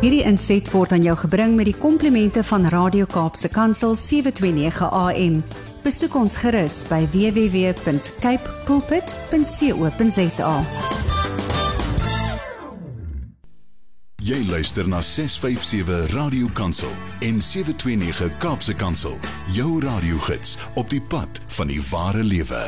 [0.00, 5.34] Hierdie inset word aan jou gebring met die komplimente van Radio Kaapse Kansel 729 AM.
[5.84, 10.54] Besoek ons gerus by www.cape pulpit.co.za.
[14.24, 19.20] Jy luister na 657 Radio Kansel en 729 Kaapse Kansel.
[19.52, 22.64] Jou radiogids op die pad van die ware lewe.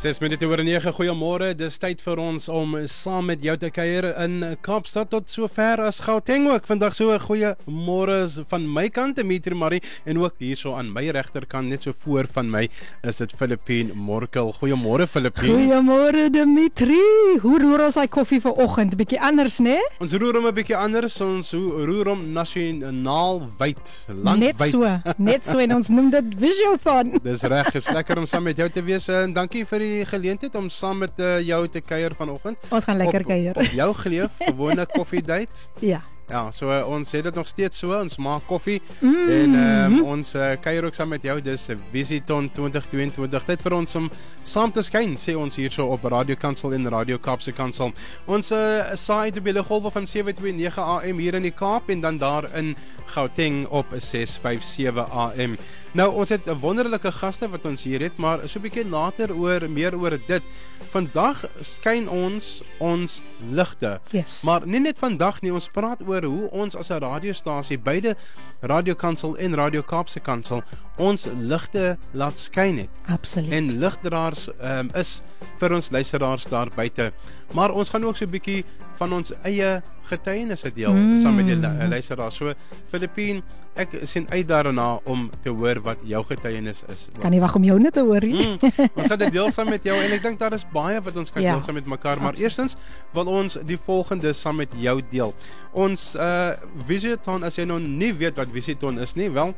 [0.00, 0.92] 6 minute oor 9.
[0.96, 1.50] Goeiemôre.
[1.52, 5.98] Dis tyd vir ons om saam met jou te kuier in Kaapstad tot sover as
[6.06, 6.64] Gauteng ook.
[6.64, 11.10] Vandag so 'n goeie môre van my kant Dimitri Marie en ook hierso aan my
[11.10, 12.70] regterkant net so voor van my
[13.04, 14.54] is dit Filippine Morkel.
[14.54, 15.52] Goeiemôre Filippine.
[15.52, 17.36] Goeiemôre Dimitri.
[17.42, 18.94] Hoe roer ons hy koffie vanoggend?
[18.94, 19.68] 'n Bietjie anders, né?
[19.68, 19.82] Nee?
[20.00, 21.20] Ons roer hom 'n bietjie anders.
[21.20, 24.58] Ons roer hom nasionaal wyd, landwyd.
[24.58, 25.12] Net so.
[25.18, 27.20] Net so en ons noem dit Visualthon.
[27.22, 27.70] Dis reg.
[27.70, 30.69] Dis lekker om saam met jou te wees en dankie vir die die geleentheid om
[30.69, 32.57] saam met uh, jou te kuier vanoggend.
[32.69, 33.55] Ons gaan lekker kuier.
[33.55, 35.69] Op jou geleef, gewone koffiedייט.
[35.79, 36.01] Ja.
[36.30, 39.30] Ja, so uh, ons sê dit nog steeds so, ons maak koffie mm.
[39.34, 41.34] en um, ons uh, kuier ook saam met jou.
[41.42, 43.48] Dis Visiton 2022.
[43.48, 44.06] Tyd vir ons om
[44.46, 47.90] saam te skyn, sê ons hierso op Radio Kansel en Radio Kaapse Kansel.
[48.30, 52.22] Ons uh, saai te bille golwe van 729 AM hier in die Kaap en dan
[52.22, 52.76] daar in
[53.10, 55.58] Gauteng op 657 AM.
[55.92, 59.34] Nou ons het 'n wonderlike gaste wat ons hier het, maar so 'n bietjie later
[59.34, 60.42] oor meer oor dit.
[60.90, 64.00] Vandag skyn ons ons ligte.
[64.10, 64.42] Yes.
[64.42, 68.16] Maar nie net vandag nie, ons praat oor hoe ons as 'n radiostasie, beide
[68.60, 70.62] Radio Kansel en Radio Kaapse Kansel,
[70.96, 72.88] ons ligte laat skyn het.
[73.06, 73.52] Absoluut.
[73.52, 75.22] En ligdraers um, is
[75.58, 77.12] vir ons luisteraars daar buite.
[77.52, 78.64] Maar ons gaan ook so 'n bietjie
[78.96, 81.14] van ons eie getuienisse deel mm.
[81.16, 81.56] saam met die
[81.88, 82.36] luisteraars.
[82.36, 82.52] So
[82.90, 83.42] Filippine,
[83.78, 87.08] ek sien uit daarna om te hoor wat jou getuienis is.
[87.20, 88.46] Kan nie wag om jou net te hoor nie.
[88.56, 91.16] Mm, ons gaan dit deel saam met jou en ek dink daar is baie wat
[91.16, 92.76] ons kan ja, deel saam met mekaar, maar eerstens
[93.14, 95.34] wil ons die volgende saam met jou deel.
[95.72, 96.52] Ons uh
[96.86, 99.54] Visiton as jy nou nie weet wat Visiton is nie, wel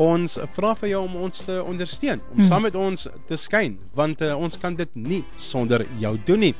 [0.00, 2.46] ons vra vir jou om ons te ondersteun, om mm.
[2.48, 6.54] saam met ons te skyn, want uh, ons kan dit nie sonder jou doen nie.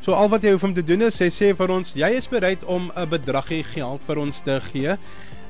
[0.00, 2.28] So al wat jy hoef om te doen is sê sê vir ons jy is
[2.30, 4.96] bereid om 'n bedragie geld vir ons te gee.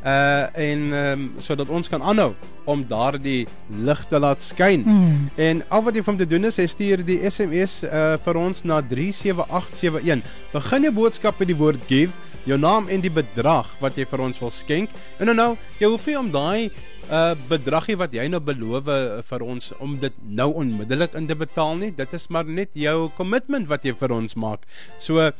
[0.06, 2.30] Uh en ehm um, sodat ons kan aanhou
[2.64, 3.46] om daardie
[3.82, 4.84] lig te laat skyn.
[4.86, 5.24] Mm.
[5.34, 8.62] En al wat jy om te doen is jy stuur die SMS uh vir ons
[8.62, 10.22] na 37871.
[10.52, 12.14] Begin jou boodskap met die woord give,
[12.46, 14.94] jou naam en die bedrag wat jy vir ons wil skenk.
[15.18, 15.50] En nou nou,
[15.80, 16.70] jy hoef nie om daai
[17.10, 21.34] uh, bedragie wat jy nou beloof uh, vir ons om dit nou onmiddellik in te
[21.38, 21.90] betaal nie.
[21.94, 24.60] Dit is maar net jou kommitment wat jy vir ons maak.
[25.02, 25.32] So uh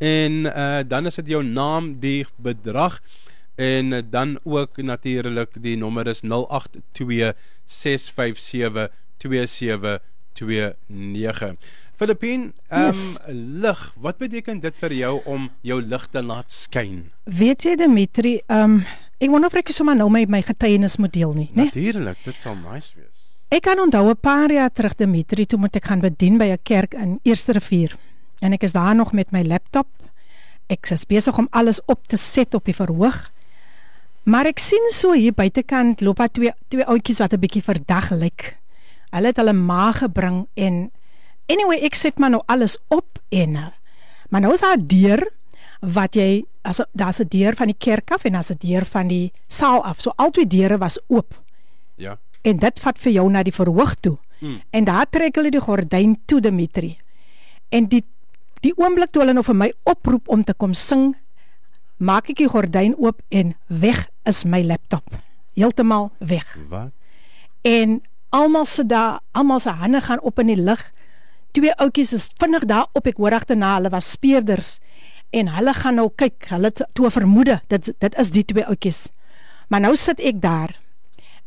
[0.00, 3.00] en uh, dan is dit jou naam die bedrag
[3.60, 6.30] en uh, dan ook natuurlik die nommer is 0826572729
[12.00, 13.18] Filippin ehm um, yes.
[13.60, 17.12] lig wat beteken dit vir jou om jou lig te laat skyn?
[17.24, 18.84] Weet jy Dimitri ehm um,
[19.20, 21.68] ek wonder of ek sommer nou my my getuienis moet deel nie né?
[21.68, 23.44] Natuurlik dit sal nice wees.
[23.52, 26.58] Ek kan onthou 'n paar jaar terug Dimitri toe moet ek gaan bedien by 'n
[26.62, 27.98] kerk in Eerste Rivier
[28.40, 29.88] en ek is daar nog met my laptop.
[30.70, 33.30] Ek is besig om alles op te set op die verhoog.
[34.28, 38.10] Maar ek sien so hier buitekant loop daar twee twee ouetjies wat 'n bietjie verdag
[38.10, 38.58] lyk.
[39.10, 40.90] Hulle het hulle ma gebring en
[41.48, 43.72] anyway ek sit maar nou alles op en
[44.30, 45.22] maar nou is daar 'n deur
[45.80, 49.08] wat jy as daar's 'n deur van die kerk af en daar's 'n deur van
[49.08, 50.00] die saal af.
[50.00, 51.42] So al twee deure was oop.
[51.96, 52.18] Ja.
[52.42, 54.18] En dit vat vir jou na die verhoog toe.
[54.38, 54.60] Hmm.
[54.70, 56.98] En daar trek hulle die gordyn toe Dimitri.
[57.68, 58.04] En die
[58.60, 61.14] Die oomblik toe hulle nou vir my oproep om te kom sing,
[61.96, 65.04] maak ek die gordyn oop en weg is my laptop.
[65.56, 66.46] Heeltemal weg.
[66.68, 66.92] Wat?
[67.64, 68.00] En
[68.36, 70.82] almal se daar, almal se hande gaan op in die lug.
[71.56, 74.78] Twee ouetjies is vinnig daar op ek hoor agterna, hulle was speerders
[75.30, 79.08] en hulle gaan nou kyk, hulle toe vermoede dit dit is die twee ouetjies.
[79.70, 80.74] Maar nou sit ek daar.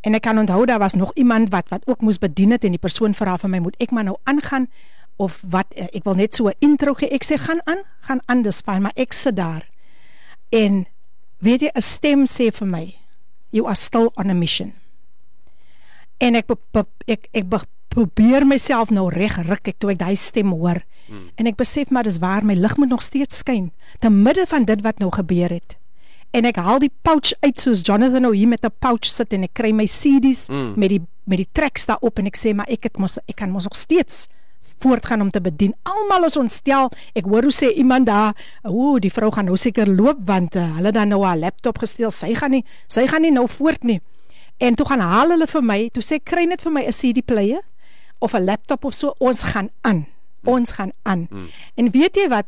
[0.04, 2.76] En ek kan onthou daar was nog iemand wat wat ook moes bedien het en
[2.76, 4.68] die persoon vra vir my moet ek maar nou aangaan
[5.16, 7.10] of wat eh, ek wil net so 'n intro gee.
[7.10, 9.68] Ek sê gaan aan, gaan aan dis fyn, maar ek sit daar.
[10.50, 10.86] En
[11.40, 12.96] weet jy 'n stem sê vir my,
[13.50, 14.74] you are still on a mission.
[16.18, 16.50] En ek
[17.08, 17.46] ek ek
[17.94, 20.82] probeer myself nou reg ruk ek toe ek daai stem hoor.
[21.08, 21.30] Hmm.
[21.38, 24.66] En ek besef maar dis waar my lig moet nog steeds skyn te midde van
[24.66, 25.78] dit wat nou gebeur het.
[26.34, 29.44] En ek haal die pouch uit soos Jonathan nou hier met 'n pouch sit en
[29.44, 30.74] ek kry my CD's hmm.
[30.76, 33.52] met die met die tracks daarop en ek sê maar ek het mos ek kan
[33.52, 34.28] mos nog steeds
[34.80, 35.74] voortgaan om te bedien.
[35.84, 36.90] Almal is ontstel.
[37.14, 38.34] Ek hoor hoe sê iemand daar,
[38.64, 42.12] ooh, die vrou gaan nou seker loop want uh, hulle dan nou haar laptop gesteel.
[42.12, 44.02] Sy gaan nie, sy gaan nie nou voort nie.
[44.58, 47.22] En toe gaan haal hulle vir my, toe sê kry net vir my 'n CD
[47.26, 47.62] player
[48.20, 50.06] of 'n laptop of so, ons gaan aan.
[50.44, 51.28] Ons gaan aan.
[51.30, 51.48] Mm.
[51.76, 52.46] En weet jy wat?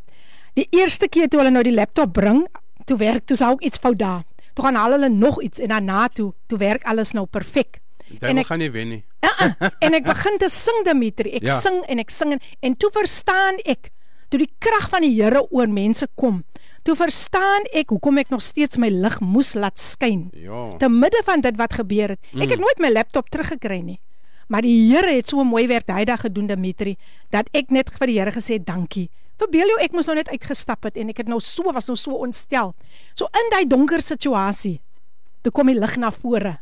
[0.53, 2.47] Die eerste keer toe hulle nou die laptop bring,
[2.85, 4.23] toe werk toe sou ook iets fout daar.
[4.53, 7.81] Toe gaan haal hulle nog iets en daarna toe, toe werk alles nou perfek.
[8.19, 9.03] En ek gaan nie wen nie.
[9.25, 11.31] Uh -uh, en ek begin te sing Dimitri.
[11.39, 11.59] Ek ja.
[11.59, 13.91] sing en ek sing en, en toe verstaan ek
[14.29, 16.43] toe die krag van die Here oor mense kom.
[16.85, 20.29] Toe verstaan ek hoekom ek nog steeds my lig moes laat skyn.
[20.37, 20.69] Ja.
[20.77, 22.19] Te midde van dit wat gebeur het.
[22.33, 22.61] Ek het mm.
[22.61, 23.99] nooit my laptop teruggekry nie.
[24.47, 26.97] Maar die Here het so mooi werk daai dag gedoen Dimitri
[27.33, 29.09] dat ek net vir die Here gesê dankie.
[29.41, 31.97] Verbeel jou ek moes nou net uitgestap het en ek het nou so was nou
[31.97, 32.75] so ontstel.
[33.17, 34.79] So in daai donker situasie
[35.41, 36.59] toe kom die lig na vore.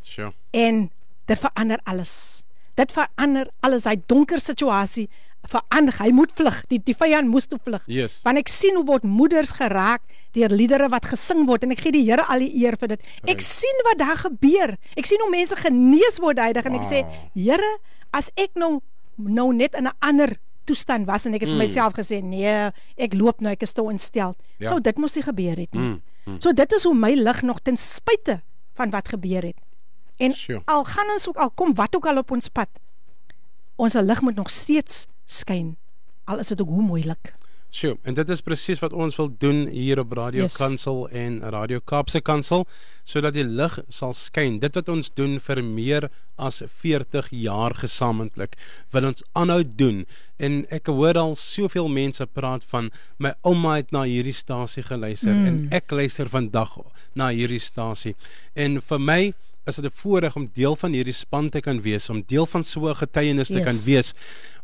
[0.00, 0.32] Sure.
[0.50, 0.90] En
[1.30, 2.42] dit verander alles.
[2.74, 3.82] Dit verander alles.
[3.82, 5.08] Daai donker situasie
[5.48, 5.96] verander.
[6.00, 6.58] Hy moet vlug.
[6.70, 7.84] Die die vyand moes toe vlug.
[7.90, 8.18] Yes.
[8.26, 10.02] Want ek sien hoe word moeders geraak
[10.36, 13.08] deur liedere wat gesing word en ek gee die Here al die eer vir dit.
[13.24, 13.46] Ek right.
[13.46, 14.76] sien wat daar gebeur.
[15.00, 16.84] Ek sien hoe mense genees word uitdag en wow.
[16.84, 17.02] ek sê,
[17.34, 17.72] Here,
[18.16, 18.78] as ek nou
[19.20, 20.30] nou net in 'n ander
[20.64, 21.58] toestand was en ek het mm.
[21.58, 24.36] vir myself gesê, nee, ek loop nou, ek is te ontstel.
[24.58, 24.70] Ja.
[24.70, 25.82] So dit moes nie gebeur het nie.
[25.82, 25.98] Mm.
[26.24, 26.38] Mm.
[26.40, 28.40] So dit is hoe my lig nog ten spyte
[28.78, 29.58] van wat gebeur het.
[30.20, 30.62] En sure.
[30.64, 32.68] al gaan ons ook al kom wat ook al op ons pad,
[33.80, 35.76] ons lig moet nog steeds skyn.
[36.28, 37.32] Al is dit ook hoe moeilik.
[37.70, 40.56] Sjoe, en dit is presies wat ons wil doen hier op Radio yes.
[40.58, 42.64] Kansel en Radio Kaapse Kansel
[43.06, 44.58] sodat die lig sal skyn.
[44.62, 48.56] Dit wat ons doen vir meer as 40 jaar gesamentlik,
[48.90, 50.02] wil ons aanhou doen.
[50.42, 52.90] En ek hoor al soveel mense praat van
[53.22, 55.46] my ouma het na hierdie stasie geluister mm.
[55.46, 56.74] en ek luister vandag
[57.14, 58.16] na hierdie stasie.
[58.58, 59.20] En vir my
[59.70, 62.64] is dit 'n voorreg om deel van hierdie span te kan wees, om deel van
[62.64, 63.64] so 'n getuienis te yes.
[63.64, 64.14] kan wees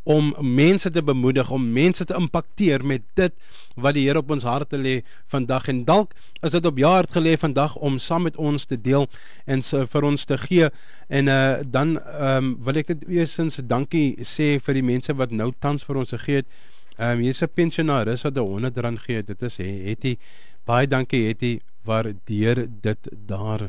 [0.06, 3.32] om mense te bemoedig, om mense te impakteer met dit
[3.74, 5.00] wat die Here op ons harte lê
[5.32, 6.14] vandag en dalk
[6.46, 9.08] is dit op jou hart gelê vandag om saam met ons te deel
[9.50, 10.70] en so vir ons te gee
[11.10, 15.50] en uh, dan um, wil ek dit eers dankie sê vir die mense wat nou
[15.58, 16.50] tans vir ons gegee het.
[16.96, 19.22] Ehm um, hier's 'n pensionaris wat 'n R100 gee.
[19.22, 20.16] Dit is het hy
[20.64, 23.68] baie dankie het hy waardeer dit daar.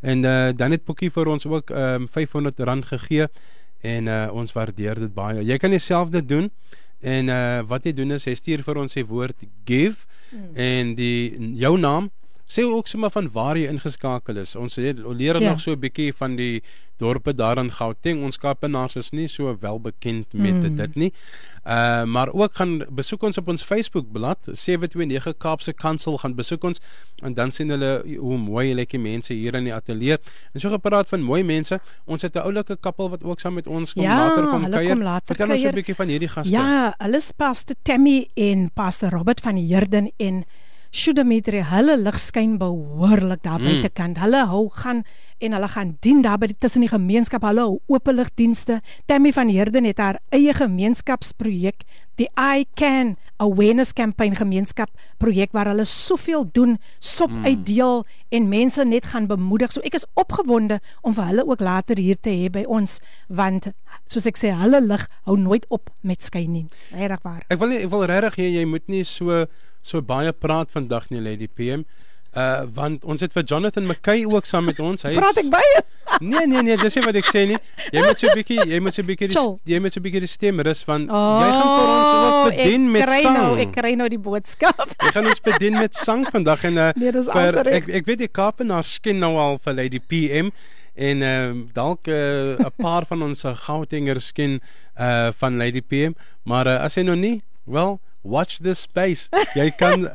[0.00, 3.28] En uh, dan het Boekie vir ons ook um, R500 gegee
[3.80, 5.44] en uh, ons waardeer dit baie.
[5.44, 6.50] Jy kan dieselfde doen
[7.00, 10.54] en uh, wat jy doen is jy stuur vir ons se woord give mm.
[10.58, 12.10] en die jou naam
[12.48, 14.56] sê ook sommer van waar jy ingeskakel is.
[14.56, 15.50] Ons leer, leer ja.
[15.50, 16.62] nog so 'n bietjie van die
[16.98, 18.22] dorpe daar in Gauteng.
[18.24, 20.76] Ons Kaapenaars is nie so wel bekend met mm.
[20.76, 21.12] dit nie.
[21.64, 26.64] Uh maar ook gaan besoek ons op ons Facebook bladsy 729 Kaapse Kansel gaan besoek
[26.64, 26.80] ons
[27.22, 30.16] en dan sien hulle hoe mooi lekker mense hier in die ateljee.
[30.52, 33.66] En so gepraat van mooi mense, ons het 'n oulike koppel wat ook saam met
[33.66, 35.20] ons kom ja, later kom kuier.
[35.24, 36.52] Vertel ons 'n bietjie van hierdie gaste.
[36.52, 40.44] Ja, hulle is Pastor Tammy en Pastor Robert van die Herden en
[40.90, 43.66] Shudamitri hulle lig skyn behoorlik daar mm.
[43.68, 44.20] buitekant.
[44.22, 45.04] Hulle hou gaan
[45.38, 47.44] en hulle gaan dien daar by tussen die gemeenskap.
[47.46, 48.80] Hulle hou openligdienste.
[49.06, 51.84] Tammy van Herden het haar eie gemeenskapsprojek,
[52.18, 54.90] die I Can Awareness Campaign gemeenskap
[55.22, 57.44] projek waar hulle soveel doen, sop mm.
[57.46, 58.04] uitdeel
[58.34, 59.72] en mense net gaan bemoedig.
[59.72, 62.98] So ek is opgewonde om vir hulle ook later hier te hê by ons
[63.28, 63.70] want
[64.10, 66.66] soos ek sê, hulle lig hou nooit op met skyn nie.
[66.90, 67.46] Regtig waar.
[67.48, 69.46] Ek wil nie ek wil regtig jy, jy moet nie so
[69.88, 71.86] so baie praat vandag nie Lady PM.
[72.36, 75.02] Uh want ons het vir Jonathan McKay ook saam met ons.
[75.02, 75.80] Hy praat ek baie.
[76.20, 77.56] Nee nee nee, dis nie wat ek sê nie.
[77.88, 79.28] Jy moet so 'n bietjie, jy moet so 'n bietjie
[79.64, 82.50] jy moet so 'n bietjie die stem rus van oh, jy gaan vir ons ook
[82.50, 83.36] bedien met sang.
[83.38, 84.92] Nou, ek kry nou die boodskap.
[85.00, 88.28] Jy gaan ons bedien met sang vandag en uh nee, vir, ek ek weet die
[88.28, 90.52] Kaapenaars skien nou al vir Lady PM
[90.98, 94.60] en ehm uh, dalk 'n uh, paar van ons Gautengers skien
[95.00, 96.12] uh van Lady PM,
[96.44, 99.28] maar uh, as jy nog nie, wel watch this space.
[99.56, 100.06] Jy kan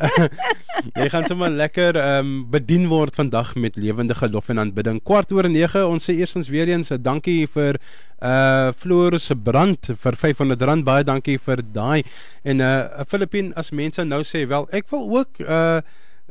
[0.99, 5.01] jy gaan sommer lekker ehm um, bedien word vandag met lewendige lof en aanbidding.
[5.03, 5.85] Kwart oor 9.
[5.89, 7.79] Ons sê eerstens weer eens 'n dankie vir
[8.21, 10.83] uh Floor se brand vir R500.
[10.83, 12.03] Baie dankie vir daai.
[12.43, 15.81] En uh Filippin as mense nou sê wel, ek wil ook uh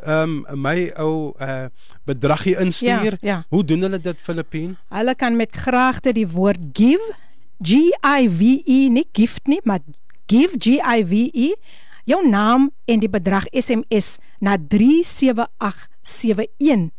[0.03, 1.69] ehm um, my ou uh
[2.05, 3.19] bedragie instuur.
[3.21, 3.45] Ja, ja.
[3.49, 4.77] Hoe doen hulle dit Filippin?
[4.89, 7.12] Hulle kan met graagte die woord give
[7.62, 9.81] G I V E nie gift nie, maar
[10.33, 11.55] give G I V E
[12.09, 16.91] jou naam en die bedrag SMS na 37871.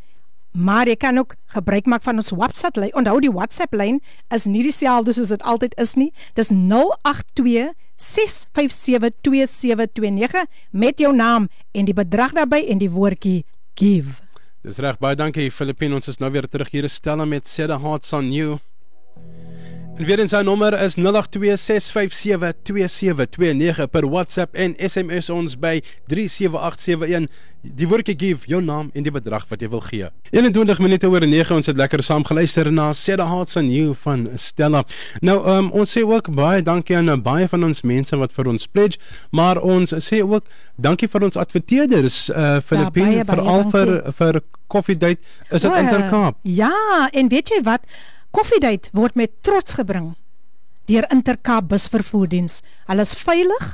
[0.53, 2.93] Maar jy kan ook gebruik maak van ons WhatsApp lyn.
[2.93, 3.97] Onthou die WhatsApp lyn
[4.29, 6.13] is nie dieselfde soos dit altyd is nie.
[6.37, 14.21] Dis 082 6572729 met jou naam en die bedrag daarbey en die woordjie give.
[14.63, 15.95] Dis reg baie dankie Filippine.
[15.97, 18.59] Ons is nou weer terug hier te stel met the Hearts on You.
[19.93, 21.05] En weer eens sy nommer is 0826572729
[23.93, 27.29] per WhatsApp en SMS ons by 37871.
[27.61, 30.09] Die woordjie give jou naam en die bedrag wat jy wil gee.
[30.33, 34.29] 21 minute oor 9 ons het lekker saam geluister na the Hearts on You van
[34.33, 34.83] Stella.
[35.21, 38.67] Nou um, ons sê ook baie dankie aan baie van ons mense wat vir ons
[38.67, 38.97] pledge,
[39.31, 40.43] maar ons sê ook
[40.75, 45.21] dankie vir ons adverteerders uh Filippine ja, veral vir vir Coffee Date
[45.51, 46.37] is dit Intercape.
[46.41, 47.81] Ja, en weet jy wat?
[48.32, 50.14] Koffiedייט word met trots gebring
[50.88, 52.62] deur Intercape busvervoerdiens.
[52.88, 53.64] Hulle is veilig,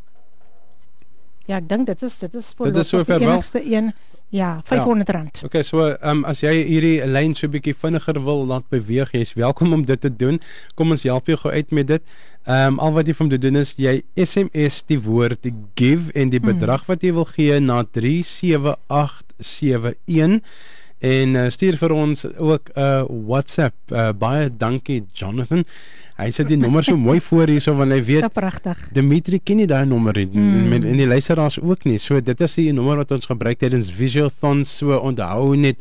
[1.45, 3.93] Ja, ek dink dit is dit is vir die enigste een.
[4.29, 5.05] Ja, R500.
[5.39, 5.45] Ja.
[5.45, 9.11] Okay, so ehm um, as jy hierdie lyn so 'n bietjie vinniger wil laat beweeg,
[9.11, 10.39] jy's welkom om dit te doen.
[10.75, 12.01] Kom ons help jou gou uit met dit.
[12.45, 16.29] Ehm um, al wat jy van te doen is jy SMS die woord give en
[16.29, 16.53] die hmm.
[16.53, 20.45] bedrag wat jy wil gee na 37871
[21.05, 23.75] en uh, stuur vir ons ook 'n uh, WhatsApp.
[23.89, 25.65] Uh, baie dankie Jonathan.
[26.15, 28.33] Hy sit die nommer so mooi voor hierso want hy weet.
[28.33, 28.77] Pragtig.
[28.95, 30.71] Dimitri ken nie daai nommer nie mm.
[30.71, 31.97] en, en die luisteraars ook nie.
[31.99, 35.75] So dit is die nommer wat ons gebruik tydens Visualthon so onthou net.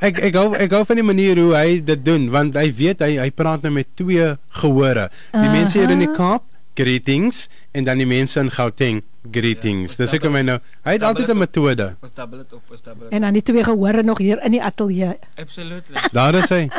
[0.05, 3.01] ek ek hou ek hou van die manier hoe hy dit doen want hy weet
[3.01, 4.27] hy hy praat nou met twee
[4.61, 5.07] gehore.
[5.31, 5.53] Die uh -huh.
[5.55, 9.01] mense hier in die Kaap, greetings en dan die mense in Gauteng,
[9.31, 9.95] greetings.
[9.95, 10.57] Ja, Dis ek my nou.
[10.85, 11.95] Hy het altyd 'n metode.
[12.01, 13.09] Ons double dit op, ons double.
[13.09, 15.17] En dan die twee gehore nog hier in die ateljee.
[15.35, 15.97] Absolutely.
[16.17, 16.69] Daar is hy.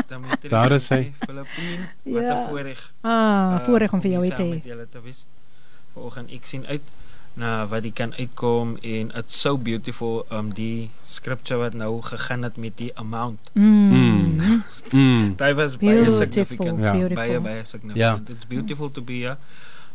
[0.49, 1.12] Daar is hy.
[1.26, 1.88] Filippine.
[2.02, 2.49] Wat 'n ja.
[2.49, 2.92] voorreg.
[3.00, 5.12] Ah, uh, voorreg om vir jou te hê.
[5.92, 6.80] Vanoggend ek sien uit
[7.34, 12.42] na wat die kan uitkom en it's so beautiful um die scripture wat nou gegaan
[12.42, 13.50] het met die amount.
[13.52, 13.92] Mm.
[13.92, 14.62] mm.
[14.92, 15.34] mm.
[15.40, 16.80] That was baie significant.
[16.80, 17.14] Yeah.
[17.14, 18.28] Baie baie significant.
[18.28, 18.37] Yeah.
[18.37, 19.37] It's beautiful to be here.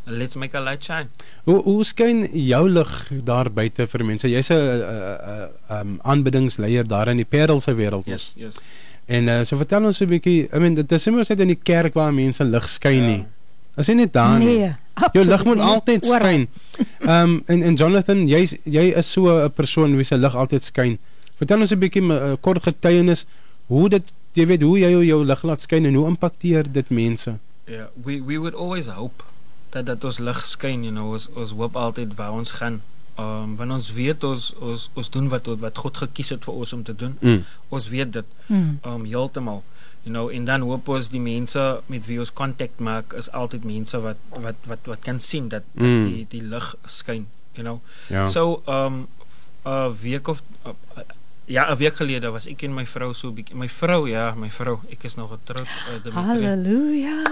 [0.08, 1.10] Let's make a light shine.
[1.44, 2.92] Hoe hoe skyn jou lig
[3.28, 4.30] daar buite vir mense?
[4.30, 8.06] Jy's 'n 'n um aanbiddingsleier daar in die Parel se wêreld.
[8.06, 8.60] Yes, yes.
[9.06, 11.60] En uh, so vertel ons 'n bietjie, I mean, dit is nie net in die
[11.64, 13.26] kerk waar mense lig skyn nie.
[13.76, 14.46] Is dit nie daar nie?
[14.46, 14.76] Nee.
[15.14, 16.48] Jou lig moet altyd skyn.
[17.00, 20.64] Ehm um, en en Jonathan, jy jy is so 'n persoon wie se lig altyd
[20.64, 20.98] skyn.
[21.38, 23.26] Vertel ons 'n bietjie 'n uh, kort getuienis
[23.68, 27.38] hoe dit jy weet hoe jy jou lig laat skyn en hoe impakteer dit mense?
[27.66, 29.24] Ja, yeah, we we would always hope
[29.70, 32.82] dat dat ons lig skyn, you know, ons ons hoop altyd waar ons gaan.
[33.18, 36.54] Ehm um, wanneer ons weet ons ons ons doen wat wat God gekies het vir
[36.54, 37.18] ons om te doen.
[37.20, 37.44] Mm.
[37.70, 38.38] Ons weet dit.
[38.48, 38.78] Ehm mm.
[38.86, 39.64] um, heeltemal
[40.08, 43.68] you know en dan hoop ons die mense met wie ons kontak maak is altyd
[43.68, 46.06] mense wat wat wat wat kan sien dat, dat mm.
[46.08, 47.82] die die lig skyn you know
[48.14, 48.26] ja.
[48.28, 49.08] so um
[49.68, 50.76] 'n week of uh,
[51.48, 54.50] ja 'n week gelede was ek en my vrou so bietjie my vrou ja my
[54.52, 55.68] vrou ek is nog getroud
[56.06, 57.24] uh, haleluja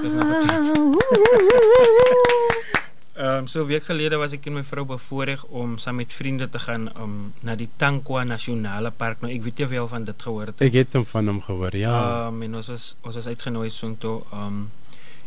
[3.16, 6.14] Ehm um, so 'n week gelede was ek en my vrou bevoorreg om saam met
[6.14, 9.22] vriende te gaan om um, na die Tankwa Nasionale Park.
[9.22, 10.62] Nou ek weet jy wel van dit gehoor het.
[10.62, 11.76] Ek het hom van hom gehoor.
[11.76, 11.94] Ja.
[11.96, 14.20] Ehm um, en ons was ons was uitgenooi soontoe.
[14.32, 14.72] Ehm um,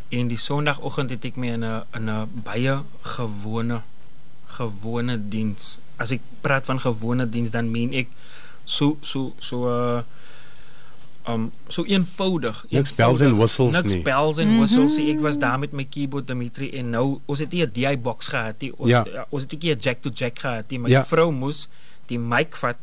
[0.09, 3.81] en die Sondagoggend het ek my in 'n in 'n baie gewone
[4.45, 5.79] gewone diens.
[5.97, 8.07] As ek praat van gewone diens dan meen ek
[8.69, 10.01] so so so uh
[11.27, 12.63] um so eenvoudig.
[12.69, 13.95] Niks bells and whistles niks nie.
[13.99, 14.97] Niks bells and whistles.
[14.97, 15.13] Mm -hmm.
[15.15, 18.27] Ek was daar met my keyboard Dimitri en nou ons het nie 'n DI box
[18.27, 18.73] gehad nie.
[18.77, 19.05] Ons Ja.
[19.13, 19.25] ja.
[19.29, 20.79] ons het nie 'n jack to jack gehad nie.
[20.79, 21.05] My Ja.
[21.05, 21.67] vrou moes
[22.05, 22.77] die mic vat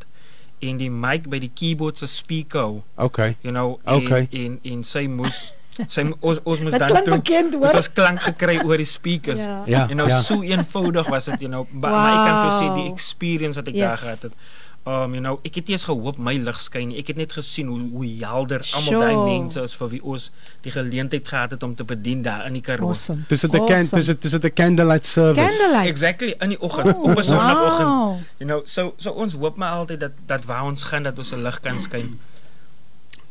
[0.59, 2.83] en die mic by die keyboard se speaker hou.
[2.97, 3.37] Okay.
[3.41, 4.29] You know, Okay.
[4.31, 5.53] en en, en sy moes
[5.89, 9.39] sy ons ons moes dan toe bekend, het ons klank gekry oor die speakers.
[9.41, 9.63] Ja.
[9.67, 10.21] Ja, En nou ja.
[10.23, 11.67] so eenvoudig was dit, you know.
[11.71, 12.93] Maar, maar ek kan vir sê die Wow.
[12.93, 13.83] experience wat ek Yes.
[13.89, 14.33] daar gehad het.
[14.87, 16.99] Um you know, ek het eens gehoop my lig skyn nie.
[17.01, 19.01] Ek het net gesien hoe hoe helder almal Sure.
[19.03, 20.31] daai mense is vir wie ons
[20.63, 22.89] die geleentheid gehad het om te bedien daar in die Karoo.
[22.95, 23.25] Awesome.
[23.29, 23.97] Dis dit 'n can Awesome.
[23.99, 25.43] dis dit dis dit 'n candlelight service.
[25.43, 25.89] Candlelight.
[25.91, 27.89] Exactly in die oggend, oh, op 'n sonoggend.
[27.89, 28.17] wow.
[28.39, 31.33] You know, so so ons hoop maar altyd dat dat waar ons gaan dat ons
[31.33, 32.19] 'n lig kan skyn.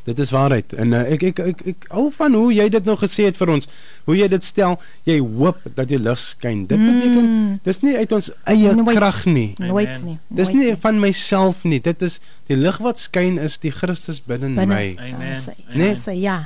[0.05, 0.73] Dit is waarheid.
[0.77, 3.49] En uh, ek ek ek ek hou van hoe jy dit nou gesê het vir
[3.55, 3.67] ons.
[4.05, 4.75] Hoe jy dit stel,
[5.09, 6.65] jy hoop dat die lig skyn.
[6.69, 9.53] Dit beteken dis nie uit ons eie krag nie.
[9.57, 10.05] Nooit Amen.
[10.05, 10.17] nie.
[10.29, 11.79] Dis nooit nie van myself nie.
[11.81, 14.95] Dit is die lig wat skyn is die Christus binne my.
[14.99, 15.27] Amen.
[15.27, 15.89] Ja, sy, Nee.
[15.89, 16.37] ja, sy, ja.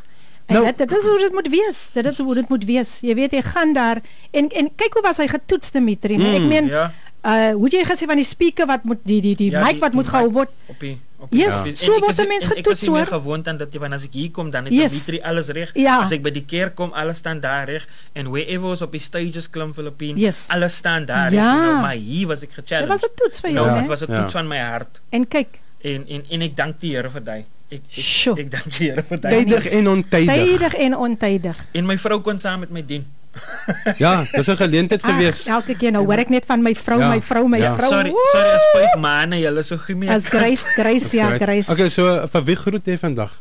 [0.50, 1.90] En Nou- dit, dit is hoe dit moet wees.
[1.94, 3.00] Dit is hoe dit moet wees.
[3.02, 4.00] Jy weet jy gaan daar
[4.32, 6.18] en en kyk hoe was hy getoets Dimitri.
[6.18, 6.92] Mm, ek Mm, meen Ja.
[7.26, 9.80] Uh hoe jy gesê van die speaker wat moet die die die Ja, mic die-
[9.80, 10.50] wat die moet gehou word.
[10.68, 12.88] op die op Yes, en so ek word is- 'n mens en Ek getoets, is
[12.88, 13.20] nie meer hoor.
[13.20, 14.92] gewoond aan dat jy wanneer as ek hier kom dan het Yes.
[14.92, 15.72] Dimitri alles reg.
[15.76, 16.00] Ja.
[16.02, 19.02] As ek by die kerk kom, alles staan daar reg en wherever ons op die
[19.02, 20.48] stages klim Filippine, Yes.
[20.50, 21.54] alles staan daar Ja.
[21.56, 21.62] reg.
[21.70, 22.88] Know, maar hier was ek Dit gechallenged.
[22.90, 23.80] was 'n toets vir jou, nou, né?
[23.82, 24.20] dit was 'n Ja.
[24.20, 27.46] toets van my hart En kyk, en en en ek dank die Here vir dit.
[27.72, 28.40] Ek ek, Sjoe.
[28.40, 29.32] ek dank die Here vir dit.
[29.32, 30.36] Tydig en ontydig.
[30.36, 31.58] tydig en ontydig.
[31.74, 33.06] En my vrou kon saam met my dien.
[34.04, 35.46] Ja, dis 'n geleentheid gewees.
[35.48, 37.76] elke keer nou hoor ek net van my vrou, Ja, my vrou, my ja.
[37.78, 37.90] vrou.
[37.90, 40.10] Sorry, sorry as vyf maande julle so gemeen.
[40.10, 41.38] As Grace, Grace, ja.
[41.38, 41.72] Grace.
[41.72, 43.32] Okay, so vir wie groet jy vandag?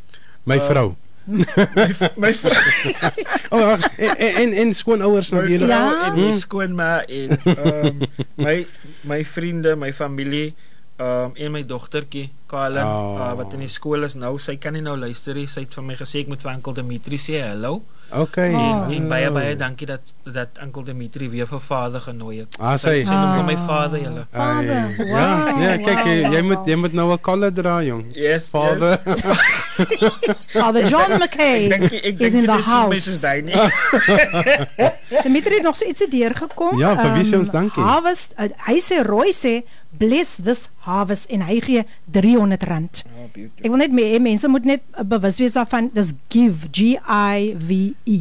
[0.44, 0.96] My Uh, vrou.
[2.16, 2.56] my vrou
[3.50, 5.68] O, oh, en en, en, en skoonouers my natuurlik.
[5.68, 5.82] Ja.
[5.90, 8.00] vrou en my skoonma en um,
[8.36, 8.66] my
[9.04, 10.54] my vriende, my familie,
[10.98, 13.16] um en my dogtertjie, Kalen, Oh.
[13.20, 14.38] uh, wat in die skool is nou.
[14.38, 15.46] Sy kan nie nou luister nie.
[15.46, 17.82] Sy het vir my gesê ek moet vir Oom Dimitri sê hallo.
[18.10, 18.54] Okay.
[18.54, 18.60] Oh.
[18.88, 22.56] En, en baie baie dankie dat dat Oom Dimitri weer vir vader genooi het.
[22.60, 23.04] Ah, sy.
[23.04, 23.66] sy noem vir my Ah.
[23.66, 24.26] vader julle.
[24.32, 25.26] Vader, wow, ja,
[25.60, 26.68] ja, kyk jy, jy wow, moet wow.
[26.68, 28.04] jy moet nou 'n kolle dra, jong.
[28.16, 28.96] Yes, Vader.
[30.52, 33.22] Father John Ek McKay dink ek is dink in nie the sy sien my soos
[33.22, 33.28] house.
[33.28, 35.18] hy nie.
[35.24, 36.78] Dimitri het nog so ietsie deurgekom.
[36.80, 37.82] Ja, vir wie sê Ehm, ons dankie?
[37.82, 39.62] Harvest, uh, hy sê Roy sê
[39.98, 43.04] bless this harvest en hy gee 300 rand.
[43.08, 43.27] Oh.
[43.46, 47.54] Ek wil net mee, mense moet net uh, bewus wees daarvan dis give G I
[47.54, 48.18] V E.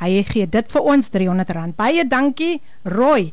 [0.00, 1.76] Hy gee dit vir ons 300 rand.
[1.76, 3.30] Baie dankie Roy.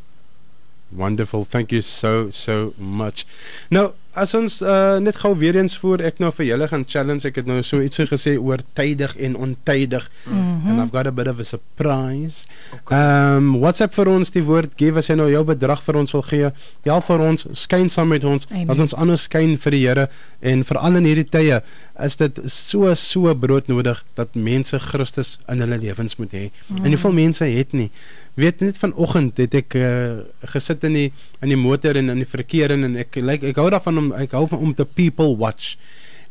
[0.89, 1.45] Wonderful.
[1.45, 3.26] Thank you so so much.
[3.69, 7.28] Nou, as ons uh, net gou weer eens voor ek nou vir julle gaan challenge,
[7.28, 10.08] ek het nou so ietsie gesê oor tydig en ontydig.
[10.26, 10.69] Mm -hmm.
[10.69, 12.47] And I've got a bit of a surprise.
[12.89, 16.12] Ehm um, WhatsApp vir ons die woord give as jy nou jou bedrag vir ons
[16.12, 16.52] wil gee.
[16.84, 18.67] Help vir ons, skyn saam met ons, Amen.
[18.67, 21.62] laat ons anders skyn vir die Here en veral in hierdie tye
[22.00, 26.50] is dit so so broodnodig dat mense Christus in hulle lewens moet hê.
[26.67, 26.86] Mm.
[26.86, 27.91] En hoeveel mense het nie
[28.38, 30.19] weet net vanoggend het ek uh,
[30.54, 31.08] gesit in die
[31.41, 33.97] in die motor en in die verkeer en, en ek lyk like, ek hou daarvan
[33.97, 35.76] om ek hou van om te people watch.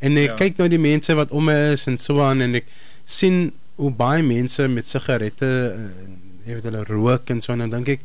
[0.00, 0.36] En ek Ja.
[0.36, 2.66] kyk nou die mense wat om my is en so aan en ek
[3.04, 5.88] sien hoe baie mense met sigarette uh,
[6.46, 8.00] jy weet hulle rook en so en dan dink ek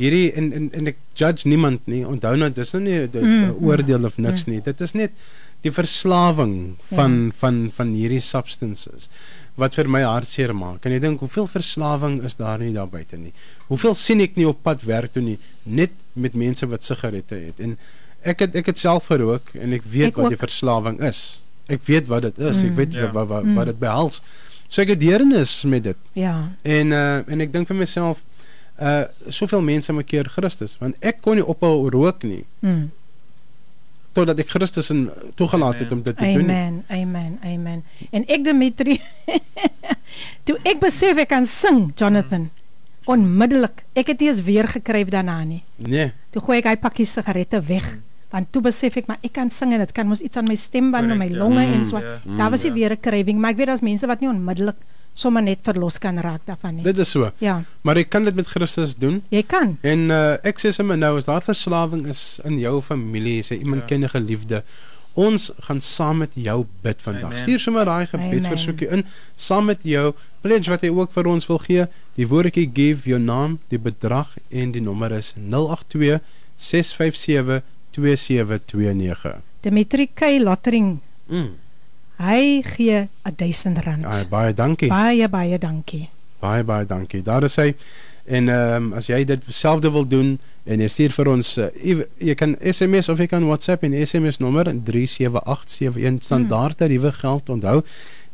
[0.00, 2.02] hierdie en, en en ek judge niemand nie.
[2.06, 4.60] Onthou nou dis nou nie 'n Mm, oordeel of niks nie.
[4.60, 5.12] Dit is net
[5.62, 7.32] die verslawing van Ja.
[7.38, 9.08] van van hierdie substances
[9.56, 10.84] wat vir my hartseer maak.
[10.86, 13.32] En ek dink hoeveel verslawing is daar nie daar buite nie.
[13.68, 17.60] Hoeveel sien ek nie op pad werk toe nie net met mense wat sigarette het.
[17.62, 17.76] En
[18.24, 21.42] ek het ek het self gerook en ek weet Ek wat die verslawing is.
[21.68, 22.64] Ek weet wat dit is.
[22.64, 22.76] Ek Mm.
[22.76, 23.10] weet Ja.
[23.12, 23.54] wat wat Mm.
[23.54, 24.20] wat dit behels.
[24.68, 25.96] So ek het deernis met dit.
[26.14, 26.50] Ja.
[26.62, 28.18] En uh en ek dink vir myself
[28.80, 32.90] uh soveel mense maak keer Christus want ek kon nie ophou rook nie Mm.
[34.14, 36.44] Totdat ek Christus in toegelaat het om dit te doen.
[36.48, 36.84] Amen.
[36.88, 37.38] Amen.
[37.44, 37.82] Amen.
[38.14, 39.00] En ek Dimitri
[40.46, 42.48] toe ek besef ek kan sing, Jonathan.
[43.10, 43.82] Onmiddellik.
[43.98, 45.62] Ek het eens weer gekry daarna nie.
[45.76, 46.12] Nee.
[46.32, 47.90] Toe gooi ek hy pakkie sigarette weg.
[48.32, 50.56] Want toe besef ek maar ek kan sing en dit kan mos iets aan my
[50.58, 51.36] stembande en my ja.
[51.38, 51.98] longe Mm, en so.
[52.00, 52.16] ja.
[52.38, 52.74] Daar was nie Ja.
[52.78, 54.76] weer 'n craving, maar ek weet daar's mense wat nie onmiddellik
[55.14, 56.82] sommer net verlos kan raak daarvan nie.
[56.82, 57.30] Dit is so.
[57.38, 59.22] Ja, Maar ek kan dit met Christus doen.
[59.30, 59.76] jy kan.
[59.82, 63.82] En uh, ek sê sommer nou as daar verslawing is in jou familie, sê iemand
[63.82, 63.86] Ja.
[63.86, 64.62] ken 'n geliefde,
[65.14, 67.24] ons gaan saam met jou bid vandag.
[67.24, 67.38] Amen.
[67.38, 69.04] Stuur sommer daai gebedsversoekie in
[69.36, 71.86] saam met jou pledge wat jy ook vir ons wil gee.
[72.16, 76.20] Die woordjie give jou naam, die bedrag en die nommer is 082
[76.56, 79.40] 657 2729.
[79.60, 81.50] Dimitri K Lottering, Mm.
[82.16, 84.08] Hy gee 1000 rand.
[84.08, 84.88] Ja, baie dankie.
[84.88, 86.08] Baie baie dankie.
[86.40, 87.22] Baie baie dankie.
[87.22, 87.74] Daar is hy.
[88.24, 91.68] En ehm um, as jy dit selfde wil doen en jy stuur vir ons uh,
[92.16, 97.82] jy kan SMS of jy kan WhatsApp en SMS nommer 37871 standaard tariewe geld onthou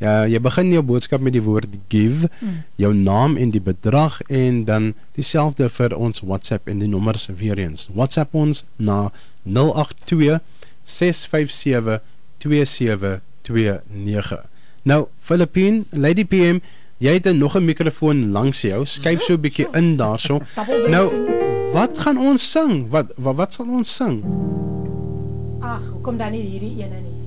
[0.00, 2.60] Ja, jy begin jou boodskap met die woord give, mm.
[2.80, 7.60] jou naam en die bedrag en dan dieselfde vir ons WhatsApp en die nommers weer
[7.60, 7.84] eens.
[7.92, 9.12] WhatsApp ons na
[9.44, 10.40] 082
[10.88, 12.00] 657
[13.50, 14.48] 2729.
[14.82, 16.60] Nou, Filippine, Lady PM,
[16.98, 18.86] jy het nog 'n mikrofoon langs jou.
[18.86, 20.40] Skuif so 'n bietjie in daarso.
[20.88, 21.06] Nou,
[21.72, 22.88] wat gaan ons sing?
[22.88, 24.24] Wat wat, wat sal ons sing?
[25.60, 27.18] Ag, kom dan nie hierdie ene nie.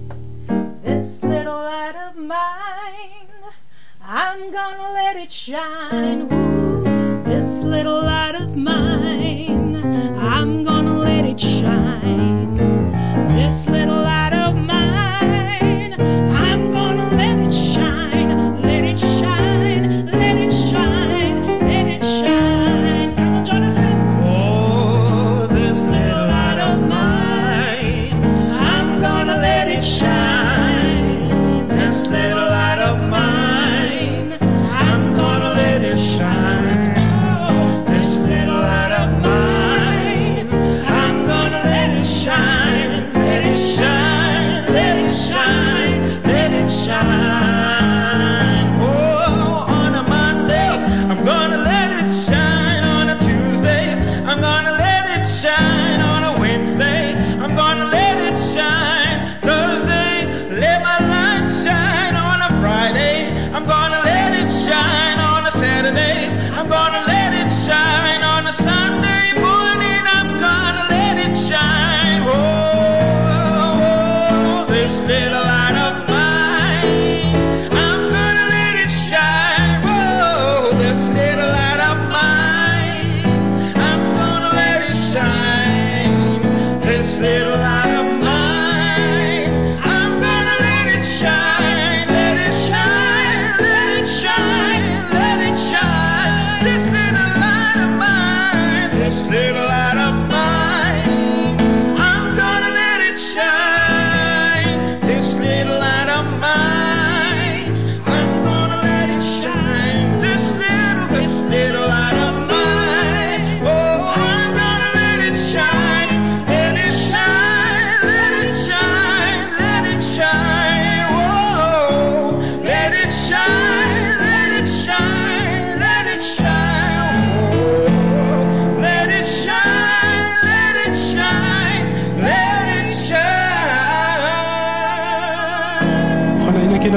[0.83, 3.43] This little light of mine,
[4.01, 6.27] I'm gonna let it shine.
[6.31, 9.77] Ooh, this little light of mine,
[10.19, 12.57] I'm gonna let it shine.
[13.35, 14.22] This little light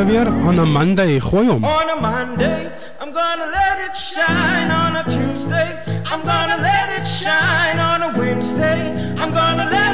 [0.05, 1.49] weer on a Monday gooi.
[1.49, 4.71] On a Monday, I'm gonna let it shine.
[4.71, 5.69] On a Tuesday,
[6.11, 7.79] I'm gonna let it shine.
[7.79, 8.81] On a Wednesday,
[9.17, 9.86] I'm gonna let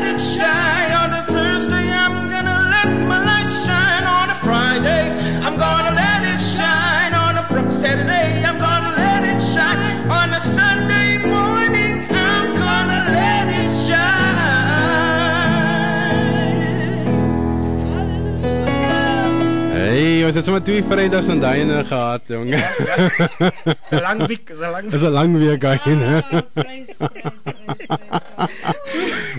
[20.33, 22.49] ons het sommer twee Vrydags en daaiene gehad, jong.
[22.57, 26.23] It's a long week, it's a long Dis 'n lang week hy, né?
[26.57, 28.49] Prys, prys, prys.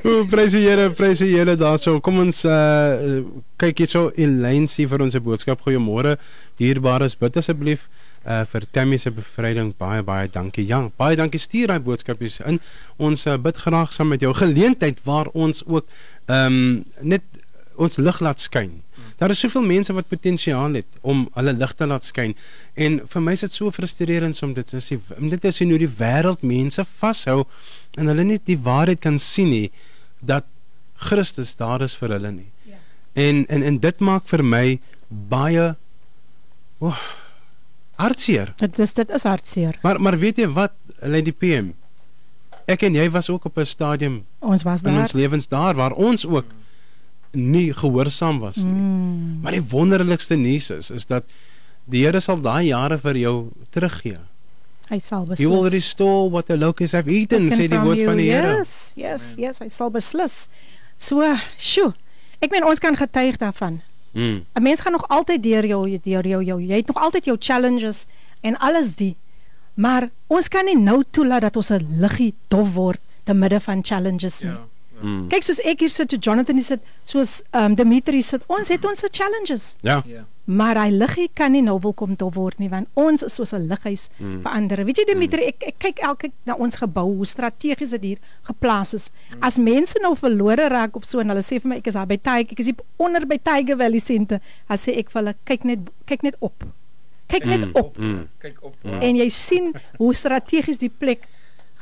[0.05, 1.97] O, prys die Here, prys die Here daarso.
[1.99, 3.25] Kom ons uh
[3.57, 5.65] kyk hierso Elaine sê vir ons 'n boodskap.
[5.65, 6.19] Goeiemôre.
[6.61, 7.89] Dierbares, bid asseblief
[8.27, 9.73] uh vir Tammy se bevryding.
[9.73, 10.67] Baie baie dankie.
[10.67, 11.41] Ja, baie dankie.
[11.41, 12.61] Stuur daai boodskapies in.
[13.01, 14.33] Ons uh, bid graag saam met jou.
[14.33, 15.89] Geleentheid waar ons ook
[16.29, 17.23] ehm um, net
[17.81, 18.83] ons lig laat skyn.
[19.17, 22.35] Daar is soveel mense wat potensiaal het om hulle lig te laat skyn.
[22.73, 25.01] En vir my is dit so frustrerend om dit te sien.
[25.29, 27.43] Dit te sien hoe die wêreld mense vashou
[27.97, 29.69] en hulle net die waarheid kan sien nie
[30.19, 30.45] dat
[31.03, 32.49] Christus daar is vir hulle nie.
[32.69, 32.79] Ja.
[33.13, 35.75] En en en dit maak vir my baie
[36.79, 36.99] oh,
[38.01, 38.53] hartseer.
[38.57, 39.79] Dit is dit is hartseer.
[39.83, 41.73] Maar maar weet jy wat, Lady PM?
[42.67, 45.01] Ek en jy was ook op 'n stadium Ons was in daar.
[45.01, 46.45] ons lewens daar waar ons ook
[47.33, 48.71] nie gehoorsaam was nie.
[48.73, 49.39] Mm.
[49.41, 51.23] Maar die wonderlikste nuus is is dat
[51.85, 53.35] die Here sal daai jare vir jou
[53.69, 54.19] teruggee.
[54.89, 55.39] Hy sal beslis.
[55.41, 58.07] He will restore what the locusts have eaten, sê die woord you.
[58.07, 58.59] van die Here.
[58.59, 60.47] Yes, yes, yes, hy sal beslis.
[60.99, 61.25] So,
[61.57, 61.93] sjoe.
[62.43, 63.81] Ek meen ons kan getuig daarvan.
[64.13, 64.45] Mm.
[64.53, 67.37] 'n Mens gaan nog altyd deur jou deur jou jou jy het nog altyd jou
[67.39, 68.05] challenges
[68.41, 69.15] en alles die.
[69.73, 73.83] Maar ons kan nie nou toelaat dat ons 'n liggie dof word te midde van
[73.83, 74.51] challenges nie.
[74.51, 74.67] Ja,
[75.01, 75.25] Mm.
[75.31, 78.45] Kyk soos ek hier sit, so Jonathan hier sit, soos ehm um, Dimitri sit.
[78.47, 79.77] Ons het ons challenges.
[79.81, 80.01] Ja.
[80.05, 80.25] ja.
[80.45, 83.53] Maar hy liggie kan nie nou wil kom toe word nie want ons is soos
[83.55, 84.41] 'n lighuis mm.
[84.43, 84.83] vir ander.
[84.83, 85.49] Weet jy Dimitri, mm.
[85.55, 89.09] ek, ek kyk elke na ons gebou, hoe strategies dit hier geplaas is.
[89.09, 89.41] Mm.
[89.41, 92.07] As mense nou verlore raak op so en hulle sê vir my ek is daar
[92.07, 95.35] by Tiger, ek is hier onder by Tiger Valley sente, dan sê ek vir hulle
[95.47, 96.67] kyk net kyk net op
[97.33, 97.97] kyk net mm, op.
[97.97, 98.27] Mm.
[98.37, 98.75] Kyk op.
[98.81, 98.99] Mm.
[98.99, 101.25] En jy sien hoe strategies die plek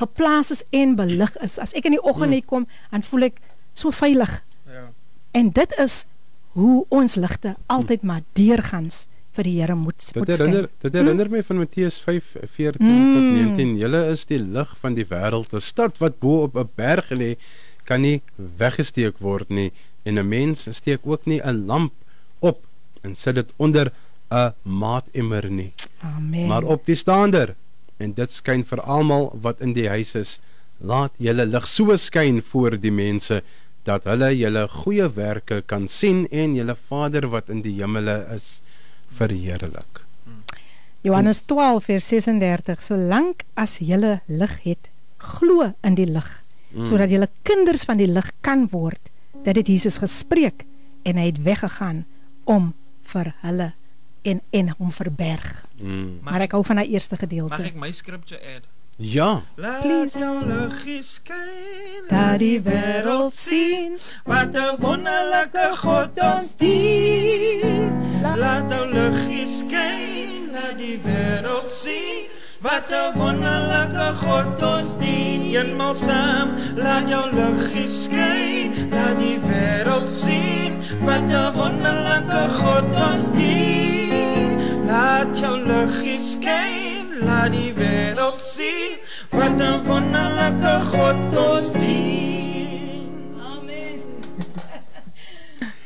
[0.02, 1.60] geplaas is en belig is.
[1.62, 2.50] As ek in die oggend hier mm.
[2.50, 3.40] kom, dan voel ek
[3.78, 4.34] so veilig.
[4.70, 4.90] Ja.
[5.38, 6.06] En dit is
[6.58, 11.30] hoe ons ligte altyd maar deurgangs vir die Here moet moet Dit herinner dit herinner
[11.30, 11.38] mm.
[11.38, 13.14] my van Matteus 5:14 mm.
[13.16, 13.78] tot 19.
[13.80, 15.54] Julle is die lig van die wêreld.
[15.56, 17.36] 'n Stad wat bo op 'n berg lê,
[17.88, 19.72] kan nie weggesteek word nie
[20.04, 21.94] en 'n mens steek ook nie 'n lamp
[22.40, 22.60] op
[23.02, 23.92] en sit dit onder
[24.30, 25.74] 'n maatemmer nie.
[26.02, 26.48] Amen.
[26.48, 27.56] Maar op die staander
[28.02, 30.40] en dit skyn vir almal wat in die huis is.
[30.82, 33.42] Laat julle lig so skyn voor die mense
[33.86, 38.62] dat hulle julle goeie werke kan sien en julle Vader wat in die hemele is
[39.18, 40.04] verheerlik.
[41.02, 46.28] Johannes 12 vers 36 Solank as julle lig het, glo in die lig,
[46.74, 46.86] mm.
[46.86, 49.02] sodat julle kinders van die lig kan word.
[49.42, 50.68] Dit Jesus gespreek
[51.02, 52.04] en hy het weggegaan
[52.46, 52.74] om
[53.10, 53.72] vir hulle
[54.22, 55.66] en en hom verberg.
[55.78, 56.20] Mm.
[56.22, 57.58] Maar ek hou van daai eerste gedeelte.
[57.58, 58.68] Mag ek my scripture add?
[59.02, 59.42] Ja.
[59.56, 63.98] Laat jou lig skyn, laat die wêreld sien
[64.30, 67.90] wat 'n wonderlike God ons dien.
[68.22, 72.30] Laat jou lig skyn, laat die wêreld sien
[72.62, 75.42] wat 'n wonderlike God ons dien.
[75.50, 83.32] Eenmal saam, laat jou lig skyn, laat die wêreld sien wat 'n wonderlike God ons
[83.34, 83.91] dien.
[84.92, 88.98] Laat jou lig skyn, laat die wêreld sien
[89.32, 93.08] wat 'n wonderlike God ons dien.
[93.40, 94.04] Amen.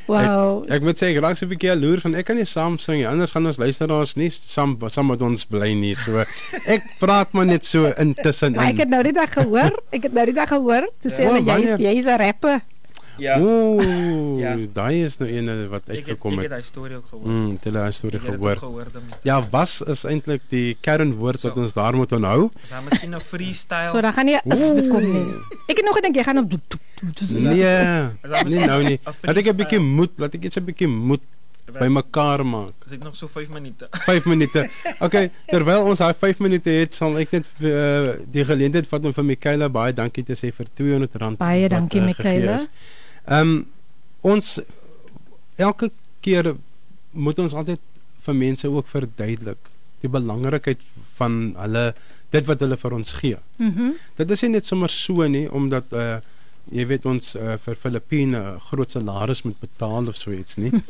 [0.09, 0.65] Wow.
[0.65, 2.79] Ek, ek moet sê ek raak so 'n bietjie loer van ek kan nie saam
[2.81, 3.07] sing nie.
[3.07, 5.93] Anders gaan ons luisteraars nie saam saam met ons bly nie.
[5.93, 6.25] So
[6.65, 8.61] ek praat maar net so intussen in.
[8.73, 9.73] Ek het nou net gehoor.
[9.93, 10.89] Ek het nou net gehoor.
[11.01, 12.61] Toe sê hulle jy's jy's 'n rapper.
[13.17, 13.39] Ja.
[13.39, 14.55] Ooh, ja.
[14.73, 16.45] daai is nou een wat uitgekom het.
[16.45, 17.27] Ek het daai storie ook gehoor.
[17.27, 18.57] Mm, hulle het daai storie gehoor.
[18.57, 21.47] gehoor ja, was is eintlik die kernwoord so.
[21.47, 22.49] wat ons daar moet onthou.
[22.63, 23.91] Is daar miskien 'n freestyle?
[23.91, 25.25] So dan gaan jy is bekom nie.
[25.67, 26.51] Ek het nog gedink jy gaan op
[27.29, 27.55] Nee.
[28.43, 28.99] Nee nou nie.
[29.21, 31.21] Laat ek 'n bietjie moed, laat ek net 'n bietjie moed
[31.73, 32.73] by mekaar maak.
[32.83, 33.87] Dis ek nog so 5 minute.
[34.07, 34.69] 5 minute.
[34.99, 39.15] Okay, terwyl ons daai 5 minute het, sal ek net uh, die geleentheid vat om
[39.15, 41.39] vir Mikaela baie dankie te sê vir R200.
[41.41, 42.59] Baie dankie uh, Mikaela.
[43.27, 43.65] Ehm um,
[44.25, 44.59] ons
[45.61, 45.91] elke
[46.25, 46.55] keer
[47.11, 47.81] moet ons altyd
[48.25, 49.69] vir mense ook verduidelik
[50.01, 50.81] die belangrikheid
[51.17, 51.93] van hulle
[52.33, 53.41] dit wat hulle vir ons gee.
[53.57, 53.89] Mhm.
[53.89, 56.17] Mm dit is nie net sommer so nie omdat uh
[56.73, 60.71] jy weet ons uh, vir Filippine groot salaris moet betaal of so iets nie.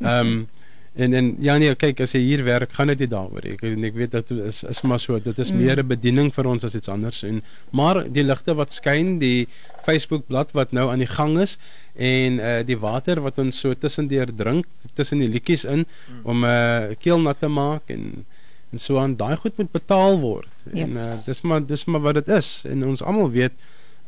[0.00, 0.48] Ehm um,
[0.94, 3.54] En en ja nee, kyk as jy hier werk, gaan dit nie daaroor nie.
[3.56, 5.62] Ek ek weet dit is is maar so, dit is mm.
[5.64, 9.48] meer 'n bediening vir ons as iets anders en maar die ligte wat skyn, die
[9.86, 11.56] Facebook bladsy wat nou aan die gang is
[11.96, 16.20] en uh die water wat ons so tussendeur drink tussen die liedjies in mm.
[16.24, 18.26] om 'n uh, keel nat te maak en
[18.72, 20.52] en so aan daai goed moet betaal word.
[20.72, 20.82] Yes.
[20.84, 23.52] En uh dis maar dis maar wat dit is en ons almal weet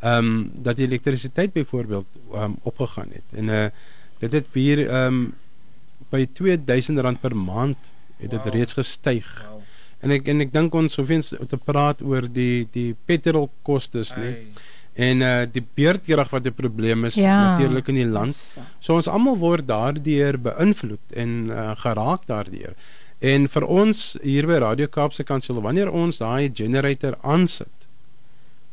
[0.01, 3.29] ehm um, dat die elektrisiteit byvoorbeeld um, opgegaan het.
[3.33, 3.66] En uh
[4.18, 5.33] dit het hier ehm um,
[6.14, 8.55] by R2000 per maand het dit wow.
[8.55, 9.27] reeds gestyg.
[9.42, 9.61] Wow.
[10.05, 14.33] En ek en ek dink ons sou wens te praat oor die die petrolkostes nê.
[14.94, 17.57] En uh die beurtkrag wat 'n probleem is ja.
[17.57, 18.37] natuurlik in die land.
[18.79, 22.74] So ons almal word daardeur beïnvloed en uh, geraak daardeur.
[23.18, 27.72] En vir ons hier by Radio Kaapse Kansel wanneer ons daai generator aansit,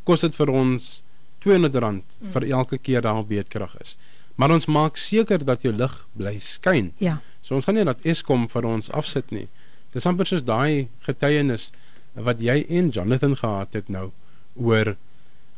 [0.03, 1.01] kos dit vir ons
[1.41, 2.31] R200 mm.
[2.33, 3.95] vir elke keer daar beurtkrag is.
[4.35, 6.91] Maar ons maak seker dat jou lig bly skyn.
[6.97, 7.21] Ja.
[7.41, 9.47] So ons gaan nie dat Eskom vir ons afsit nie.
[9.93, 11.71] Dis amper soos daai getuienis
[12.13, 14.09] wat jy en Jonathan gehad het nou
[14.55, 14.95] oor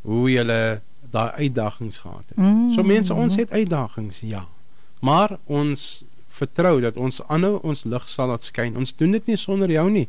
[0.04, 0.82] hoe julle
[1.14, 2.38] daai uitdagings gehad het.
[2.38, 2.72] Mm.
[2.74, 4.46] So mense, ons het uitdagings, ja.
[5.00, 8.78] Maar ons vertrou dat ons aanhou ons lig sal laat skyn.
[8.80, 10.08] Ons doen dit nie sonder jou nie.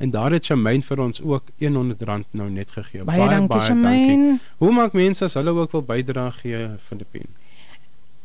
[0.00, 3.04] En daar het Shamaine vir ons ook R100 nou net gegee.
[3.04, 4.38] Baie, baie dankie, baie dankie.
[4.60, 7.28] Hoe maak mense as hulle ook wil bydra gee pen?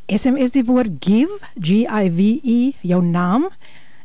[0.06, 3.48] SMS die woord give G I V E jou naam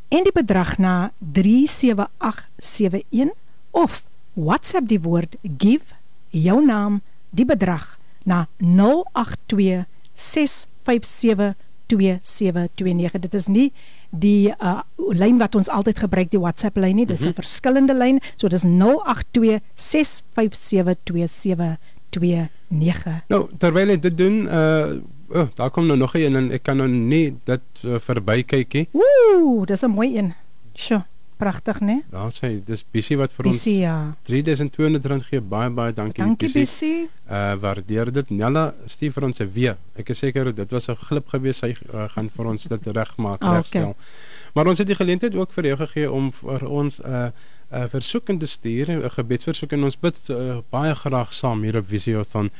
[0.08, 3.30] en die bedrag na 37871
[3.70, 4.02] of
[4.34, 5.84] WhatsApp die woord give
[6.30, 9.84] jou naam die bedrag na 082
[10.14, 11.54] 657
[11.88, 13.72] 2729 dit is nie
[14.10, 17.40] die uh, lyn wat ons altyd gebruik die WhatsApp lyn nie dis 'n mm -hmm.
[17.40, 21.76] verskillende lyn so dis 082 657 2729
[22.10, 23.22] 0724579229.
[23.28, 24.98] Nou, terwyl jy dit doen, uh
[25.30, 28.88] oh, daar kom nou nog een en ek kan nou nie dit uh, verbykyk nie.
[28.92, 30.34] Ooh, dis 'n mooi een.
[30.74, 31.02] Sjoe,
[31.36, 32.02] pragtig, né?
[32.10, 34.16] Daar sê dis Bissie wat vir Bissie, ons ja.
[34.24, 35.40] R3200 gee.
[35.40, 37.08] Baie baie dankie, Dankie Bissie.
[37.30, 38.30] Uh waardeer dit.
[38.30, 39.76] Nella stuur vir ons 'n weer.
[39.96, 41.58] Ek is seker dit was 'n glip gewees.
[41.58, 43.94] Sy uh, gaan vir ons dit regmaak, Ah, regstel.
[44.54, 47.30] Maar ons het die geleentheid ook vir jou gegee om vir ons 'n uh,
[47.70, 51.62] 'n uh, versoek in te stuur, 'n gebedsversoek en ons bid uh, baie graag saam
[51.62, 52.50] hier op Visiothon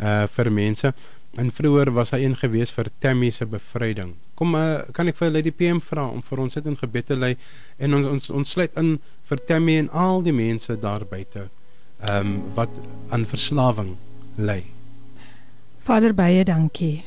[0.00, 0.92] uh vir mense.
[1.36, 4.14] En vroeër was hy een gewees vir Tammy se bevryding.
[4.36, 7.16] Kom uh, kan ek vir Lady PM vra om vir ons dit in gebed te
[7.16, 7.34] lei
[7.76, 8.96] en ons ons ons sluit in
[9.28, 11.48] vir Tammy en al die mense daar buite.
[12.00, 12.72] Ehm um, wat
[13.12, 13.94] aan verslawing
[14.36, 14.62] ly.
[15.84, 17.04] Vader baie dankie.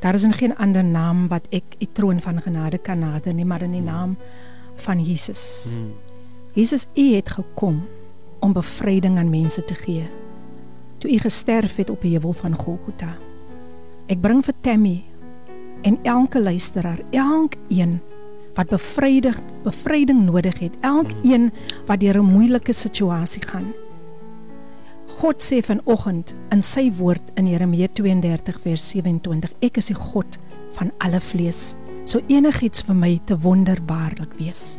[0.00, 3.62] Daar is geen ander naam wat ek u troon van genade kan nader nie, maar
[3.62, 4.16] in die naam
[4.76, 5.66] van Jesus.
[5.68, 5.94] Hmm.
[6.52, 7.86] Jesus, u het gekom
[8.38, 10.08] om bevryding aan mense te gee.
[10.98, 13.16] Toe u gesterf het op die heuwel van Golgotha.
[14.06, 14.96] Ek bring vir Tammy
[15.86, 17.98] en elke luisteraar, elkeen
[18.56, 19.34] wat bevryding
[19.66, 21.50] bevryding nodig het, elkeen
[21.88, 23.74] wat deur 'n moeilike situasie gaan.
[25.18, 30.38] God sê vanoggend in sy woord in Jeremia 32 vers 27, ek is die God
[30.76, 31.74] van alle vlees.
[32.04, 34.78] So enigiets vir my te wonderbaarlik wees.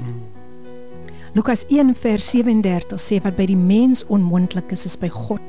[1.33, 5.41] Lukas 1 vers 37 sê wat by die mens onmoontlik is, is by God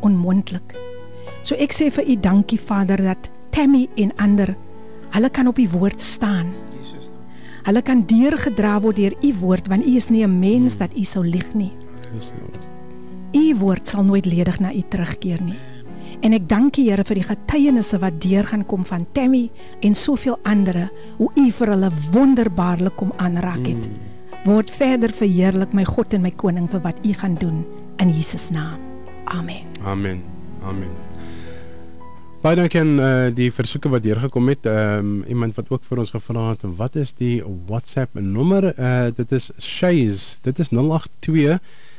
[0.00, 0.74] onmoontlik.
[1.42, 4.54] So ek sê vir u dankie Vader dat Tammy en ander
[5.14, 6.52] hulle kan op u woord staan.
[6.76, 7.10] Jesus.
[7.64, 11.04] Hulle kan deurgedra word deur u woord want u is nie 'n mens dat u
[11.04, 11.72] sou lieg nie.
[12.14, 12.66] Yes, Lord.
[13.32, 15.58] U woord sal nooit ledig na u terugkeer nie.
[16.20, 19.48] En ek dank U Here vir die getuienisse wat deur gaan kom van Tammy
[19.86, 23.88] en soveel ander hoe U vir hulle wonderbaarlik kom aanraak het.
[24.46, 27.62] Word verder verheerlik my God en my koning vir wat U gaan doen
[28.02, 28.80] in Jesus naam.
[29.24, 29.68] Amen.
[29.84, 30.24] Amen.
[30.62, 31.07] Amen.
[32.38, 34.66] Baie dankie aan uh, die versoeke wat deurgekom het.
[34.70, 38.68] Ehm um, iemand wat ook vir ons gevra het wat is die WhatsApp nommer?
[38.78, 40.38] Uh, dit is Shays.
[40.46, 41.58] Dit is 082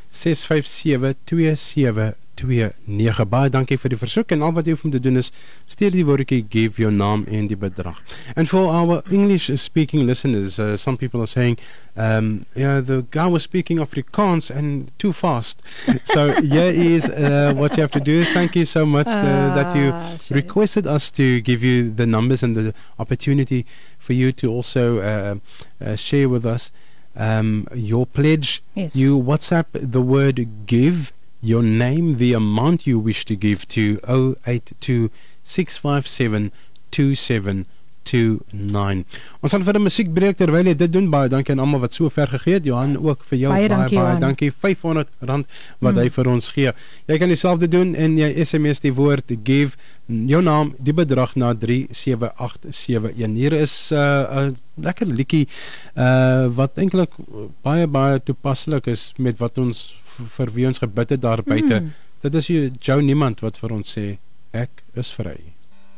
[0.10, 3.26] 657 2729.
[3.30, 5.32] Baie dankie vir die versoek en al wat jy hoef om te doen is
[5.70, 8.00] stuur die woordjie give your name en die bedrag.
[8.36, 11.58] And for our English speaking listeners, uh, some people are saying
[12.00, 15.62] um yeah the guy was speaking Afrikaans and too fast.
[16.14, 18.24] So here is uh, what you have to do.
[18.34, 22.44] Thank you so much uh, that you Ah, requested us to give you the numbers
[22.44, 23.66] and the opportunity
[23.98, 25.36] for you to also uh,
[25.84, 26.72] uh, share with us
[27.16, 28.62] um, your pledge.
[28.76, 28.96] Yes.
[28.96, 35.10] You WhatsApp the word give, your name, the amount you wish to give to 082
[35.44, 36.52] 657
[36.92, 37.66] 2729.
[39.42, 41.10] Ons gaan vir 'n musiekbreek terwyl jy dit doen.
[41.10, 42.64] Baie dankie aan almal wat so ver gegee het.
[42.66, 44.52] Johan ook vir jou Baie baie dankie, baie dankie.
[44.52, 45.08] R500
[45.80, 46.02] wat Mm.
[46.02, 46.72] hy vir ons gee.
[47.08, 49.76] Jy kan dieselfde doen en jy SMS die woord give
[50.08, 53.36] jou naam die bedrag na 37871.
[53.36, 55.48] Hier is 'n uh, 'n lekker liedjie
[55.96, 57.10] uh wat eintlik
[57.64, 59.94] baie baie toepaslik is met wat ons
[60.38, 61.80] vir wie ons gebid het daar buite.
[61.80, 61.94] Mm.
[62.22, 64.18] Dit is jou Joe Niemand wat vir ons sê
[64.52, 65.38] ek is vry.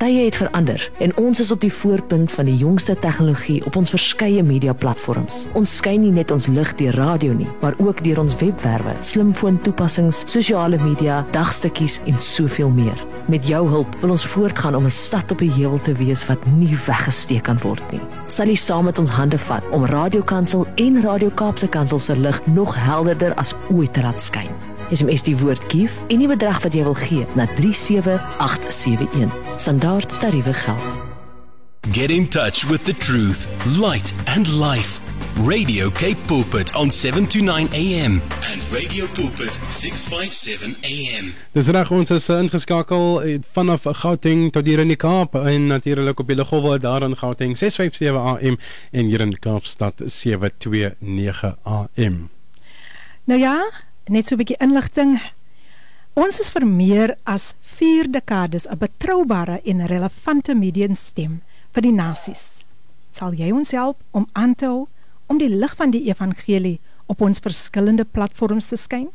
[0.02, 3.92] Tye het verander en ons is op die voorpunt van die jongste tegnologie op ons
[3.94, 5.44] verskeie media platforms.
[5.54, 9.60] Ons skyn nie net ons lig deur radio nie, maar ook deur ons webwerwe, slimfoon
[9.62, 12.98] toepassings, sosiale media, dagstukkies en soveel meer.
[13.30, 16.46] Met jou hulp wil ons voortgaan om 'n stad op die heuwel te wees wat
[16.46, 18.02] nie weggesteek kan word nie.
[18.26, 22.16] Sal jy saam met ons hande vat om Radio Kansel en Radio Kaapse Kansel se
[22.16, 24.71] lig nog helderder as ooit te laat skyn?
[24.92, 29.32] SMS die woord GIF en die bedrag wat jy wil gee na 37871.
[29.56, 30.84] Standaard tariewe geld.
[31.90, 33.46] Get in touch with the truth,
[33.78, 35.00] light, and life.
[35.36, 38.22] Radio Cape Pulpit on 7 to 9 a.m.
[38.44, 41.34] and Radio Pulpit 657 a.m.
[41.52, 45.66] Dis reg ons is uh, ingeskakel eh, vanaf Gauteng tot hier in die Kaap en
[45.72, 48.58] natuurlik op die Lugolwe daar in Gauteng 657 AM
[48.92, 52.28] en hier in Kaapstad 729 AM.
[53.24, 53.56] Nou ja,
[54.08, 55.20] net so 'n bietjie inligting.
[56.14, 61.40] Ons is vir meer as 4 dekades 'n betroubare en relevante mediumstem
[61.72, 62.64] vir die nasies.
[63.10, 64.88] Sal jy ons help om aan te hou
[65.26, 69.08] om die lig van die evangelie op ons verskillende platforms te skyn?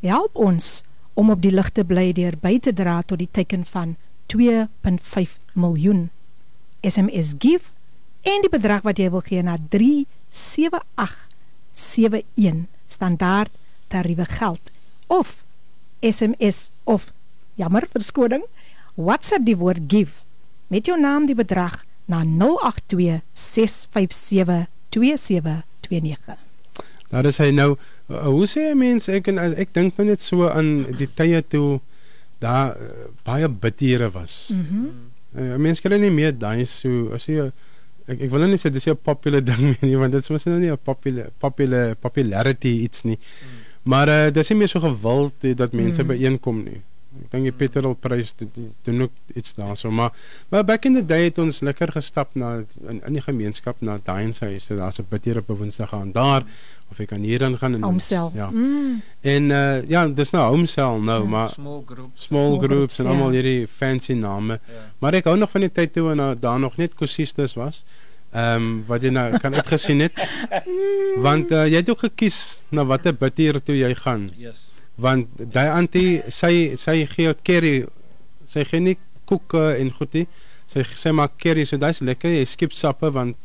[0.00, 0.82] Help ons
[1.14, 5.38] om op die lig te bly deur by te dra tot die teken van 2.5
[5.52, 6.10] miljoen.
[6.82, 7.64] SMS give
[8.22, 13.50] en die bedrag wat jy wil gee na 37871 standaard
[13.92, 14.72] tariewe geld
[15.06, 15.42] of
[16.00, 17.10] SMS of
[17.54, 18.44] jammer verskoning
[18.94, 20.12] WhatsApp die woord give
[20.68, 26.42] met jou naam die bedrag na 082 657 2729
[27.14, 30.20] Nou dis hy nou uh, hoe sê 'n mens ek en ek dink nou net
[30.20, 31.80] so aan die tye toe
[32.42, 34.50] daar uh, baie bitere was.
[34.50, 34.80] Mhm.
[34.80, 37.50] Mm uh, mense kry nie meer daai so as jy
[38.06, 40.46] ek ek wil nou nie sê dis 'n popular ding nie want dit is mos
[40.46, 43.18] nou nie 'n popular popular popularity iets nie.
[43.18, 43.55] Mm.
[43.86, 46.08] Maar uh, dis nie meer so gewild dat mense mm.
[46.10, 46.82] byeenkom nie.
[47.16, 48.34] Ek dink die petrolprys
[48.84, 50.12] doen ook iets daarso, maar
[50.52, 52.58] maar back in the day het ons lekker gestap na
[52.88, 54.66] in, in die gemeenskap na daai se huis.
[54.68, 56.44] Daar's 'n bitter op Woensdag gaan daar
[56.90, 58.30] of ek kan hierin gaan en homsel.
[58.34, 58.50] Ja.
[58.50, 59.02] Mm.
[59.20, 62.98] En uh ja, dis nou homsel nou, ja, maar small groups, small, small groups, groups
[62.98, 63.10] en ja.
[63.10, 64.60] almal hierdie fancy name.
[64.66, 64.90] Ja.
[64.98, 67.84] Maar ek hou nog van die tyd toe en daar nog net kosistes was.
[68.36, 70.12] Ehm um, wat jy nou kan uitgesien het.
[71.26, 74.30] Want uh, jy het ook gekies na watter bitter toe jy gaan.
[74.36, 77.74] Yes want daai antie sy sy gee curry
[78.48, 78.96] sy gee nie
[79.28, 80.24] koeke en goedie
[80.70, 83.36] sy sê maar curry so dis lekker jy skep sappe want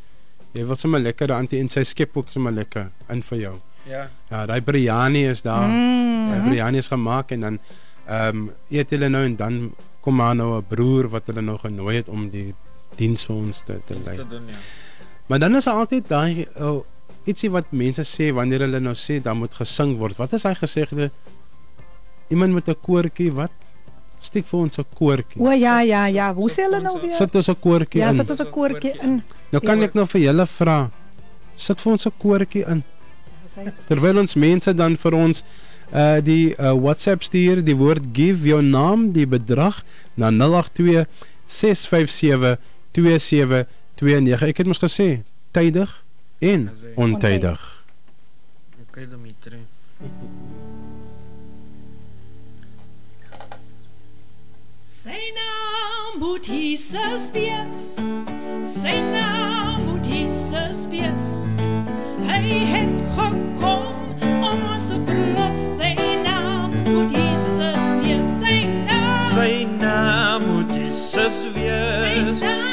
[0.55, 3.55] jy wil sommer lekker antie en sy skep ook sommer lekker in vir jou
[3.89, 6.31] ja ja daai biryani is daar mm.
[6.31, 7.61] die biryani is gemaak en dan
[8.07, 9.61] ehm um, eet hulle nou en dan
[10.01, 12.53] kom maar nou 'n broer wat hulle nou genooi het om die
[12.97, 14.61] diens vir ons te te lei ja.
[15.31, 16.81] Maar dan is altyd daai oh,
[17.23, 20.51] ietsie wat mense sê wanneer hulle nou sê dan moet gesing word wat is hy
[20.59, 21.07] gesegde
[22.35, 23.53] iemand met 'n koortjie wat
[24.19, 25.41] steek vir ons 'n koortjie.
[25.41, 27.15] O ja ja ja, hoe sê hulle nou weer?
[27.15, 28.15] Sit ons 'n koortjie ja, in.
[28.15, 29.23] Ja, sit ons 'n koortjie in.
[29.51, 30.89] Nou kan ek nou vir julle vra.
[31.55, 32.83] Sit vir ons 'n koortjie in.
[33.87, 35.43] Terwyl ons mense dan vir ons
[35.93, 39.83] uh die uh, WhatsApp stuur die woord give jou naam die bedrag
[40.15, 41.05] na 082
[41.45, 42.57] 657
[44.01, 45.21] 2729 ek het mos gesê
[45.51, 46.03] tydig
[46.39, 47.85] en ontydig.
[48.89, 49.59] Okay, Dimitri.
[54.89, 58.01] Sy naam moet Jesus wees.
[58.65, 61.29] Sy naam moet Jesus wees.
[62.25, 62.41] Hy
[62.73, 65.61] het gekom om ons te verlos.
[65.77, 65.93] Sy
[66.25, 68.33] naam moet Jesus wees.
[68.41, 68.57] Sy
[68.89, 69.31] naam.
[69.37, 72.37] Sy naam moet Jesus wees.
[72.41, 72.70] Sy naam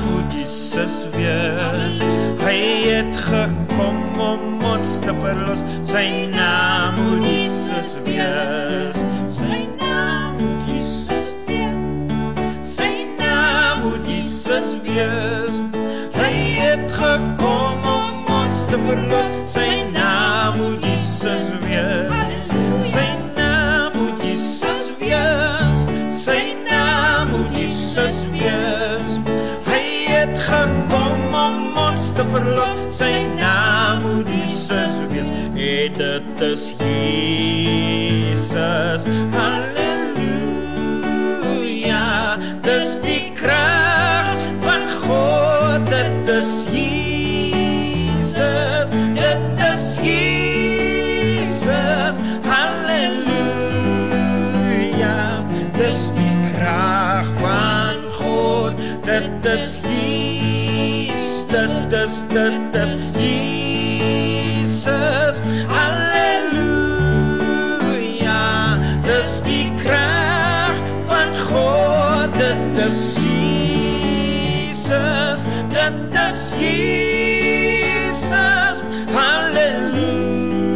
[0.00, 1.98] moet Jesus wees.
[2.44, 5.62] Hy het gekom om ons te verlos.
[5.82, 8.96] Sy naam moet Jesus wees.
[9.28, 10.36] Sy naam
[10.66, 11.32] Jesus
[14.84, 15.56] wees.
[16.12, 19.28] Hy het gekom om ons te verlos.
[19.48, 19.89] Sy
[32.32, 32.70] verlos.
[32.94, 35.28] Sy naam moet Jesus wees.
[35.56, 36.74] En dit is
[38.28, 39.04] Jesus.
[39.34, 39.79] Halleluja.
[61.92, 63.40] Is, dit is Jesus,
[65.66, 66.78] halleluja,
[69.02, 73.16] dis die kracht van God, dit is
[74.70, 75.40] Jesus,
[75.74, 76.90] dit is Jesus.
[79.14, 80.72] Halleluja.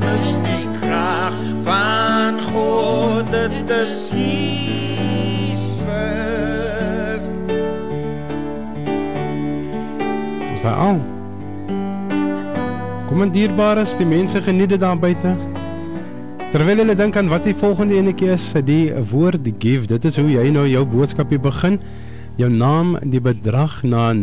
[0.00, 1.34] Dis die krag
[1.66, 4.69] van God, dit is Jesus.
[10.60, 10.98] Is daai al?
[13.08, 15.32] Kom en dierbares, die mense geniet dit daar buite.
[16.52, 19.88] Terwyl hulle dink aan wat die volgende enetjie is, die woord give.
[19.88, 21.80] Dit is hoe jy nou jou boodskapie begin
[22.36, 24.20] jou naam die bedrag na 0826572729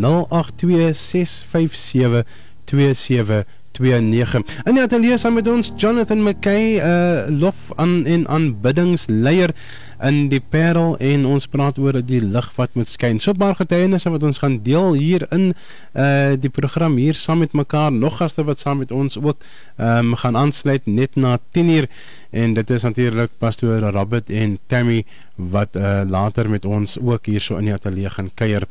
[4.69, 9.57] En ja, dan lees aan met ons Jonathan McKay, 'n uh, lof aan en aanbiddingsleier
[10.03, 13.19] in die Parel en ons praat oor die lig wat moet skyn.
[13.23, 15.53] So baie getuienisse wat ons gaan deel hier in
[15.97, 17.91] uh die program hier saam met mekaar.
[17.91, 19.41] Nog gaste wat saam met ons ook
[19.77, 21.87] ehm um, gaan aansluit net na 10uur
[22.31, 25.03] en dit is natuurlik pastoor Robert en Tammy
[25.35, 28.67] wat uh later met ons ook hier so in die ateljee gaan kuier.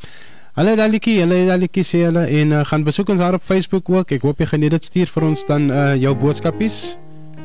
[0.57, 4.15] Hallo Dalikie, hallo Dalikie sê hulle en uh, gaan besoek ons daar op Facebook ook.
[4.17, 6.97] Ek hoop jy geniet dit stuur vir ons dan uh jou boodskapies.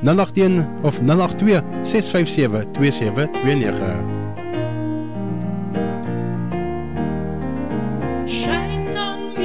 [0.03, 4.21] 081 of 082 657 2729.
[8.27, 9.35] shine on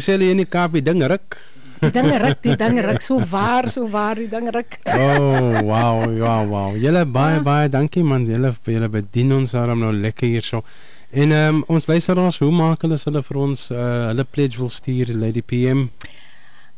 [0.00, 1.36] hoe sê julle in die Kaap die ding ruk?
[1.80, 4.78] Die dinge ruk, die dinge ruk so waar, so waar, die dinge ruk.
[4.88, 6.76] Oh, wow, ja, wow.
[6.76, 8.26] Julle baie baie dankie man.
[8.28, 10.62] Julle julle bedien ons daarom nou lekker hierso.
[11.10, 13.78] En ehm um, ons luisteraars, hoe maak hulle as hulle vir ons uh,
[14.08, 15.80] hulle pledge wil stuur Lady PM?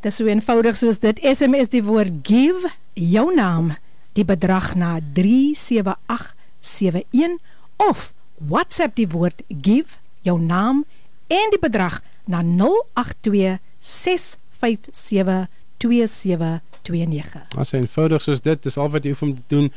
[0.03, 1.17] Dis so eenvoudig soos dit.
[1.23, 3.73] SMS die woord give jou naam,
[4.19, 7.39] die bedrag na 37871
[7.79, 9.87] of WhatsApp die woord give
[10.27, 10.85] jou naam
[11.31, 15.49] en die bedrag na 082 657
[15.83, 17.43] 2729.
[17.59, 19.73] As eenvoudig soos dit, dis al wat jy hoef om te doen.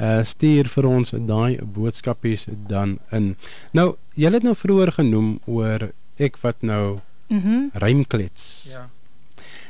[0.00, 3.34] Uh stuur vir ons daai boodskapies dan in.
[3.76, 7.48] Nou, jy het nou vroeër genoem oor ek wat nou Mhm.
[7.48, 8.66] Mm rymklets.
[8.72, 8.88] Ja.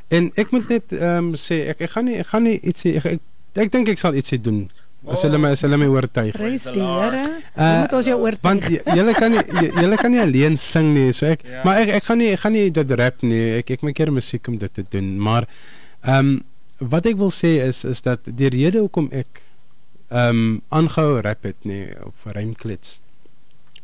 [0.08, 2.80] En ek moet net ehm um, sê ek ek gaan nie ek gaan nie iets
[2.86, 3.20] sê ek ek,
[3.54, 4.70] ek dink ek sal ietsie doen.
[5.08, 6.34] As hulle my as hulle my oortuig.
[6.36, 7.22] Prys die Here.
[7.56, 8.42] Uh, moet ons jou oortuig.
[8.44, 11.12] Want julle kan nie julle kan nie alleen sing nie.
[11.16, 11.62] So ek Ja.
[11.64, 13.44] maar ek ek gaan nie ek gaan nie dit rap nie.
[13.62, 15.46] Ek ek maak keer musiek om dit te doen, maar
[16.04, 16.42] ehm um,
[16.80, 19.40] wat ek wil sê is is dat die rede hoekom ek
[20.10, 23.00] ehm um, aangehou rap het nie of rymklets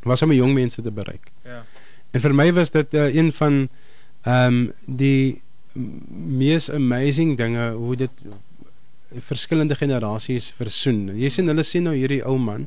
[0.07, 1.33] was om jong mense te bereik.
[1.45, 1.65] Ja.
[2.13, 3.69] En vir my was dit uh, een van
[4.25, 5.41] ehm um, die
[5.77, 8.11] mees amazing dinge hoe dit
[9.29, 11.09] verskillende generasies versoen.
[11.19, 12.67] Jy sien hulle sien nou hierdie ou man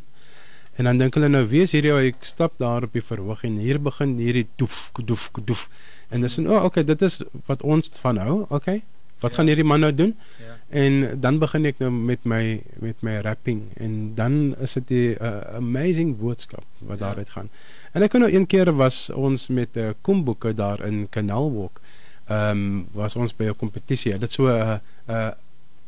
[0.80, 3.44] en dan dink hulle nou wie is hierdie ou ek stap daar op die verhoog
[3.44, 5.66] en hier begin hierdie doef doef doef
[6.10, 7.20] en dis en o oh, okay dit is
[7.50, 8.80] wat ons van hou okay
[9.20, 9.36] wat Ja.
[9.38, 10.56] gaan hierdie man nou doen Ja.
[10.84, 15.26] en dan begin ek nou met my met my rapping en dan is dit 'n
[15.26, 17.06] uh, amazing boodskap wat Ja.
[17.10, 17.50] daaruit gaan
[17.94, 21.82] en ek kan nou een keer was ons met 'n uh, komboeke daar in Canalwalk
[22.30, 24.78] ehm um, was ons by 'n kompetisie dit so 'n uh,
[25.10, 25.32] uh,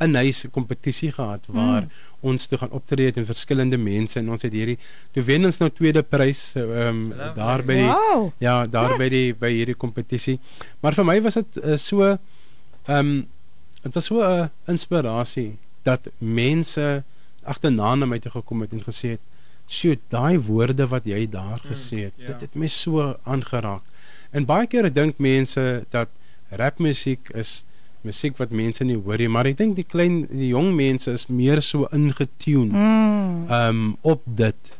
[0.02, 1.89] 'n huis kompetisie gehad waar Mm.
[2.22, 4.78] ons toe gaan optree teen verskillende mense en ons het hierdie
[5.14, 8.32] toe wen ons nou tweede prys ehm um, daar by die Wow.
[8.38, 10.39] ja daar by die by hierdie kompetisie
[10.82, 12.18] maar vir my was dit uh, so ehm
[12.99, 13.28] um,
[13.84, 17.04] dit was so 'n uh, inspirasie dat mense
[17.43, 19.22] agterna na my toe gekom het en gesê het
[19.70, 22.26] shoot daai woorde wat jy daar Mm, gesê het ja.
[22.28, 23.82] dit het my so aangeraak
[24.32, 26.10] en baie kere dink mense dat
[26.49, 27.64] rapmusiek is
[28.04, 31.28] musiek wat mense nie hoor nie maar ek dink die klein die jong mense is
[31.28, 33.52] meer so ingetune Mm.
[33.52, 34.80] um op dit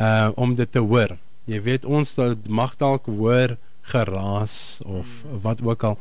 [0.00, 1.16] uh om dit te hoor.
[1.44, 2.16] Jy weet ons
[2.48, 5.06] mag dalk hoor geraas of
[5.42, 5.98] wat ook al.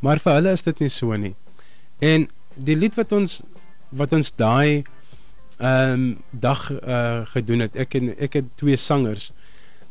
[0.00, 1.34] Maar vir hulle is dit nie so nie.
[2.00, 3.42] En die lied wat ons
[3.90, 4.84] wat ons daai
[5.60, 7.76] um dag uh gedoen het.
[7.76, 9.30] Ek en ek het twee sangers.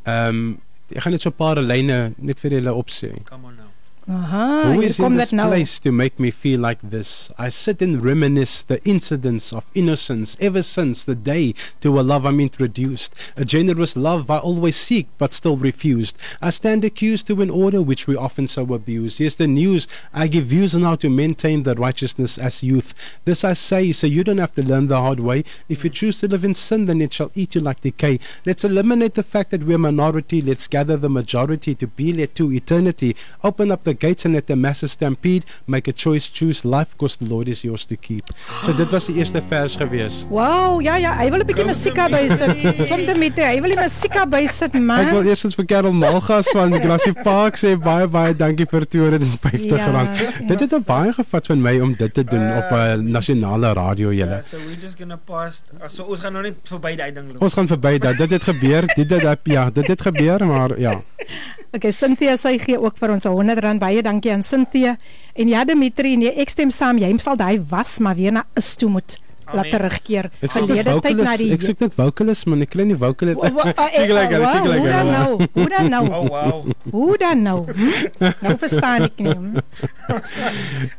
[0.05, 0.59] Um
[0.93, 3.13] ek gaan net so 'n paar lyne net vir julle opsê.
[3.29, 3.62] Come on
[4.05, 7.31] Aha, Who is in this place to make me feel like this?
[7.37, 12.25] I sit and reminisce the incidents of innocence ever since the day to a love
[12.25, 13.15] I'm introduced.
[13.37, 16.17] A generous love I always seek but still refused.
[16.41, 19.21] I stand accused to an order which we often so abuse.
[19.21, 22.93] Yes, the news I give views on how to maintain the righteousness as youth.
[23.23, 25.45] This I say so you don't have to learn the hard way.
[25.69, 28.19] If you choose to live in sin, then it shall eat you like decay.
[28.45, 30.41] Let's eliminate the fact that we're a minority.
[30.41, 33.15] Let's gather the majority to be led to eternity.
[33.45, 35.43] Open up the gates and let the masses stampede.
[35.65, 38.23] Make a choice, choose life, because the Lord is yours to keep.
[38.65, 40.25] So dit was die eerste vers gewees.
[40.29, 42.87] Wow, ja ja, hy wil 'n bietjie musiek bysit.
[42.89, 45.25] Kom dit met hy wil die musiek bysit Ek wil man.
[45.27, 50.09] eerstens vir Karel Malgas van Grassy Park sê baie baie dankie vir 250 Ja, rand.
[50.47, 50.77] Dit het ja.
[50.77, 54.43] nou baie gevat van my om dit te doen op 'n nasionale radio Yeah, julle.
[54.43, 55.63] so we're just gonna pass.
[55.81, 57.41] Uh, so ons gaan nou net verby daai ding loop.
[57.41, 58.87] Ons gaan verby dat dit het gebeur.
[58.95, 61.01] Dit dit het- ja, dit het gebeur, maar ja.
[61.73, 63.79] Okay, Cynthia sy gee ook vir ons 'n 100 rand.
[63.79, 64.95] Baie dankie aan Cynthia.
[65.33, 66.97] En ja Dimitri, nee, ek stem saam.
[66.97, 69.17] Jy sal daai was maar weer na is toe moet
[69.53, 70.29] laat terugkeer.
[70.41, 73.39] Ek Verlede tyd na die Ek soek net vocalist, maar ek kry nie vocalist.
[73.73, 75.11] Eh, Kyk lekker, wow, kyk Hoe dan lekker.
[75.11, 75.47] nou?
[75.53, 76.03] Hoe dan nou?
[76.13, 76.65] Oh wow.
[76.91, 77.59] Hoe dan nou?
[77.65, 78.31] Hm?
[78.41, 79.33] Nou verstaan ek nie.
[79.33, 79.57] hm?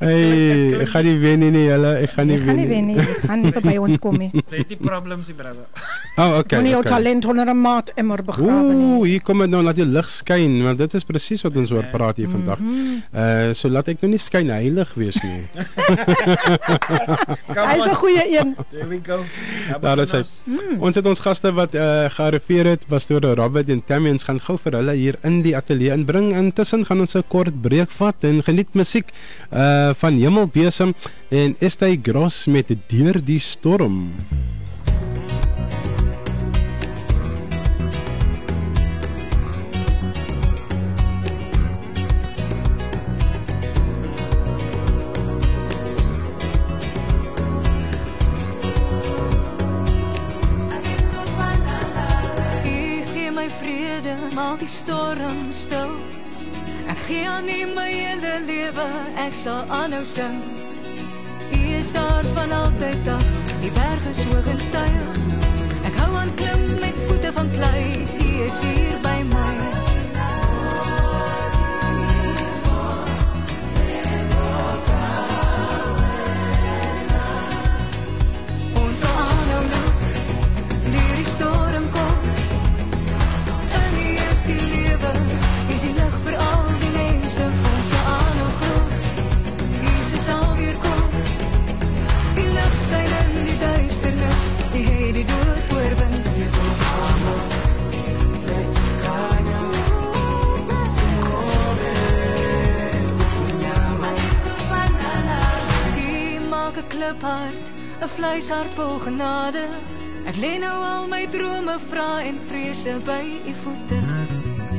[0.01, 1.93] Hey, ek gaan nie wen nie, nie julle.
[2.05, 2.97] Ek gaan nie Jy gaan nie wen wen nie.
[2.99, 4.31] Jy gaan nie verby ons kom nie.
[4.35, 5.67] Het die problems, die brother.
[6.17, 6.59] Oh, okay.
[6.61, 9.11] Moenie jou talent onder 'n maat emmer begrawe Ooh, nie.
[9.11, 11.87] hier kom dit nou laat die lig skyn, want dit is presies wat ons oor
[11.93, 12.59] praat hier vandag.
[13.13, 15.43] Uh so laat ek nou nie skyn heilig wees nie.
[17.55, 18.55] Hy's 'n goeie een.
[18.71, 19.19] There we go.
[19.69, 20.19] Ja, Daar is hy.
[20.19, 20.83] begin ons.
[20.89, 24.41] Ons het ons gaste wat uh gearriveer het, was deur Robert en Tammy ons gaan
[24.41, 26.33] gou vir hulle hier in die ateljee inbring.
[26.37, 29.11] Intussen gaan ons 'n kort breek vat en geniet musiek
[29.53, 30.95] uh van Hemelbesem
[31.31, 34.13] en Estey Gross met Deur die storm.
[34.64, 34.64] Ek
[54.55, 55.97] maak die storm stil.
[56.87, 58.85] Ek gee aan U my hele lewe,
[59.19, 60.37] ek sal aanhou sing.
[61.51, 63.25] U is daar van altyd af,
[63.65, 65.01] die berge is hoog en styl.
[65.91, 69.01] Ek hou aan klim met voete van klei, U is hier
[107.05, 107.67] maak 'n kliphart,
[108.01, 109.69] 'n vleishart vol genade.
[110.27, 114.01] Ek lê nou al my drome, vra en vrese by u voete.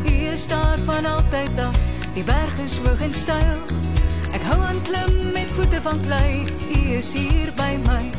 [0.06, 1.78] U is daar van altyd af,
[2.14, 7.52] die berg is hoog en hou aan klim met voete van klei, u is hier
[7.56, 8.12] by my.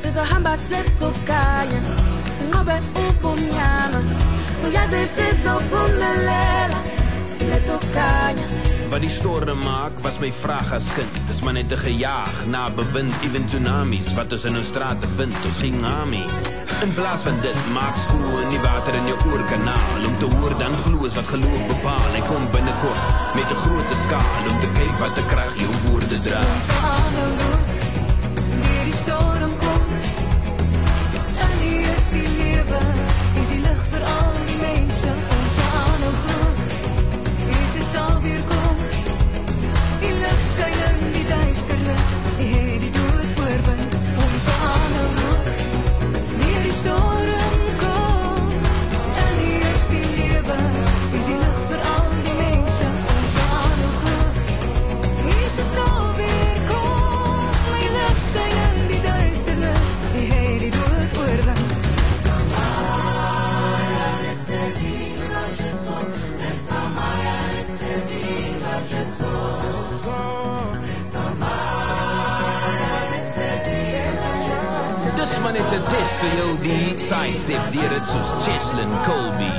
[0.00, 1.80] sizohamba siletokanya
[2.38, 4.00] sinqobe ubumnyama
[4.64, 6.80] uyazi sizophumelela
[7.28, 11.18] siletokanya Wat die storm maak was my vraag as kind.
[11.28, 15.36] Dis maar net te gejaag na bewind, even tsunamies wat ons in ons strate vind.
[15.46, 16.24] Ons ging ami.
[16.82, 20.58] In plaas van dit maak skool in die water in jou oorkanaal om te hoor
[20.58, 20.74] dan
[21.06, 22.18] is wat geloof bepaal.
[22.18, 23.06] Ek kom binnekort
[23.38, 26.42] met 'n groot skaal om te kyk wat 'n krag jou woorde dra.
[26.82, 27.59] Aanhou
[76.00, 79.52] maar net 'n test vir jou die sidestep deur dit soos Cheslin Colby.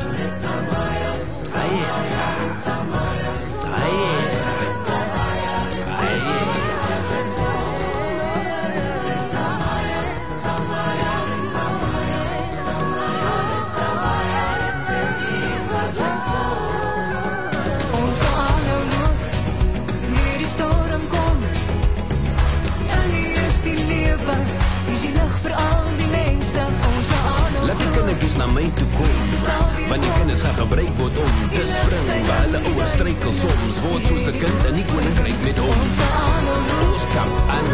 [1.53, 2.20] Hy is.
[32.62, 35.95] Waar hulle ouer struikel soms word soos 'n kind in die koninkryk met ons.
[36.86, 37.68] Ons kan aan.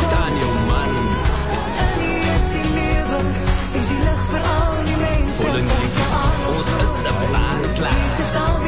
[0.00, 0.92] Staan jou man.
[1.82, 3.18] En U is die lewe,
[3.78, 5.42] is die lig vir al die mense.
[5.42, 6.04] Volle liefde.
[6.54, 7.98] Ons is 'n maanslag.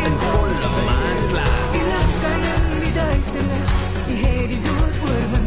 [0.07, 1.53] In volle maanslag.
[1.75, 3.69] Die lig skyn in die duisternis,
[4.13, 5.47] U het die dood oorwin.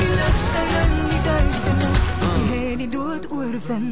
[0.00, 3.88] Die lig skyn in die duisternis, U het die dood oorwin.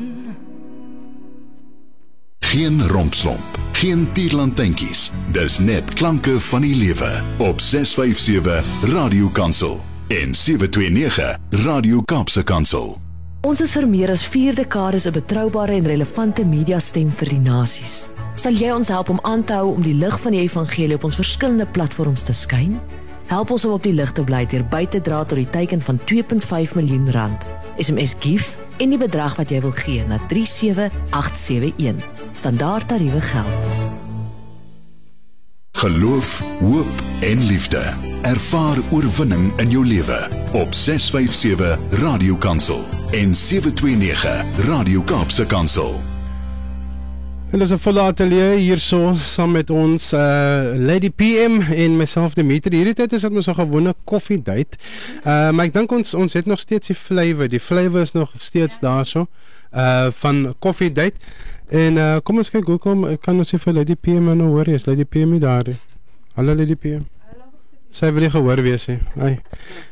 [2.41, 3.52] Geen rompslomp,
[3.83, 5.09] geen tierlantentjies.
[5.35, 7.09] Dis net klanke van die lewe
[7.43, 8.63] op 657
[8.93, 12.95] Radio Kansel en 729 Radio Kaapse Kansel.
[13.43, 18.09] Ons is vir meer as 4 dekades 'n betroubare en relevante mediastem vir die nasies.
[18.35, 21.05] Sal jy ons help om aan te hou om die lig van die evangelie op
[21.05, 22.81] ons verskillende platforms te skyn?
[23.27, 25.81] Help ons om op die lig te bly deur by te dra tot die teiken
[25.81, 27.47] van 2.5 miljoen rand.
[27.79, 32.22] SMS GIF en die bedrag wat jy wil gee na 37871.
[32.33, 33.47] Standaard tariewe geld.
[35.73, 37.83] Geloof, hoop en liefde.
[38.23, 45.95] Ervaar oorwinning in jou lewe op 657 Radio Kansel en 729 Radio Kaapse Kansel.
[47.51, 50.21] En dis 'n volle ateljee hierso saam met ons uh
[50.75, 52.77] Lady PM en myself Dimitri.
[52.77, 54.77] Hierdie tyd is dit mos 'n gewone koffie date.
[55.27, 57.49] Uh maar ek dink ons ons het nog steeds die flavour.
[57.49, 59.27] Die flavour is nog steeds daarso
[59.75, 61.17] uh van koffie date.
[61.73, 64.85] En uh kom ons kyk hoekom kan ons sê vir Lady PM nou hoor is
[64.85, 65.71] Lady PM daar.
[66.37, 67.07] Hallo Lady PM.
[67.89, 68.99] Sy wil nie gehoor wees nie.
[69.17, 69.39] Ai.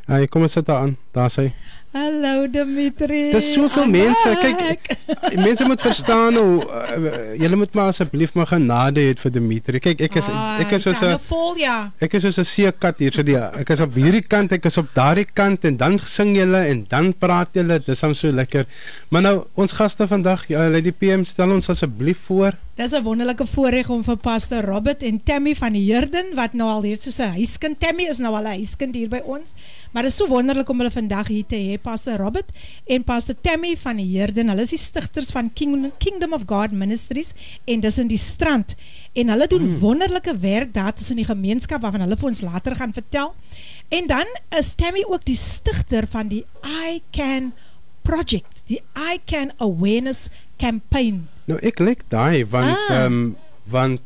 [0.04, 0.92] Ai kom ons sit daar aan.
[1.16, 1.46] Daar sy.
[1.90, 3.32] Hallo Dimitri.
[3.34, 4.22] Dis soveel I'm mense.
[4.22, 4.84] back.
[4.86, 9.80] Kyk, mense moet verstaan hoe uh, julle moet maar asseblief maar genade hê vir Dimitri.
[9.82, 11.90] Kyk, ek is Ah, ek is soos 'n vol ja.
[11.98, 14.78] Ek is soos 'n seekat hier so die ek is op hierdie kant, ek is
[14.78, 17.80] op daardie kant en dan sing julle en dan praat julle.
[17.82, 18.66] Dis hom so lekker.
[19.10, 22.54] Maar nou ons gaste vandag, ja, hulle die PM stel ons asseblief voor.
[22.76, 26.70] Dis 'n wonderlike voorreg om vir Pastor Robert en Tammy van die Herden wat nou
[26.70, 29.48] al hier soos 'n huiskind Tammy is nou al 'n huiskind hier by ons.
[29.90, 32.50] Maar dit is so wonderlik om hulle vandag hier te hê, Pastor Robert
[32.86, 34.52] en Pastor Tammy van die Herden.
[34.52, 37.32] Hulle is die stigters van King, Kingdom of God Ministries
[37.66, 38.76] en dis in die strand.
[39.18, 39.80] En hulle doen hmm.
[39.82, 43.34] wonderlike werk daar tussen die gemeenskap waarvan hulle vir ons later gaan vertel.
[43.90, 47.50] En dan is Tammy ook die stigter van die I Can
[48.06, 50.28] project, die I Can Awareness
[50.60, 51.26] campaign.
[51.50, 52.94] Nou ek like daai want Ah.
[52.94, 53.36] ehm um,
[53.70, 54.00] want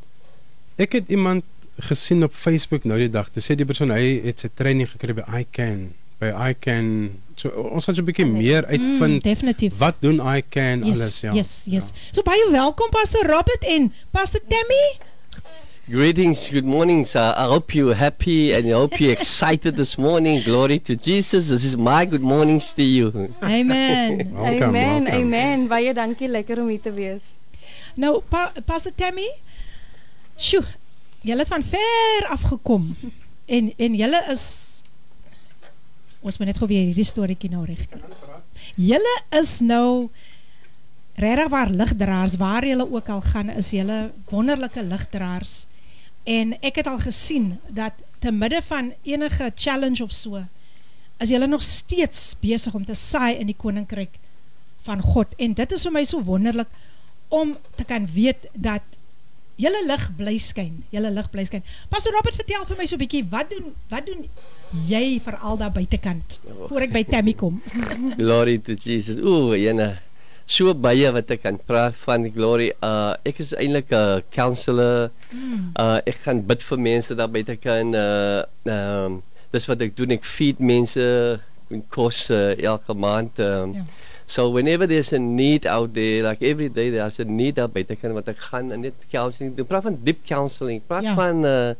[0.80, 1.45] ek het iemand
[1.79, 3.29] gesien op Facebook nou die dag.
[3.35, 7.11] Toe sê die persoon hy het sy training gekry by I Can by I Can
[7.37, 9.72] so ons gaan so 'n bietjie meer uitvind Mm, definitief.
[9.79, 11.33] wat doen I Can Yes, alles ja.
[11.35, 11.93] yes, yes.
[12.12, 14.99] So baie welkom Pastor Robert en Pastor Tammy.
[15.87, 17.35] Greetings, good morning, sir.
[17.37, 20.43] I hope you're happy and I hope you're excited this morning.
[20.43, 21.49] Glory to Jesus.
[21.51, 23.29] This is my good mornings to you.
[23.43, 24.16] Amen.
[24.33, 25.20] Welcome, amen, welcome.
[25.20, 25.66] amen.
[25.68, 27.37] Baie dankie, lekker om hier te wees.
[28.01, 29.29] Nou pa, Pastor Tammy.
[30.39, 30.64] Sjoe,
[31.25, 32.91] julle het van ver af gekom.
[33.47, 34.47] En en julle is
[36.25, 38.01] ons moet net gou weer hierdie storieetjie nou reg kry.
[38.81, 40.09] Julle is nou
[41.20, 45.66] regtig waar ligdraers waar julle ook al gaan is julle wonderlike ligdraers.
[46.25, 47.93] En ek het al gesien dat
[48.25, 50.41] te midde van enige challenge of so
[51.20, 54.16] is julle nog steeds besig om te saai in die koninkryk
[54.85, 55.31] van God.
[55.39, 56.68] En dit is vir my so wonderlik
[57.29, 58.83] om te kan weet dat
[59.61, 60.83] julle lig bly skyn.
[60.95, 61.63] Julle lig bly skyn.
[61.91, 64.25] Pastor Robert, vertel vir my so 'n bietjie, wat doen wat doen
[64.89, 66.39] jy veral daar buitekant
[66.69, 67.63] voor ek by Tammy kom?
[68.19, 69.19] Glory to Jesus.
[69.23, 69.99] Ooh, jene.
[70.47, 72.73] So baie wat ek kan praat van glory.
[72.83, 75.11] Uh ek is eintlik 'n counselor.
[75.79, 80.11] Uh ek gaan bid vir mense daar buite kan uh um dis wat ek doen.
[80.11, 81.01] Ek feed mense
[81.71, 83.39] met kos uh, elke maand.
[83.41, 83.85] Um, Ja.
[84.27, 87.97] So whenever there's a need out there, like every day there's a need daar buite
[88.01, 89.66] kan wat ek gaan en net counseling doen.
[89.66, 90.81] Praat van deep counseling.
[90.87, 91.14] Praat Ja.
[91.14, 91.75] van uh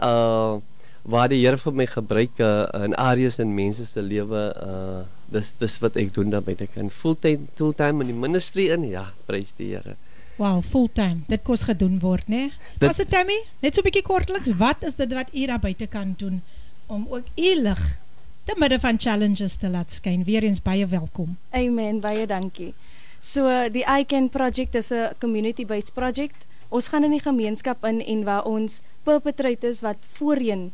[0.00, 0.58] uh
[1.02, 5.00] waar die Here vir my gebruik uh, in areas in mense se lewe uh
[5.32, 9.06] dis dis wat ek doen daar buite kan fulltime fulltime in die ministry in ja
[9.26, 9.96] prys die Here
[10.40, 11.20] Wow, fulltime.
[11.28, 12.36] Dit kos gedoen word, né?
[12.48, 12.52] Nee?
[12.78, 15.86] Dit- Pastor Tammy, net so 'n bietjie kortliks, wat is dit wat u daar buite
[15.86, 16.40] kan doen
[16.86, 17.82] om ook u lig
[18.44, 20.24] te midde van challenges te laat skyn?
[20.24, 21.36] Weereens baie welkom.
[21.50, 22.72] Amen, baie dankie.
[23.20, 26.36] So die I Can project is 'n community-based project.
[26.68, 30.72] Ons gaan in die gemeenskap in en waar ons perpetrators wat voorheen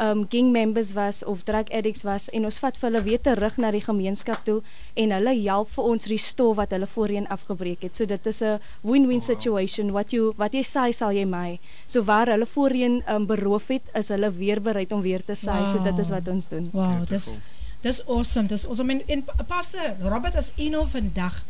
[0.00, 3.70] um gang members was of drug addicts was en ons vat hulle weer terug na
[3.74, 4.60] die gemeenskap toe
[4.96, 7.96] en hulle help vir ons restore wat hulle voorheen afgebreek het.
[7.96, 9.92] So dit is 'n win-win situation.
[9.92, 11.58] Wat jy wat jy saai sal jy maai.
[11.86, 15.70] So waar hulle voorheen um beroof het, is hulle weer bereid om weer te saai.
[15.70, 16.70] So dit is wat ons doen.
[16.72, 17.38] Wow, dis
[17.82, 18.48] dis awesome.
[18.48, 18.92] Dis awesome.
[18.92, 21.42] En, en Pastor Robert as nou vandag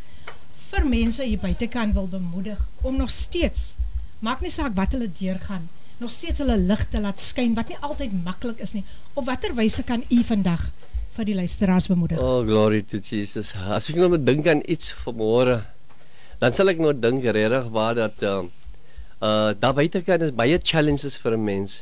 [0.71, 3.77] vir mense hier buite kan wil bemoedig om nog steeds
[4.23, 5.67] maak nie saak wat hulle deurgaan,
[6.03, 8.83] nog steeds hulle lig te laat skyn wat nie altyd maklik is nie.
[9.15, 10.65] Op watter wyse kan u vandag
[11.15, 12.19] vir die luisteraars bemoedig?
[12.19, 13.53] Oh glory to Jesus.
[13.55, 15.61] As ek nou moet dink aan iets vanmôre,
[16.41, 18.41] dan sal ek nou dink regtig waar dat uh,
[19.23, 21.81] uh daar buite kan is baie challenges vir 'n mens.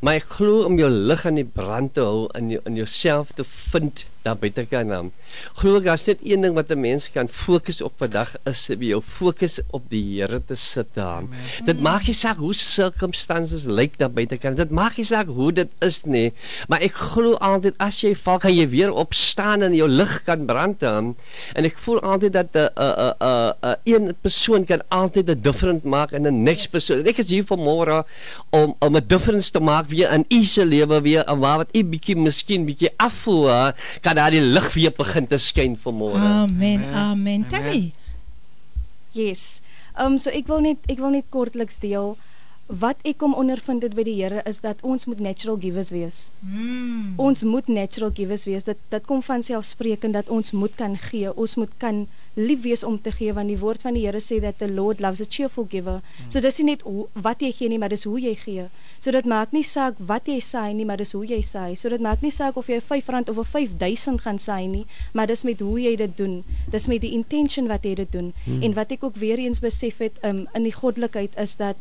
[0.00, 3.32] Maar ek glo om jou lig aan die brand te hou in jou, in jouself
[3.36, 5.10] te vind daar buite kan dan.
[5.58, 8.82] Glo ek daar's net een ding wat 'n mens kan fokus op vandag is om
[8.82, 11.22] jou fokus op die Here te sit daar.
[11.64, 14.54] Dit maak nie saak hoe circumstances lyk daar buite kan.
[14.54, 16.32] Dit maak nie saak hoe dit is nie,
[16.68, 20.44] maar ek glo altyd as jy val kan jy weer opstaan en jou lig kan
[20.46, 21.14] brand dan.
[21.54, 25.86] En ek voel altyd dat 'n 'n 'n 'n een persoon kan altyd 'n difference
[25.86, 27.06] maak in 'n next persoon.
[27.06, 28.04] Ek is hier vanmôre
[28.50, 31.68] om om 'n difference te maak weer in u se lewe weer en waar wat
[31.72, 36.20] u bietjie miskien bietjie afvoel, hè, kan daar die lig weer begin te skyn vanmôre.
[36.46, 36.84] Amen.
[36.94, 37.46] Amen.
[37.48, 37.92] Tammy.
[39.12, 39.60] Yes.
[39.98, 42.16] Um so ek wil net ek wil net kortliks deel
[42.70, 46.28] wat ek kom ondervind het by die Here is dat ons moet natural givers wees.
[46.46, 47.18] Mm.
[47.18, 48.64] Ons moet natural givers wees.
[48.68, 51.32] Dit dit kom van selfspreekend dat ons moet kan gee.
[51.34, 54.40] Ons moet kan lief wees om te gee want die woord van die Here sê
[54.40, 56.00] dat the Lord loves a cheerful giver.
[56.28, 58.66] So dis nie net hoe, wat jy gee nie, maar dis hoe jy gee.
[59.00, 61.76] So dit maak nie saak wat jy saai nie, maar dis hoe jy saai.
[61.76, 64.86] So dit maak nie saak of jy 'n R5 of 'n 5000 gaan saai nie,
[65.12, 66.44] maar dis met hoe jy dit doen.
[66.70, 68.32] Dis met die intention wat jy dit doen.
[68.44, 68.62] Hmm.
[68.62, 71.76] En wat ek ook weer eens besef het um, in die goddelikheid is dat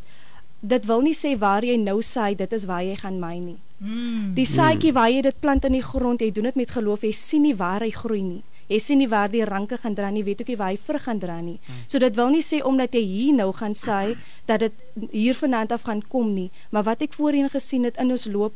[0.60, 3.58] dit wil nie sê waar jy nou saai, dit is waar jy gaan maai nie.
[3.80, 4.34] Mm.
[4.36, 7.14] Die saadjie waar jy dit plant in die grond, jy doen dit met geloof, jy
[7.16, 8.42] sien nie waar hy groei nie.
[8.70, 11.04] Jy sien nie waar die ranke gaan dra nie, weet ook nie waar hy vrug
[11.04, 11.58] gaan dra nie.
[11.88, 14.16] So dit wil nie sê omdat jy hier nou gaan saai
[14.46, 14.74] dat dit
[15.12, 18.54] hier vanaand af gaan kom nie, maar wat ek voorheen gesien het in ons loop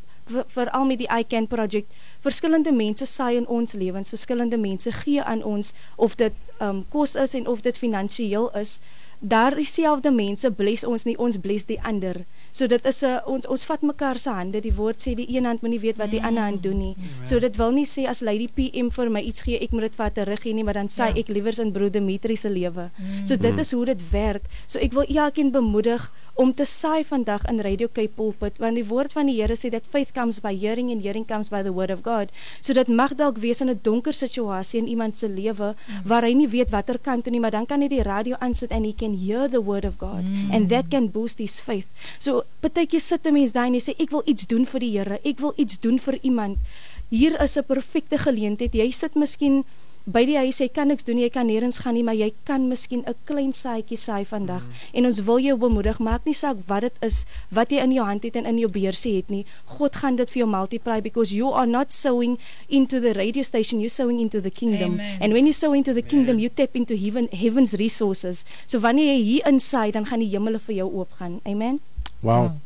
[0.48, 1.92] veral met die iCan project
[2.24, 7.16] verskillende mense saai in ons lewens verskillende mense gee aan ons of dit um, kos
[7.16, 8.80] is en of dit finansiëel is
[9.24, 13.48] daar dieselfde mense bless ons nie ons bless die ander So dit is 'n ons
[13.48, 14.62] ons vat mekaar se hande.
[14.62, 16.26] Die woord sê die een hand moet nie weet wat die mm.
[16.26, 16.96] ander hand doen nie.
[17.26, 19.96] So dit wil nie sê as Lady PM vir my iets gee, ek moet dit
[19.96, 21.18] vat terug gee nie, maar dan sê ja.
[21.18, 22.92] ek liewers in broer Dimitri se lewe.
[22.94, 23.26] Mm.
[23.26, 24.44] So dit is hoe dit werk.
[24.68, 28.86] So ek wil elkeen bemoedig om te saai vandag in Radio Cape Pulpit want die
[28.86, 31.74] woord van die Here sê dat faith comes by hearing and hearing comes by the
[31.74, 32.30] word of God.
[32.62, 36.06] So dit mag dalk wees in 'n donker situasie in iemand se lewe mm.
[36.06, 38.72] waar hy nie weet watter kant toe nie, maar dan kan hy die radio aansit
[38.72, 40.50] and he can hear the word of God mm.
[40.54, 41.88] and that can boost his faith.
[42.20, 44.92] So partykeer sit 'n mens daar en jy sê ek wil iets doen vir die
[44.98, 45.20] Here.
[45.24, 46.58] Ek wil iets doen vir iemand.
[47.10, 48.74] Hier is 'n perfekte geleentheid.
[48.74, 49.64] Jy sit miskien
[50.06, 52.68] by die huis, jy kan niks doen, jy kan nêrens gaan nie, maar jy kan
[52.68, 54.64] miskien 'n klein saadjie saai vandag.
[54.64, 54.74] Mm.
[54.94, 58.06] En ons wil jou bemoedig, maak nie saak wat dit is wat jy in jou
[58.06, 59.46] hand het en in jou beursie het nie.
[59.66, 62.38] God gaan dit vir jou multiply because you are not sowing
[62.68, 65.00] into the radio station, you're sowing into the kingdom.
[65.00, 65.22] Amen.
[65.22, 68.44] And when you sow into the kingdom, you tap into heaven heaven's resources.
[68.66, 71.40] So wanneer jy hier insaai, dan gaan die hemele vir jou oopgaan.
[71.46, 71.80] Amen.
[72.20, 72.44] Wow.
[72.44, 72.63] Ja.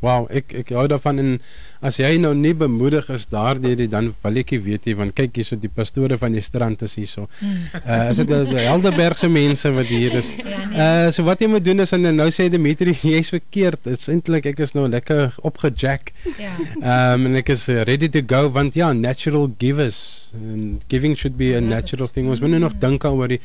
[0.00, 1.32] Wow, ek ek hou daarvan en
[1.84, 5.56] as jy nou nie bemoedig is daardeur dan wil ek weet jy want kyk hierso
[5.60, 7.26] die pastore van die strand is hierso.
[7.84, 10.32] Uh is dit die Helderbergse mense wat hier is.
[10.72, 13.84] Uh so wat jy moet doen is en nou sê Dimitri jy's verkeerd.
[13.88, 16.14] Dit's eintlik ek is nou lekker opgejack.
[16.40, 16.54] Ja.
[16.80, 21.52] Um en ek is ready to go want ja, natural givers and giving should be
[21.56, 22.28] a natural thing.
[22.32, 23.40] Ons moet nou nog dink oor die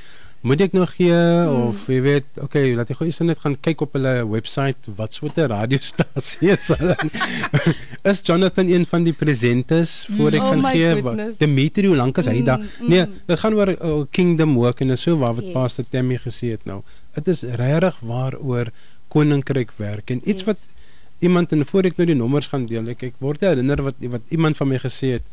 [0.46, 1.70] moet ek nog gee hmm.
[1.72, 5.16] of jy weet okay laat ek gou eers net gaan kyk op hulle webwerf wat
[5.18, 6.96] so 'n radiostasie is hulle
[8.12, 10.50] is Jonathan een van die presenters voor ek mm.
[10.52, 13.16] gaan oh gee Dimitri hoe lank is hy daar mm, nee mm.
[13.26, 15.54] dit gaan oor uh, kingdom work en so waar wat yes.
[15.58, 16.84] pastor Tammy gesê het nou
[17.18, 18.70] dit is regtig waaroor
[19.10, 20.50] koninkryk werk en iets yes.
[20.52, 20.62] wat
[21.26, 24.30] iemand en voor ek nou die nommers gaan deel ek, ek word herinner wat wat
[24.30, 25.26] iemand van my gesê het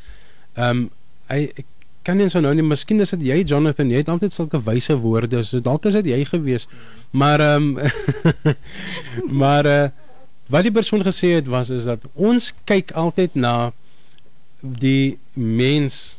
[0.56, 0.90] ehm um,
[1.28, 1.68] hy ek
[2.02, 2.64] kan nie so nou nie.
[2.66, 5.42] Miskien is dit jy Jonathan, jy het altyd sulke wyse woorde.
[5.46, 6.68] So dalk is dit jy gewees.
[7.10, 8.56] Maar ehm um,
[9.42, 9.88] maar uh,
[10.52, 13.72] wat die persoon gesê het was is dat ons kyk altyd na
[14.60, 16.18] die mens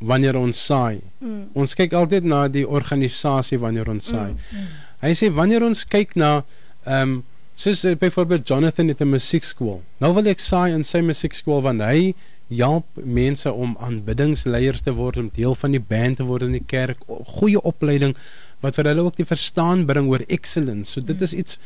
[0.00, 1.00] wanneer ons saai.
[1.20, 1.50] Mm.
[1.52, 4.32] Ons kyk altyd na die organisasie wanneer ons saai.
[4.32, 4.62] Mm.
[4.62, 4.78] Mm.
[5.04, 6.40] Hy sê wanneer ons kyk na
[6.86, 7.20] ehm um,
[7.60, 9.82] soos uh, byvoorbeeld Jonathan het 'n musiekskool.
[10.00, 12.14] Nou wil ek saai in sy musiekskool want hy
[12.50, 16.66] help mense om aanbiddingsleiers te word, om deel van die band te word in die
[16.66, 16.98] kerk,
[17.38, 18.16] goeie opleiding
[18.60, 20.92] wat vir hulle ook die verstaan bring oor excellence.
[20.92, 21.58] So dit is iets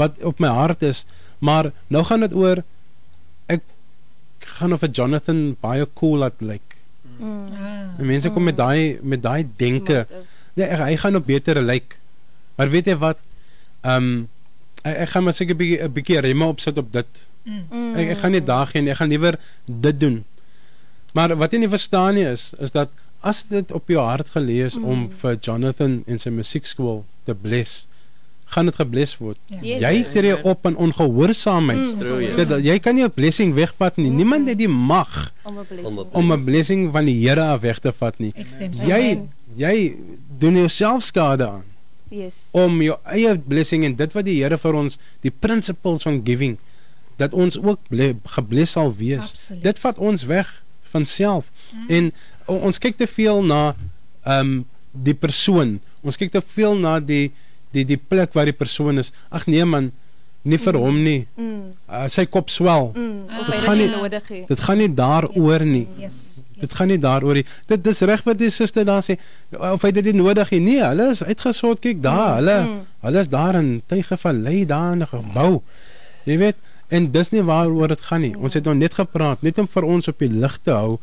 [0.00, 1.06] wat op my hart is,
[1.38, 2.62] maar nou gaan dit oor
[3.52, 3.62] ek
[4.58, 6.50] gaan of 'n Jonathan baie cool laat lyk.
[6.50, 6.76] Like.
[7.18, 7.98] Mm.
[7.98, 10.06] En mense kom met daai met daai denke.
[10.54, 11.66] Nee, hy gaan op beter lyk.
[11.66, 11.96] Like.
[12.56, 13.18] Maar weet jy wat?
[13.80, 14.28] Ehm um,
[14.82, 17.26] ek, ek gaan maar seker 'n bietjie remme opsit op dit.
[17.42, 17.94] Mm.
[17.96, 20.24] Ek, ek gaan nie daar geen, ek gaan liewer dit doen.
[21.12, 22.90] Maar wat jy nie verstaan nie is is dat
[23.22, 24.84] as dit op jou hart gelees mm.
[24.84, 27.86] om vir Jonathan en sy musiekskool te bless,
[28.52, 29.38] gaan dit gebless word.
[29.46, 29.60] Ja.
[29.62, 29.82] Yes.
[29.84, 31.94] Jy tree op in ongehoorsaamheid.
[31.96, 32.24] Mm.
[32.36, 34.10] Dat jy kan nie 'n blessing wegvat nie.
[34.10, 34.16] Mm.
[34.16, 37.78] Niemand het die mag om 'n blessing om 'n blessing van die Here af weg
[37.78, 38.32] te vat nie.
[38.86, 39.20] Jy
[39.56, 39.96] jy
[40.38, 41.64] doen jouself skade aan.
[42.08, 42.44] Yes.
[42.50, 46.58] Om jou eie blessing en dit wat die Here vir ons, die principles van giving
[47.16, 47.78] dat ons ook
[48.24, 49.32] gebless sal wees.
[49.32, 49.62] Absoluut.
[49.62, 51.48] Dit vat ons weg van self.
[51.72, 51.88] Mm.
[51.96, 52.12] En
[52.46, 53.62] o, ons kyk te veel na
[54.22, 54.60] ehm um,
[54.92, 55.78] die persoon.
[56.04, 57.32] Ons kyk te veel na die
[57.72, 59.12] die die plek waar die persoon is.
[59.32, 59.90] Ag nee man,
[60.42, 60.82] nie vir mm.
[60.84, 61.20] hom nie.
[61.38, 61.60] Mm.
[61.88, 62.90] Uh, sy kop swel.
[62.92, 63.44] Mm.
[63.48, 64.40] Dit gaan nie nodig hê.
[64.48, 65.70] Dit gaan nie daaroor yes.
[65.70, 65.84] nie.
[66.02, 66.18] Yes.
[66.42, 66.60] Yes.
[66.64, 67.46] Dit gaan nie daaroor nie.
[67.70, 69.16] Dit dis reg wat die suster daar sê
[69.56, 70.80] of hy dit nie nodig het nie.
[70.82, 72.34] Hulle is uitgesort kyk daar.
[72.34, 72.36] Mm.
[72.40, 72.82] Hulle mm.
[73.06, 75.62] hulle is daar in Tuige van Ley daar in 'n gebou.
[76.28, 76.56] Jy weet,
[76.92, 78.34] En dis nie waaroor dit gaan nie.
[78.36, 80.96] Ons het nog net gepraat net om vir ons op die lig te hou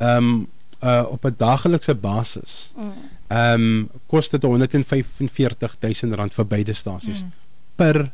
[0.00, 0.48] ehm um,
[0.80, 2.72] uh op 'n daaglikse basis.
[3.28, 7.32] Ehm um, kos dit 145 000 rand vir beide stasies mm.
[7.76, 8.10] per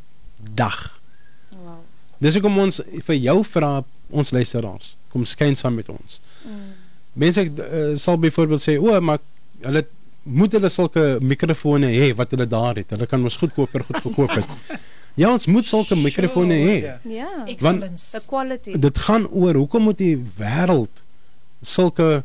[0.54, 0.98] dag.
[1.50, 1.82] Wow.
[2.18, 6.20] Dis hoekom ons vir jou vra ons luisteraars, kom skyn saam met ons.
[6.44, 6.72] Mm.
[7.12, 9.18] Mense uh, sal byvoorbeeld sê, "O, maar
[9.60, 9.86] hulle
[10.22, 12.90] moet hulle sulke mikrofone hê wat hulle daar het.
[12.90, 14.50] Hulle kan mos goedkoper goed verkoop het."
[15.16, 16.76] Ja, ons moet sulke mikrofone hê.
[17.08, 18.76] Ja, excellence, the quality.
[18.76, 21.02] Dit gaan oor hoekom moet die wêreld
[21.64, 22.22] sulke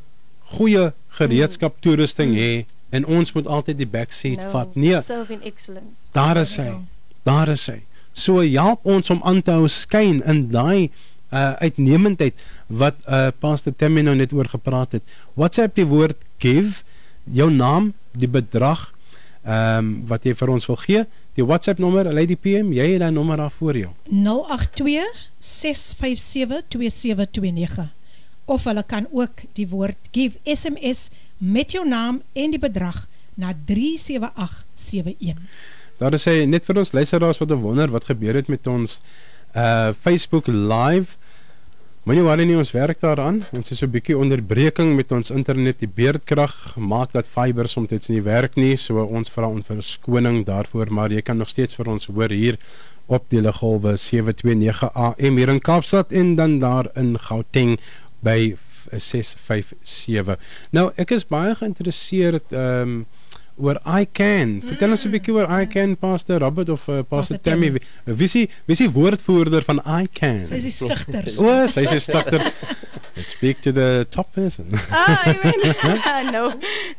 [0.58, 1.82] goeie gereedskap mm.
[1.86, 2.42] toerusting mm.
[2.42, 4.76] hê en ons moet altyd die back seat no, vat.
[4.76, 5.00] Nee.
[5.06, 6.12] Serve in excellence.
[6.12, 6.74] Daar is hy.
[7.28, 7.80] Daar is hy.
[8.12, 10.92] So help ons om aan te hou skyn in daai
[11.32, 12.36] uh uitnemendheid
[12.68, 15.16] wat uh Pastor Tammy nou net oor gepraat het.
[15.40, 16.84] WhatsApp die woord give,
[17.24, 18.90] jou naam, die bedrag
[19.42, 21.06] ehm um, wat jy vir ons wil gee.
[21.38, 23.92] Die WhatsApp nommer, Lady PM, jy het daai nommer daar voor jou.
[24.12, 27.88] 082 657 2729
[28.52, 33.06] of hulle kan ook die woord give SMS met jou naam en die bedrag
[33.40, 35.40] na 37871.
[36.02, 39.00] Daar is hy net vir ons luisteraars wat wonder wat gebeur het met ons
[39.56, 41.16] uh Facebook live.
[42.02, 43.44] Moenie worry nie, ons werk daaraan.
[43.54, 45.78] Ons is so 'n bietjie onderbreking met ons internet.
[45.80, 50.92] Die beerdkrag maak dat fiber soms nie werk nie, so ons vra om verskoning daarvoor,
[50.92, 52.58] maar jy kan nog steeds vir ons hoor hier
[53.06, 57.80] op die golwe 729 AM hier in Kaapstad en dan daar in Gauteng
[58.22, 58.56] by
[58.90, 60.40] 657.
[60.72, 63.06] Nou, ek is baie geïnteresseerd ehm um,
[63.62, 64.60] oor I can.
[64.66, 67.72] Vertel ons 'n bietjie oor I can Pastor Robert of uh, Pastor, Tammy.
[68.06, 70.46] Wie is wie is die woordvoerder van I can?
[70.46, 71.30] Sy is die stigter.
[71.42, 72.52] O, oh, sy is die stigter.
[73.16, 74.80] Let's speak to the top person.
[74.90, 76.32] ah, amen.
[76.36, 76.54] no.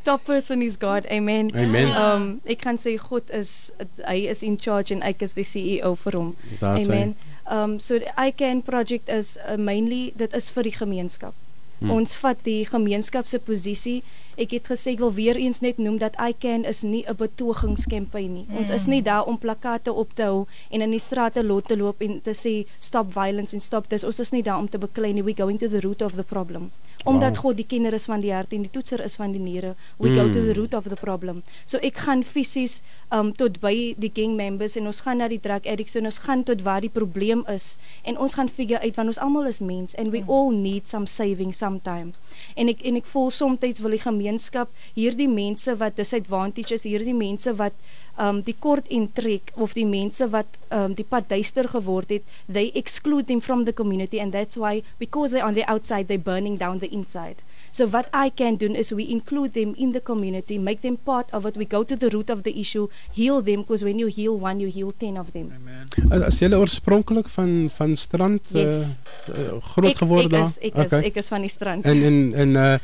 [0.05, 1.07] Top person is God.
[1.07, 1.51] Amen.
[1.57, 1.89] Amen.
[1.97, 3.73] Um ek kan sê God is
[4.07, 6.35] hy is in charge en ek is die CEO vir hom.
[6.61, 7.17] Daar Amen.
[7.51, 11.35] Um so the I can project is uh, mainly dit is vir die gemeenskap.
[11.83, 11.97] Hmm.
[11.97, 14.03] Ons vat die gemeenskap se posisie.
[14.41, 17.17] Ek het gesê ek wil weer eens net noem dat I can is nie 'n
[17.17, 18.45] betogingskampanje nie.
[18.49, 18.57] Hmm.
[18.59, 21.77] Ons is nie daar om plakate op te hou en in die strate lot te
[21.77, 24.05] loop en te sê stop violence en stop this.
[24.05, 25.23] Ons is nie daar om te beklei nie.
[25.23, 26.71] We going to the root of the problem.
[27.05, 27.45] Omdat wow.
[27.45, 29.75] God die kenner is van die hart en die toetser is van die niere.
[29.99, 30.17] We mm.
[30.17, 31.43] go to the root of the problem.
[31.67, 32.81] So ek gaan fisies
[33.11, 36.21] um tot by die gang members en ons gaan na die drug addicts en ons
[36.23, 37.77] gaan tot waar die probleem is
[38.09, 40.31] en ons gaan figure uit want ons almal is mens and we mm.
[40.31, 42.15] all need some saving sometime.
[42.55, 47.53] En ek en ek voel soms wil die gemeenskap hierdie mense wat disadvantages hierdie mense
[47.59, 47.75] wat
[48.21, 52.71] um die kort intrek of die mense wat um die pad duister geword het they
[52.75, 56.59] exclude them from the community and that's why because they're on the outside they're burning
[56.59, 57.37] down the inside.
[57.73, 61.33] So what i can do is we include them in the community make them part
[61.33, 64.09] of it we go to the root of the issue heal them because when you
[64.09, 65.49] heal one you heal 10 of them.
[65.57, 66.23] Amen.
[66.23, 68.99] As jy oorspronklik van van strand yes.
[69.33, 71.07] uh, groot geword daar ek is ek is, okay.
[71.09, 71.89] ek is van die strand.
[71.89, 72.75] En en en uh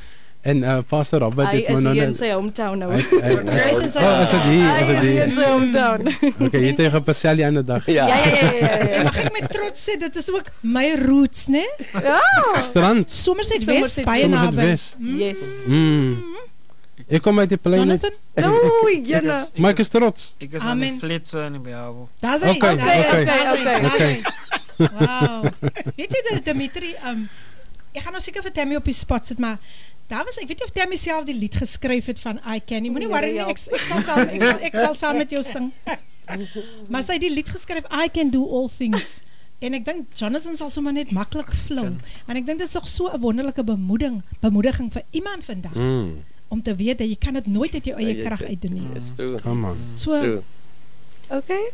[0.48, 2.88] En uh, Pastor Robert het nou nou in sy hometown nou.
[2.94, 4.68] Hy is in sy is dit hier?
[4.82, 5.20] Is dit hier?
[5.26, 6.08] In sy hometown.
[6.48, 7.84] Okay, jy het tegen Pascal die ander dag.
[7.90, 8.70] Ja, ja, ja, ja.
[8.88, 9.02] ja.
[9.08, 11.64] Mag ek met trots sê dit is ook my roots, né?
[11.92, 12.20] Ja.
[12.64, 13.10] Strand.
[13.12, 14.70] Somerset West baie naby.
[15.18, 15.44] Yes.
[15.66, 16.38] Mm.
[17.08, 17.92] Ek kom uit die plein.
[18.84, 19.36] Oei, jene.
[19.56, 20.30] Maar ek is trots.
[20.44, 22.08] Ek is aan die flitse in die Behavel.
[22.24, 22.56] Daar's hy.
[22.56, 23.78] Okay, okay, okay.
[23.92, 24.14] okay.
[24.78, 25.42] Wow.
[25.98, 27.24] Weet jy dat Dimitri um
[27.90, 29.56] ek gaan nou seker vir Tammy op die spot sit, maar
[30.08, 32.82] Daar was ek weet nie of Tammy self die lied geskryf het van I Can
[32.82, 32.90] nie.
[32.92, 33.44] Moenie worry nie.
[33.44, 35.72] Ek ek sal saam ek sal ek sal saam met jou sing.
[36.92, 39.22] Maar sy het die lied geskryf I Can Do All Things.
[39.64, 41.94] En ek dink Jonathan sal sommer net maklik flow.
[42.28, 45.74] Want ek dink dit is tog so 'n wonderlike bemoediging, bemoediging vir iemand vandag.
[45.74, 46.20] Mm.
[46.48, 48.86] Om te weet dat jy kan dit nooit uit jou eie krag uitdoen nie.
[48.94, 49.40] Yes, true.
[49.40, 49.76] Come on.
[49.96, 50.42] So
[51.30, 51.68] Okay.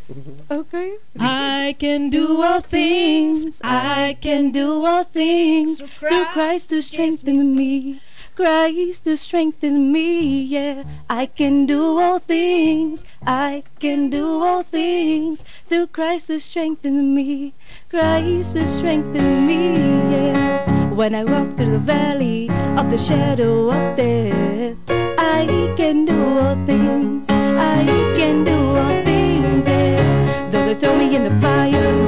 [0.51, 0.99] Okay.
[1.17, 3.61] I can do all things.
[3.63, 8.01] I can do all things through Christ who strengthens me.
[8.35, 10.83] Christ to strengthen me, yeah.
[11.09, 17.55] I can do all things, I can do all things through Christ to strengthen me.
[17.91, 19.77] Christ to strengthen me,
[20.11, 20.91] yeah.
[20.91, 26.57] When I walk through the valley of the shadow of death, I can do all
[26.67, 27.85] things, I
[28.19, 30.51] can do all things, yeah.
[30.51, 32.04] Though they throw me in the fire,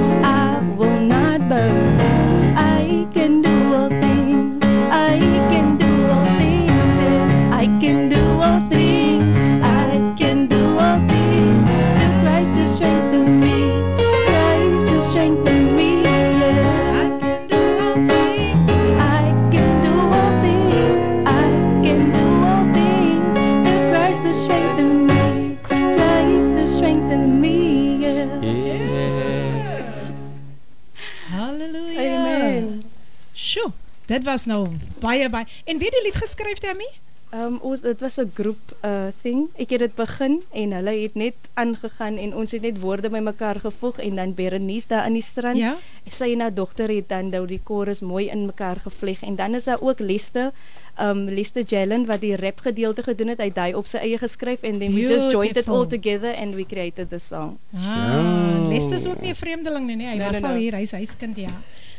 [34.07, 34.69] dit was nou
[35.01, 35.47] baie baie.
[35.65, 36.87] En wie het die lied geskryf, Tammy?
[37.35, 39.49] Um ons dit was 'n groep uh thing.
[39.59, 43.57] Ek het dit begin en hulle het net aangegaan en ons het net woorde bymekaar
[43.61, 45.57] gevoeg en dan Berenice daar aan die strand.
[45.59, 45.77] Ja.
[46.11, 49.55] Sy en haar dogter het dan nou die chorus mooi in mekaar gevleg en dan
[49.55, 50.53] is daar ook Lester
[51.01, 53.39] um Lester Jalen wat die rap gedeelte gedoen het.
[53.39, 55.99] Hy het hy op sy eie geskryf and then we just joined it all Beautiful.
[55.99, 57.59] together and we created the song.
[57.75, 60.07] Ah, Lester is ook nie 'n vreemdeling nie, nee.
[60.07, 60.63] Hy Nee, was nee, al nee.
[60.63, 61.51] hier, hy's huiskind ja.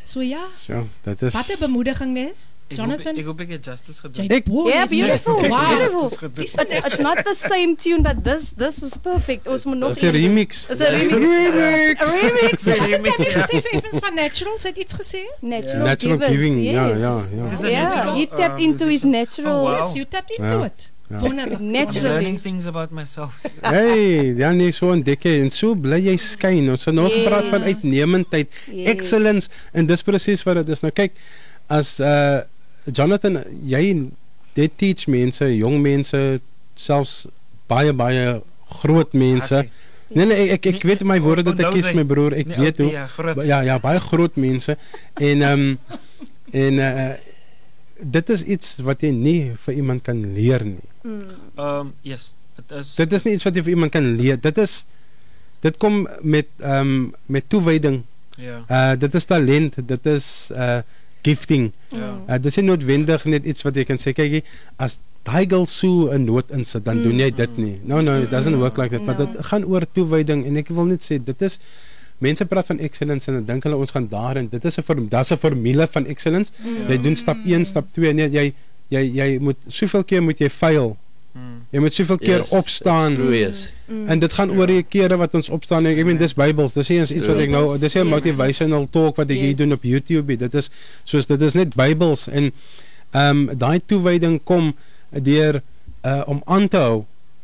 [0.08, 2.18] So ja, Ja, dit is wat 'n bemoediging.
[2.70, 3.16] Ek Jonathan?
[3.18, 4.28] ek hoop ek het justice gedoen.
[4.46, 5.68] Boy, Yeah, beautiful, Wow.
[5.68, 6.02] beautiful.
[6.02, 6.44] Justice gedoen.
[6.44, 6.56] It's,
[6.86, 9.48] it's not the same tune, but this this was perfect.
[9.48, 10.68] Ons moet nog Dis 'n remix.
[10.70, 11.12] 'n remix.
[11.12, 12.00] Remix.
[12.00, 12.66] 'n Remix.
[12.66, 13.46] Het remix, jy ja.
[13.46, 14.64] gesê vir Evans van Naturals?
[14.64, 15.22] Het iets gesê?
[15.40, 17.22] Natural, Natural giving, ja, ja, ja.
[17.32, 19.56] Yeah, natural, he tapped um, into his natural.
[19.56, 19.86] Oh, wow.
[19.86, 20.66] Yes, you tapped into Ja.
[20.66, 20.92] it.
[21.10, 21.20] Ja.
[21.20, 21.60] Wonderlik.
[21.60, 22.10] I'm Naturally.
[22.10, 23.40] learning things about myself.
[23.62, 26.68] Hey, ja nee, so ontdek jy en so bly jy skyn.
[26.74, 27.16] Ons het nou Yes.
[27.22, 28.88] gepraat van uitnemendheid, Yes.
[28.92, 30.82] excellence en dis presies wat dit is.
[30.84, 31.14] Nou kyk,
[31.72, 32.42] as uh
[32.92, 34.10] Jonathan, jy
[34.56, 36.20] jy teach mense, jong mense,
[36.76, 37.26] selfs
[37.68, 38.42] baie baie
[38.82, 39.56] groot mense.
[39.56, 39.70] As hy-
[40.16, 42.32] Nee nee, ek ek, ek weet my woorde dat ek kies my broer.
[42.40, 42.92] Ek Nee, weet hoe.
[42.92, 43.08] ja.
[43.44, 44.78] Ja, ja, baie groot mense
[45.20, 45.80] en ehm um,
[46.52, 47.10] en uh
[48.02, 50.84] dit is iets wat jy nie vir iemand kan leer nie.
[51.58, 54.38] Um yes, dit is Dit is nie iets wat jy vir iemand kan leer.
[54.42, 54.86] Dit is
[55.62, 58.04] dit kom met ehm um, met toewyding.
[58.38, 58.62] Ja.
[58.70, 60.82] Uh dit is talent, dit is uh
[61.26, 61.72] gifting.
[61.92, 62.14] Ja.
[62.28, 64.46] Uh, dit is nie noodwendig net iets wat jy kan sê kyk
[64.80, 67.76] as daai girl so 'n noot insit dan doen jy dit nie.
[67.84, 69.04] No no, it doesn't work like that.
[69.06, 69.26] Maar No.
[69.26, 71.60] dit gaan oor toewyding en ek wil net sê dit is
[72.18, 74.48] mense praat van excellence en dan dink hulle ons gaan daarin.
[74.50, 76.52] Dit is 'n daar's 'n formule van excellence.
[76.88, 78.54] Jy doen stap 1, stap 2, nee jy
[78.90, 80.98] jy jy moet soveel keer moet jy faal.
[81.72, 83.18] Jy moet soveel keer Yes, opstaan.
[83.34, 83.68] yes.
[83.88, 85.86] En dit gaan oor die kere wat ons opstaan.
[85.86, 86.74] Ek meen dis Bybels.
[86.74, 88.10] Dis nie iets wat ek nou dis 'n Yes.
[88.16, 89.58] motivational talk wat ek hier Yes.
[89.58, 90.38] doen op YouTube.
[90.38, 90.70] Dit is
[91.04, 92.52] soos dit is net Bybels en
[93.12, 94.76] ehm um, daai toewyding kom
[95.12, 95.62] deur
[96.06, 97.04] uh, om aan te hou.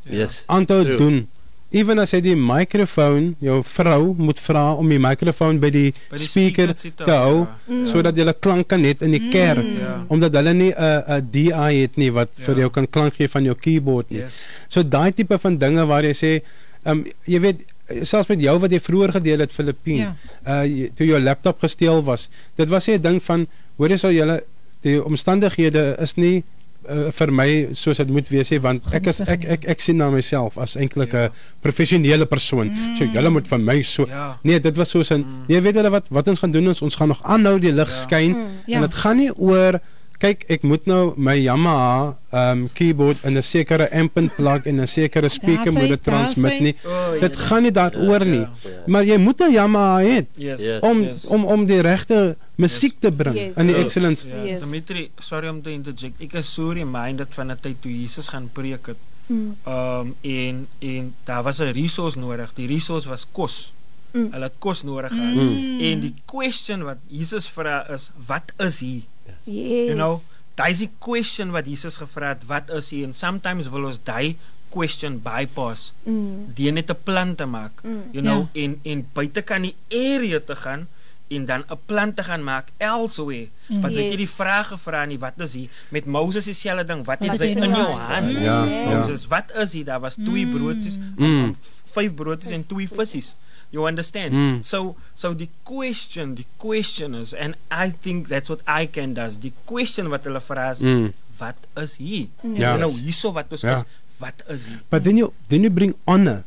[0.10, 0.44] Yes.
[0.46, 1.28] Aan te doen.
[1.74, 6.20] Ewen as jy die mikrofoon, jou vrou moet vra om die mikrofoon by die, By
[6.22, 7.86] die speaker speaker te hou ja.
[7.90, 10.06] sodat jy klank kan hê in die kerk Ja.
[10.14, 12.62] omdat hulle nie 'n 'n DI het nie wat vir Ja.
[12.62, 14.20] jou kan klank gee van jou keyboard nie.
[14.20, 14.46] Yes.
[14.68, 16.42] So daai tipe van dinge waar jy sê,
[16.86, 17.60] ehm um, jy weet
[18.04, 20.16] selfs met jou wat jy vroeër gedeel het Filippien, Ja.
[20.64, 22.30] uh toe jou laptop gesteel was.
[22.56, 23.48] Dit was 'n ding van
[23.78, 24.44] hoor jy sou julle
[24.84, 26.44] die omstandighede is nie
[26.90, 29.98] uh, vir my soos dit moet wees nie want ek is ek ek ek sien
[29.98, 31.30] na myself as eintlik 'n Ja.
[31.62, 32.68] professionele persoon.
[32.68, 32.96] Mm.
[32.98, 34.38] So julle moet van my so Ja.
[34.44, 35.46] Nee, dit was soos 'n mm.
[35.48, 37.88] jy weet hulle wat wat ons gaan doen is ons gaan nog aanhou die lig
[37.90, 37.94] Ja.
[38.04, 38.36] skyn
[38.68, 38.76] Ja.
[38.76, 39.80] en dit gaan nie oor
[40.24, 44.80] kyk ek moet nou my Yamaha um keyboard in 'n sekere amp in plug en
[44.82, 46.76] 'n sekere speaker moet dit daar transmit nie.
[46.86, 47.40] Oh, Dit ja.
[47.48, 48.40] gaan nie daaroor nie.
[48.40, 48.72] Ja.
[48.88, 50.60] Maar jy moet 'n Yamaha hê Yes.
[50.60, 50.80] Yes.
[50.82, 51.26] om yes.
[51.26, 53.56] om om die regte musiek te bring Yes.
[53.58, 53.84] in die Yes.
[53.86, 54.28] excellence.
[54.28, 54.62] Ja, Yes.
[54.64, 56.22] Dimitri, sorry om te interject.
[56.22, 58.98] Ek is so reminded van 'n tyd toe Jesus gaan preek het.
[59.28, 59.56] Mm.
[59.68, 62.54] Um en en daar was 'n resource nodig.
[62.56, 63.74] Die resource was kos.
[64.14, 64.28] Mm.
[64.32, 65.34] Hulle het kos nodig gehad.
[65.34, 65.80] Mm.
[65.80, 69.04] En die question wat Jesus vra is, wat is hy?
[69.44, 69.88] Yes.
[69.90, 70.22] You know,
[70.56, 73.04] daai is die question wat Jesus gevra het, wat is hy?
[73.04, 74.36] En sometimes wil ons daai
[74.74, 75.94] question bypass.
[76.06, 76.54] Mm.
[76.56, 77.82] Die net 'n plan te maak.
[77.84, 78.04] Mm.
[78.12, 80.88] You know, en en buite kan die area te gaan
[81.30, 83.50] en dan 'n plan te gaan maak elsewhere.
[83.68, 83.82] Mm.
[83.82, 84.04] Want yes.
[84.04, 84.36] jy het die Yes.
[84.36, 85.70] vrae gevra nie, wat is hy?
[85.90, 88.32] Met Moses dieselfde ding, wat Wat het is hy in jou hand?
[88.42, 88.90] Ja, Yes.
[88.90, 88.98] ja.
[88.98, 89.84] Moses, wat is hy?
[89.84, 91.56] Daar was twee broodjies, Mm.
[91.94, 93.34] vyf broodjies en twee visse.
[93.74, 94.34] You understand?
[94.38, 94.58] Mm.
[94.62, 99.40] So so the question, the question is and I think that's what I can does.
[99.42, 101.10] Die question wat hulle vra is, Mm.
[101.40, 102.28] wat is hy?
[102.54, 102.76] Ja.
[102.78, 103.78] Nou hierso wat ons Ja.
[103.80, 103.84] is,
[104.22, 104.78] wat is hy?
[104.94, 106.44] But then you then you bring honor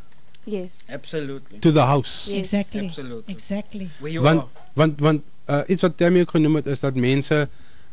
[0.47, 0.85] Yes.
[0.89, 1.59] Absolutely.
[1.59, 2.29] to the house.
[2.31, 2.39] Yes.
[2.39, 2.85] Exactly.
[2.87, 3.35] Absolutely.
[3.35, 3.91] Exactly.
[3.99, 4.49] Where you Want are.
[4.79, 7.49] want want uh, iets wat Tammy ook genoem het is dat mense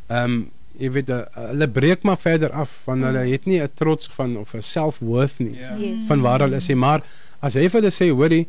[0.06, 3.70] ehm um, jy weet uh, hulle breek maar verder af want hulle het nie 'n
[3.74, 5.74] trots van of 'n self-worth nie Ja.
[5.78, 6.06] Yes.
[6.06, 7.02] van waar hulle is nie maar
[7.40, 8.46] as jy vir hulle sê hoorie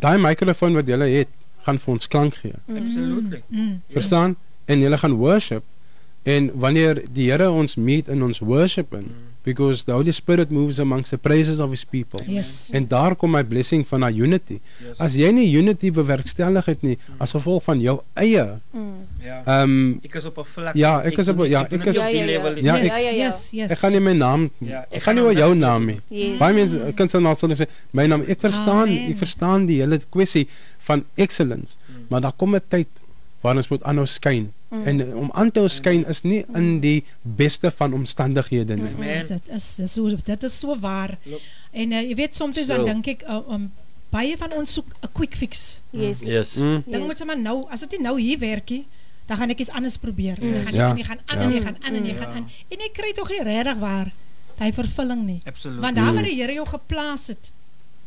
[0.00, 1.32] daai mikrofoon wat jy het
[1.66, 3.42] gaan vir ons klank gee Absolutely.
[3.48, 3.80] Mm.
[3.88, 3.96] Yes.
[3.98, 4.36] verstaan
[4.66, 5.64] en jy gaan worship
[6.22, 9.10] en wanneer die Here ons meet in ons worship in
[9.46, 12.70] because the holy spirit moves amongst the praises of his people Yes.
[12.74, 14.98] en daar kom my blessing van daai unity Yes.
[15.00, 18.44] as jy nie unity bewerkstellig het nie as gevolg van jou eie
[18.74, 19.06] Mm.
[19.22, 19.42] Ja.
[19.46, 20.74] ehm um, Ek is op 'n vlak.
[20.74, 22.26] Ja, ek is op- ja, ek is- op die Ja, ja, ja.
[22.26, 22.64] level.
[22.64, 23.24] Ja, yes, ek- ja, ja.
[23.26, 23.70] yes, yes.
[23.70, 24.50] Ek gaan nie my naam.
[24.58, 26.00] Ja, ek ek gaan nie oor jou naam nie.
[26.08, 26.38] Yes.
[26.38, 28.22] Baie mense kan se nou sê my naam.
[28.28, 29.10] Ek verstaan, Amen.
[29.10, 30.46] ek verstaan die hele kwessie
[30.78, 31.76] van excellence,
[32.08, 32.86] maar daar kom 'n tyd
[33.40, 34.52] waar ons moet aanhou skyn.
[34.70, 38.92] En eh, om aan te hou skyn is nie in die beste van omstandighede nie.
[38.96, 39.26] Amen.
[39.26, 41.18] Dit is dis so dit is so waar.
[41.24, 41.40] Look.
[41.72, 42.84] En uh, jy weet soms dan So.
[42.84, 43.70] dink ek uh, um,
[44.10, 45.80] baie van ons soek 'n quick fix.
[45.90, 46.20] Yes.
[46.20, 46.56] Yes.
[46.56, 46.82] Mm.
[46.86, 48.86] Dan moet jy maar nou, as dit nie nou hier werk nie,
[49.26, 50.36] dan gaan ek iets anders probeer.
[50.42, 50.90] En dan gaan Ja.
[50.92, 51.44] jy, jy gaan aan Ja.
[51.44, 52.20] en jy gaan aan en jy Ja.
[52.22, 52.46] gaan aan.
[52.68, 54.12] En jy kry tog nie regtig waar
[54.58, 55.40] daai vervulling nie.
[55.44, 55.82] Absolutely.
[55.82, 56.28] Want daar waar Mm.
[56.28, 57.50] die Here jou geplaas het,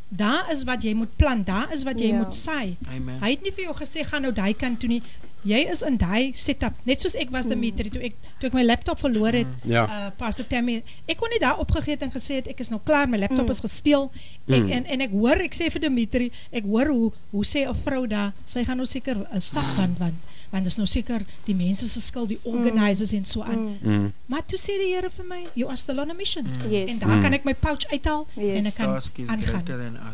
[0.10, 2.18] daar is wat jy moet plant, daar is wat jy Ja.
[2.18, 2.76] moet saai.
[2.88, 3.20] Amen.
[3.22, 5.02] Hy het nie vir jou gesê gaan nou daai kant toe nie.
[5.44, 8.64] Jy is in daai setup net soos ek was Dimitri toe ek toe ek my
[8.64, 9.86] laptop verloor het Ja.
[9.88, 12.80] uh, Pastor Tammy ek kon nie daar opgegee het en gesê het ek is nou
[12.84, 13.52] klaar my laptop Mm.
[13.52, 14.12] is gesteel
[14.48, 14.72] ek, Mm.
[14.72, 18.08] en en ek hoor ek sê vir Dimitri ek hoor hoe hoe sê 'n vrou
[18.08, 20.16] daar sy gaan nou seker 'n stap want want
[20.52, 24.14] want dis nou seker die mense se skuld die organisers en so aan Mm.
[24.28, 26.90] maar toe sê die Here vir my you are still on a mission Yes.
[26.90, 27.22] en daar Mm.
[27.22, 29.64] kan ek my pouch uithaal en ek kan is aangaan.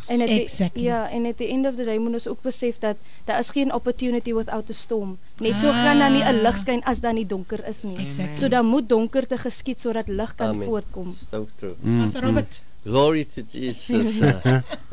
[0.09, 0.83] En at the, Exactly.
[0.83, 3.49] ja, en at the end of the day moet ons ook besef dat daar is
[3.49, 5.14] geen opportunity without a storm.
[5.39, 5.83] Net so Ah.
[5.83, 7.97] gaan dan nie 'n lig skyn as dan nie donker is nie.
[7.97, 8.37] Exactly.
[8.37, 10.67] So dan moet donkerte geskied sodat lig kan Amen.
[10.67, 11.15] voortkom.
[11.31, 11.75] So true.
[11.81, 14.21] Mm, Pastor Robert Glory to Jesus.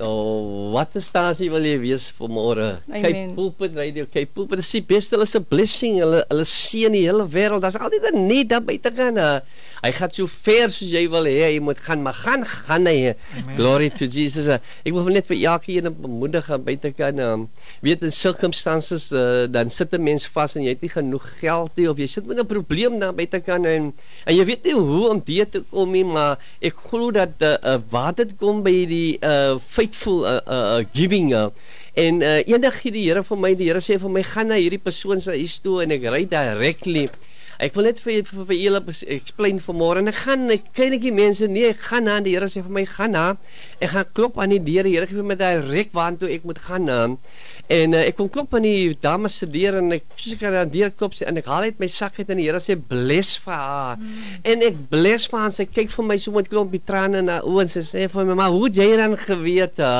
[0.03, 2.81] Uh, oh, wat 'n stasie wil jy wees vanmôre?
[2.91, 6.01] Kyk pulpit radio, kyk pulpit is die beste, hulle is 'n blessing.
[6.03, 7.63] Hulle hulle seën die hele wêreld.
[7.63, 9.21] Daar's altyd 'n net daar buite gaan.
[9.21, 9.39] Uh,
[9.83, 13.15] hy gaan so ver soos jy wil hê hy moet gaan, maar gaan gaan hy.
[13.55, 14.47] Glory to Jesus.
[14.47, 17.49] Uh, ek wil net vir elke een bemoedig aan buite kan um,
[17.83, 21.71] weet in circumstances uh, dan sit 'n mens vas en jy het nie genoeg geld
[21.77, 23.93] nie of jy sit met 'n probleem daar buite kan en
[24.25, 27.82] en jy weet nie hoe om dit te kom nie, maar ek glo dat uh,
[27.91, 31.49] waar dit kom by die uh, faithful uh, uh, giving uh,
[31.99, 34.61] en uh, eendag gee die Here vir my die Here sê vir my gaan na
[34.61, 37.09] hierdie persoon se huis toe en ek ry directly
[37.63, 38.81] Ek wil net vir vir, vir julle
[39.15, 42.17] explain vanmôre en ek gaan ek kyk net die mense nee ek gaan na.
[42.25, 43.27] Die Here sê vir my gaan na.
[43.79, 44.89] Ek gaan klop aan die deur.
[44.89, 46.97] Die Here gee vir my direk waartoe ek moet gaan na.
[47.71, 50.83] En uh, ek kom klop aan die dame se deur en ek seker aan die
[50.83, 53.37] deur klop sê en ek haal uit my sak uit en die Here sê bless
[53.45, 54.03] vir haar.
[54.43, 57.31] En ek bless vir haar en sy kyk vir my so met klompie trane in
[57.31, 59.95] haar oë en sy sê vir my maar hoe het jy dan geweet hè?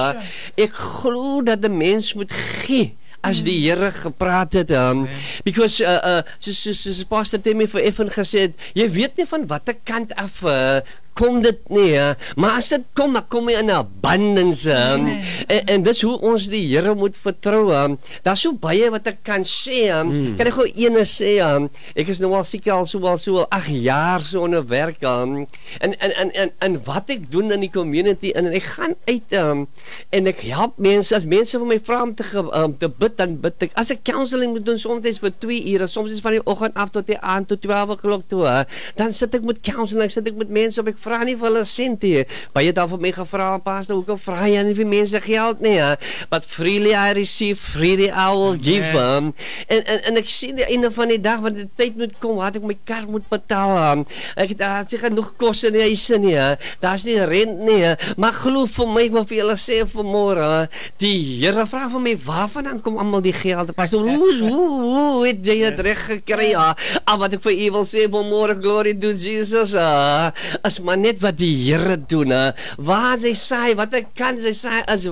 [0.67, 2.35] Ek glo dat 'n mens moet
[2.67, 2.91] gee
[3.23, 5.07] as die Here gepraat het um,
[5.47, 9.29] because uh uh soos soos soos pastor Timmy vir Effen gesê het jy weet nie
[9.31, 10.83] van watter kant af uh,
[11.19, 12.13] kom dit nie hè?
[12.41, 15.09] maar as dit kom dan kom hy in abundance um,
[15.47, 17.99] en, en dis hoe ons die Here moet vertrou um.
[18.27, 20.13] daar's so baie wat ek kan sê um.
[20.13, 20.37] Mm.
[20.39, 21.69] kan ek gou eene sê um,
[21.99, 25.03] ek is nou al seker al so al so al 8 jaar so onder werk
[25.09, 25.43] um,
[25.81, 29.37] en, en en en en wat ek doen in die community en ek gaan uit
[29.39, 29.67] um,
[30.15, 33.37] en ek help mense as mense vir my vra om te um, te bid dan
[33.43, 36.45] bid ek as ek counselling moet doen soms vir 2 ure soms is van die
[36.49, 38.63] oggend af tot die aand tot 12 o'clock toe hè,
[38.99, 41.65] dan sit ek met counselling sit ek met mense op ek vra nie vir hulle
[41.69, 42.25] sent nie
[42.55, 45.95] baie dan vir my gevra pastor hoekom vra jy nie vir mense geld nie hè?
[46.31, 49.33] but freely I receive freely I will give um,
[49.69, 52.39] en, en en ek sien die einde van die dag want die tyd moet kom
[52.41, 54.07] wat ek my kar moet betaal um,
[54.37, 56.53] ek daar is nie genoeg kos in die huise nie hè?
[56.85, 57.95] daar's nie rent nie hè?
[58.17, 60.63] maar glo vir my wil vir julle sê vanmôre hè,
[61.03, 63.73] die Here vra vir my waarvan dan kom almal die geld?
[63.77, 66.73] Pastor hoe hoe hoe het jy dit reg gekry ja
[67.09, 70.31] al wat ek vir u wil sê vanmôre glory to Jesus uh,
[70.67, 72.51] as maar net wat die Here doen hè?
[72.77, 75.07] waar sy saai wat ek kan sy saai as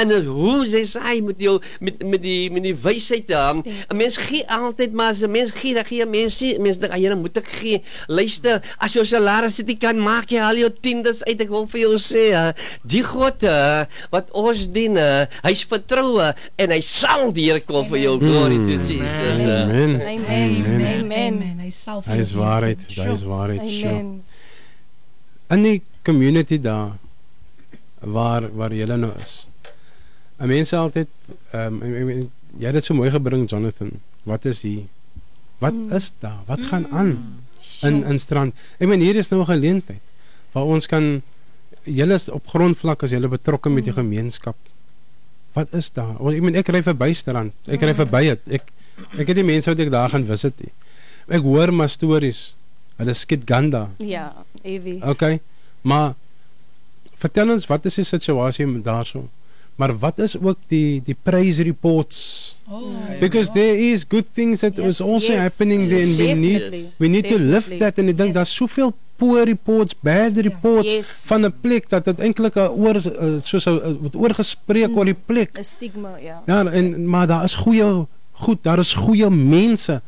[0.00, 4.16] en hoe sy saai met jou met met die met die wysheid dan 'n mens
[4.16, 7.14] gee altyd maar as 'n mens gee dan gee 'n mens nie mens dink Here
[7.16, 11.40] moet ek gee luister as jou salaris dit kan maak jy haal jou tiendes uit
[11.40, 12.52] ek wil vir jou sê hè,
[12.82, 14.96] die God uh, wat ons dien
[15.44, 19.62] hy's vertroue en hy sal die Here kom vir jou glory to Jesus uh.
[19.68, 20.00] Amen.
[20.00, 20.64] Amen.
[20.64, 21.12] Amen.
[21.12, 21.58] Amen.
[21.60, 22.46] Hy sal vir Hy is jou doen.
[22.48, 23.62] waarheid, hy is waarheid.
[23.68, 24.25] sure.
[25.54, 26.96] In die community daar
[28.00, 29.46] waar waar jy nou is.
[30.38, 31.08] 'n Mens sê altyd
[31.52, 32.28] ehm um,
[32.58, 33.90] jy het dit so mooi gebring Jonathan.
[34.24, 34.84] Wat is hier?
[35.58, 35.92] Wat Mm.
[35.92, 36.40] is daar?
[36.46, 37.40] Wat gaan aan
[37.82, 38.54] in in strand?
[38.78, 40.00] Ek meen hier is nou 'n geleentheid
[40.52, 41.22] waar ons kan
[41.84, 44.56] julle is op grondvlak as julle betrokke met die gemeenskap.
[45.52, 46.16] Wat is daar?
[46.20, 47.52] Ek meen ek ry verby strand.
[47.66, 48.40] Ek ry verby dit.
[48.60, 48.62] Ek
[49.18, 50.54] ek het die mense wat ek daar gaan visit.
[51.28, 52.54] Ek hoor maar stories.
[52.96, 53.90] Hulle skiet ganda.
[53.98, 54.32] Ja,
[54.62, 55.02] Evie.
[55.02, 55.40] Okay.
[55.82, 56.14] Maar
[57.16, 59.28] vertel ons wat is die situasie met daarso?
[59.76, 62.18] Maar wat is ook die die praise reports?
[62.68, 66.32] Oh, Because there is good things that Yes, is also yes, happening there and we
[66.32, 70.88] need we need to lift that and ek dink daar's soveel poor reports, bad reports
[70.90, 71.06] Yes.
[71.28, 75.14] van 'n plek dat dit eintlik 'n oor uh, soos 'n word oorgespreek oor die
[75.26, 75.58] plek.
[75.58, 76.42] 'n Stigma, ja.
[76.46, 80.00] Ja, en maar daar is goeie goed, daar is goeie mense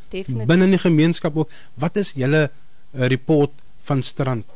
[0.47, 1.51] binne in die gemeenskap ook.
[1.75, 2.51] Wat is julle
[2.97, 3.51] uh, report
[3.89, 4.47] van strand?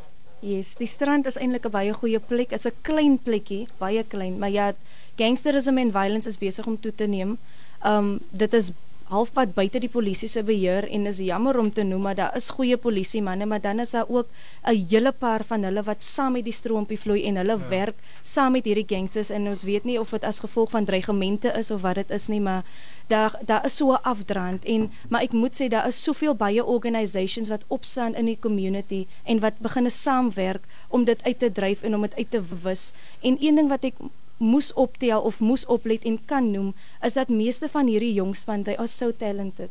[0.43, 2.53] Yes, die strand is eintlik 'n baie goeie plek.
[2.53, 4.73] Is 'n klein plekkie, baie klein, maar ja,
[5.17, 7.39] gangsterisme en violence is besig om toe te neem.
[7.85, 8.73] Um dit is
[9.13, 12.49] halfpad buite die polisie se beheer en is jammer om te noem maar daar is
[12.57, 14.29] goeie polisie manne, maar dan is daar ook
[14.65, 17.69] 'n hele paar van hulle wat saam met die stroompie vloei en hulle ja.
[17.69, 21.53] werk saam met hierdie gangsters en ons weet nie of dit as gevolg van dreigemente
[21.59, 22.65] is of wat dit is nie, maar
[23.07, 26.65] daar daar is so 'n afdraand en maar ek moet sê daar is soveel baie
[26.65, 31.83] organisations wat opstaan in die community en wat begine saamwerk om dit uit te dryf
[31.83, 32.93] en om dit uit te wis.
[33.21, 33.95] En een ding wat ek
[34.37, 38.63] moes optel of moes oplet en kan noem is dat meeste van hierdie jong span
[38.63, 39.71] they are so talented.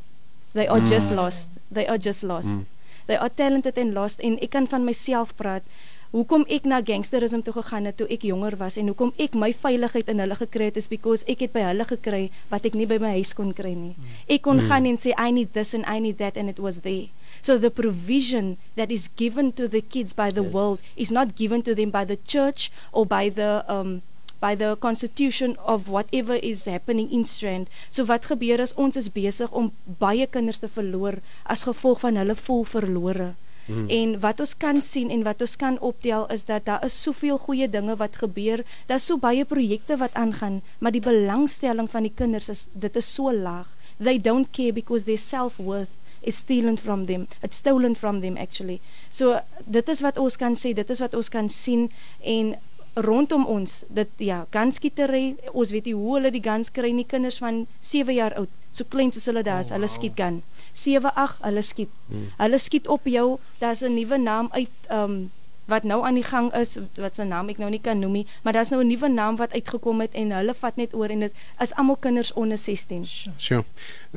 [0.52, 0.90] They are mm.
[0.90, 1.50] just lost.
[1.72, 2.48] They are just lost.
[2.48, 2.66] Mm.
[3.06, 5.64] They are talented and lost en ek kan van myself praat.
[6.12, 9.54] Hoekom ek na gangsterisme toe gegaan het toe ek jonger was en hoekom ek my
[9.56, 12.88] veiligheid in hulle gekry het is because ek het by hulle gekry wat ek nie
[12.90, 13.94] by my huis kon kry nie.
[14.28, 14.68] Ek kon mm.
[14.68, 17.08] gaan en sê I need this and I need that and it was there.
[17.40, 20.52] So the provision that is given to the kids by the yes.
[20.52, 24.02] world is not given to them by the church or by the um
[24.44, 27.72] by the constitution of whatever is happening in Strand.
[27.88, 29.72] So wat gebeur is ons is besig om
[30.04, 33.30] baie kinders te verloor as gevolg van hulle voel verlore.
[33.66, 33.90] Hmm.
[33.90, 37.38] En wat ons kan sien en wat ons kan optel is dat daar is soveel
[37.38, 38.64] goeie dinge wat gebeur.
[38.86, 43.14] Daar's so baie projekte wat aangaan, maar die belangstelling van die kinders is dit is
[43.14, 43.70] so laag.
[43.98, 47.28] They don't care because their self-worth is stolen from them.
[47.42, 48.80] It's stolen from them actually.
[49.12, 51.90] So dit is wat ons kan sê, dit is wat ons kan sien
[52.22, 52.56] en
[52.94, 57.40] rondom ons dit ja ganskietery ons weet nie hoe hulle die gans kry nie kinders
[57.40, 59.78] van 7 jaar oud so klein soos hulle daar is oh, wow.
[59.80, 60.42] hulle skiet gan
[60.74, 61.90] 7 8 hulle skiet.
[62.08, 62.32] Hmm.
[62.38, 65.32] hulle skiet op jou daar's 'n nuwe naam uit um
[65.66, 68.28] wat nou aan die gang is wat se naam ek nou nie kan noem nie
[68.44, 71.20] maar daar's nou 'n nuwe naam wat uitgekom het en hulle vat net oor en
[71.20, 73.06] dit is almal kinders onder 16
[73.38, 73.64] sure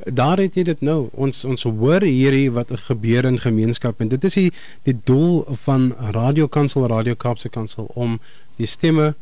[0.05, 1.09] daar het jy dit nou.
[1.13, 4.51] Ons ons hoor hierdie wat gebeur in gemeenskap en dit is die
[4.89, 8.19] die doel van Radio Kansel Radio Kaapse Kansel om
[8.57, 9.15] die stemme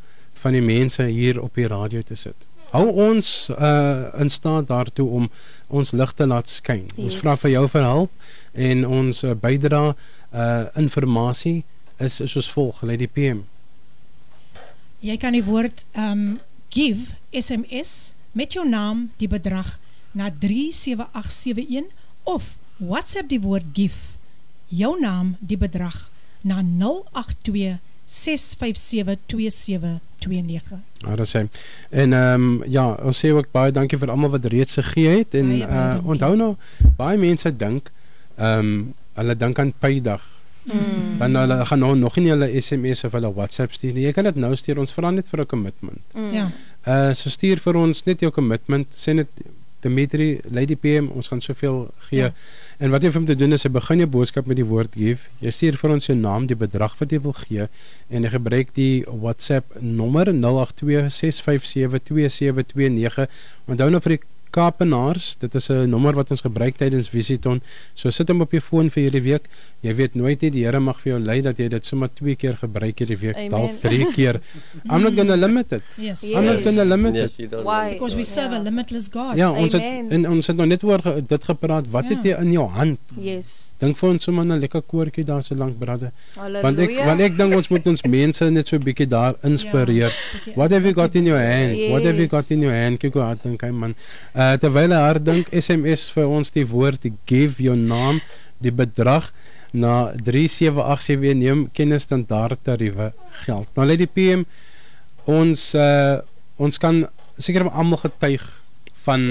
[0.42, 2.36] van die mense hier op die radio te sit.
[2.72, 5.30] Hou ons uh in staat daartoe om
[5.72, 6.84] ons lig te laat skyn.
[6.92, 7.04] Yes.
[7.04, 8.28] Ons vra vir jou vir hulp
[8.68, 9.82] en ons uh, bydra
[10.32, 11.62] uh inligting
[11.98, 13.44] is is soos volg, lê die PM.
[15.02, 16.40] Jy kan die woord um
[16.72, 19.78] give SMS met jou naam, die bedrag
[20.12, 21.92] na 37871
[22.24, 24.16] of WhatsApp die woord give
[24.68, 26.08] jou naam, die bedrag
[26.42, 27.78] na 082
[28.12, 28.18] 6572729.
[31.06, 31.46] Ah, dat sê.
[31.90, 35.34] En ehm um, ja, ons sê ook baie dankie vir almal wat reeds gegee het
[35.34, 36.56] en uh, onthou nou
[36.96, 37.90] baie mense dink
[38.36, 40.22] ehm um, hulle dink aan Pydag.
[40.62, 41.18] Mm.
[41.18, 44.06] Dan hulle gaan nou nog nie hulle SMS of hulle WhatsApp stuur nie.
[44.06, 44.78] Jy kan dit nou stuur.
[44.78, 46.00] Ons vra net vir 'n commitment.
[46.14, 46.32] Mm.
[46.32, 46.50] Ja.
[46.86, 48.86] Uh so stuur vir ons net jou commitment.
[48.94, 49.28] Sê net
[49.82, 52.18] Dimitri, Lady PM, ons gaan soveel gee.
[52.18, 52.32] Ja.
[52.82, 54.96] En wat jy vir hom te doen is jy begin jou boodskap met die woord
[54.98, 55.28] give.
[55.38, 57.70] Jy stuur vir ons jou naam, die bedrag wat jy wil gee
[58.10, 63.30] en jy gebruik die WhatsApp nommer 0826572729.
[63.70, 67.62] Onthou nou vir die Kaapenaars, dit is 'n nommer wat ons gebruik tydens Visiton.
[67.94, 69.48] So sit hom op jou foon vir hierdie week.
[69.82, 72.36] Jy weet nooit nie die Here mag vir jou lei dat jy dit sommer twee
[72.36, 74.40] keer gebruik hierdie week, dalk drie keer.
[74.90, 75.82] I'm not going to limit it.
[75.96, 76.22] Yes.
[76.34, 77.32] I'm not going to limit it.
[77.36, 77.94] Yes, Why?
[77.94, 78.60] Because we serve yeah.
[78.60, 79.36] a limitless God.
[79.36, 81.90] Ja, ons het en ons het nog net oor dit gepraat.
[81.90, 82.16] Wat ja.
[82.16, 83.00] het jy in jou hand?
[83.16, 83.72] Yes.
[83.82, 86.12] Dink vir ons sommer 'n lekker koortjie daar so lank brade.
[86.36, 90.12] Want ek want ek dink ons moet ons mense net so 'n bietjie daar inspireer.
[90.46, 90.52] Ja.
[90.54, 91.74] What have you got in your hand?
[91.76, 91.90] Yes.
[91.90, 93.00] What have you got in your hand?
[93.02, 93.94] Kyk hoe hard dink hy man.
[94.34, 98.20] Uh terwyl hy hard dink, SMS vir ons die woord give your name,
[98.62, 99.30] die bedrag
[99.72, 103.12] na 3787 neem kennis standaard tariewe
[103.44, 103.68] geld.
[103.76, 104.44] Nou lê die PM
[105.30, 106.20] ons uh
[106.62, 107.00] ons kan
[107.40, 108.42] seker almal getuig
[109.02, 109.22] van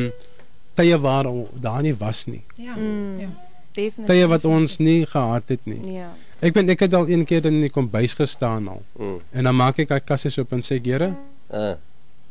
[0.76, 1.30] tye waar
[1.64, 2.42] daar nie was nie.
[2.56, 2.76] Ja.
[2.76, 3.20] Mm.
[3.22, 3.30] Ja.
[3.72, 4.10] Definitief.
[4.10, 5.94] Tye wat ons nie gehad het nie.
[5.96, 6.10] Ja.
[6.42, 8.82] Ek ben ek het al een keer in die kombuis gestaan al.
[8.98, 9.20] Mm.
[9.32, 11.14] En dan maak ek daai kasse oop en sê Here,
[11.54, 11.76] uh.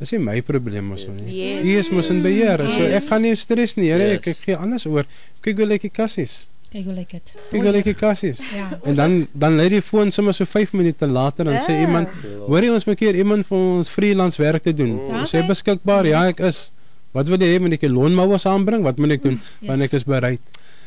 [0.01, 1.27] Dis nie my probleem mos nie.
[1.37, 1.61] Yes.
[1.65, 2.63] U is mos in beheer.
[2.65, 2.77] Yes.
[2.77, 4.15] So ek gaan nie stres nie, Here.
[4.15, 4.23] Yes.
[4.23, 5.09] Ek, ek gee alles oor.
[5.45, 6.39] Kyk hoe lyk die kassies.
[6.71, 7.33] Kyk hoe lyk dit.
[7.51, 8.41] Kyk hoe lyk die kassies.
[8.55, 8.69] Ja.
[8.89, 11.65] En dan dan lê die foon sommer so 5 minute later en ja.
[11.67, 12.13] sê iemand,
[12.47, 14.97] hoorie ons moet keer iemand vir ons freelance werk te doen.
[15.11, 16.09] Ja, sê beskikbaar.
[16.09, 16.69] Ja, ek is.
[17.13, 18.87] Wat wil jy hê moet ek 'n loonmouers aanbring?
[18.87, 19.41] Wat moet ek doen?
[19.43, 19.69] Yes.
[19.69, 20.41] Want ek is bereid.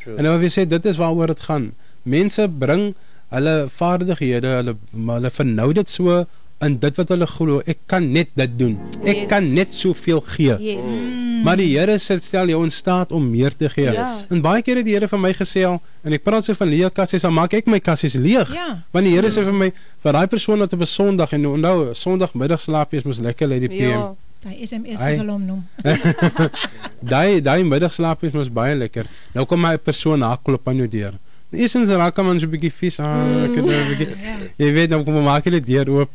[0.04, 0.18] Sure.
[0.18, 1.74] En nou wie sê dit is waaroor dit gaan.
[2.04, 2.94] Mense bring
[3.34, 6.26] hulle vaardighede, hulle hulle vernou dit so
[6.66, 7.62] in dit wat hulle glo.
[7.66, 8.78] Ek kan net dit doen.
[9.04, 9.30] Ek yes.
[9.32, 10.56] kan net soveel gee.
[10.60, 10.96] Yes.
[11.44, 13.92] Maar die Here stel jou in staat om meer te gee.
[13.92, 14.24] Yes.
[14.32, 16.72] En baie kere het die Here vir my gesê al en ek praat so van
[16.72, 18.52] leë kassies, dan maak ek my kassies leeg.
[18.56, 18.70] Ja.
[18.96, 19.70] Want die Here sê vir my
[20.04, 23.48] vir daai persoon wat op 'n Sondag en nou Sondagmiddag slaap jy is mos lekker
[23.48, 24.00] lê die PM.
[24.00, 24.16] Ja.
[24.44, 25.62] Daai SMS is al om noem.
[27.14, 29.08] daai daai middagslaap is mos baie lekker.
[29.36, 31.14] Nou kom my persoon na klop aan jou deur.
[31.54, 34.10] Eerstens raak hom so 'n bietjie vies aan, ah, ek het nou 'n bietjie.
[34.10, 34.36] Ja.
[34.58, 36.12] Jy weet nou kom maak die deur oop.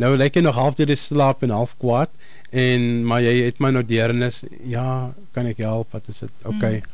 [0.00, 2.10] Nou lyk jy nog half deur die slaap en half kwaad
[2.50, 4.42] en maar jy het my nou deernis.
[4.66, 5.94] Ja, kan ek help?
[5.94, 6.34] Wat is dit?
[6.42, 6.80] Okay.
[6.82, 6.90] Mm.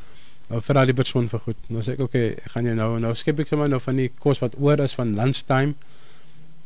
[0.50, 1.60] Nou vir daai persoon vir goed.
[1.70, 4.10] Nou sê ek okay, ek gaan jy nou nou skep ek sommer nou van die
[4.22, 5.76] kos wat oor is van lunchtime.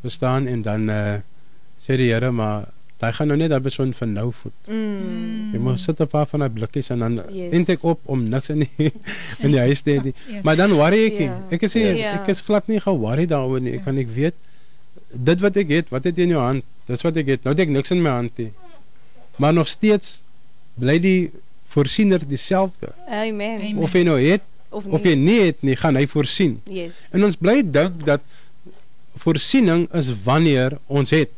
[0.04, 1.20] Verstaan en dan eh uh,
[1.84, 2.70] sê die Here maar
[3.02, 4.54] Daai gaan nou net daai persoon vir nou voed.
[4.70, 5.50] Mm.
[5.52, 7.52] Jy moet sit 'n paar van daai blikkies en dan yes.
[7.52, 8.92] eintlik op om niks in die
[9.44, 10.12] in die huis te hê.
[10.30, 10.44] Yes.
[10.44, 11.18] Maar dan worry ek.
[11.18, 11.34] Yeah.
[11.50, 11.58] Ja.
[11.58, 11.98] Ek sê yes.
[11.98, 12.14] yes.
[12.20, 13.74] ek is glad nie ge-worry daaroor nie.
[13.74, 13.84] Ek yeah.
[13.84, 14.38] kan ek weet
[15.16, 16.64] dit wat ek het, wat het jy in jou hand?
[16.86, 17.42] Dis wat ek het.
[17.44, 18.52] Nou het ek niks in my hand nie.
[19.36, 20.22] Maar nog steeds
[20.74, 21.30] bly die
[21.68, 22.92] voorsiener dieselfde.
[23.08, 23.60] Amen.
[23.60, 23.78] Amen.
[23.82, 25.10] Of jy nou het Of of, nie.
[25.10, 26.60] jy nie het nie, gaan hy voorsien.
[26.66, 26.92] Yes.
[27.10, 28.20] En ons bly dink dat
[29.16, 31.30] voorsiening is wanneer ons het.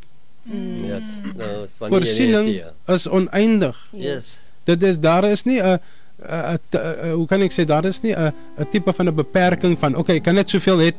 [0.43, 0.85] Mm.
[0.87, 1.05] Yes.
[1.37, 2.95] Nou, nie Voorsiening het ja.
[2.95, 3.89] is oneindig.
[3.93, 4.39] Yes.
[4.65, 5.79] Dit is daar is nie 'n 'n-
[6.21, 9.79] 'n- 'n- hoe kan ek sê daar is nie 'n 'n tipe van 'n beperking
[9.79, 10.95] van okay, ek kan net soveel het.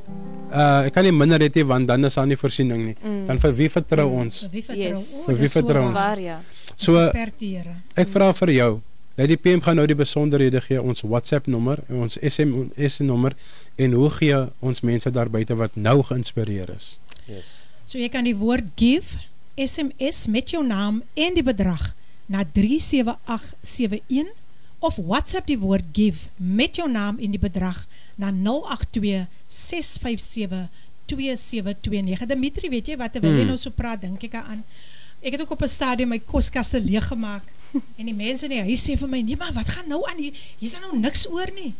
[0.47, 2.95] Uh ek kan nie minder hê want dan is daar nie voorsiening nie.
[3.03, 3.25] Mm.
[3.27, 4.43] Dan vir wie vertrou ons?
[4.45, 4.97] Vir wie vertrou Yes.
[4.97, 5.25] ons?
[5.25, 5.93] Vir wie so vertrou ons?
[5.95, 6.37] Waar ja.
[6.75, 7.63] So die
[7.95, 8.81] ek vra vir jou.
[9.17, 13.33] Lady PM gaan nou die besonderhede gee, ons WhatsApp nommer, ons SMS nommer
[13.75, 16.99] en hoe gee ons mense daar buite wat nou geïnspireer is.
[17.25, 17.65] Yes.
[17.83, 19.17] So jy kan die woord give
[19.57, 21.95] SMS met jou naam en die bedrag
[22.29, 24.29] na 37871
[24.85, 27.87] of WhatsApp die woord give met jou naam en die bedrag
[28.18, 30.68] na 082 657
[31.07, 32.27] 2729.
[32.27, 33.53] Dimitri, weet jy wat terwyl jy Hmm.
[33.53, 34.64] nou so praat, dink ek aan.
[35.22, 37.44] Ek het ook op 'n stadium my koskaste leeg gemaak
[37.98, 40.18] en die mense in die huis sê vir my, "Nee, maar wat gaan nou aan
[40.18, 40.34] hier?
[40.60, 41.73] Hier's er nou niks oor nie."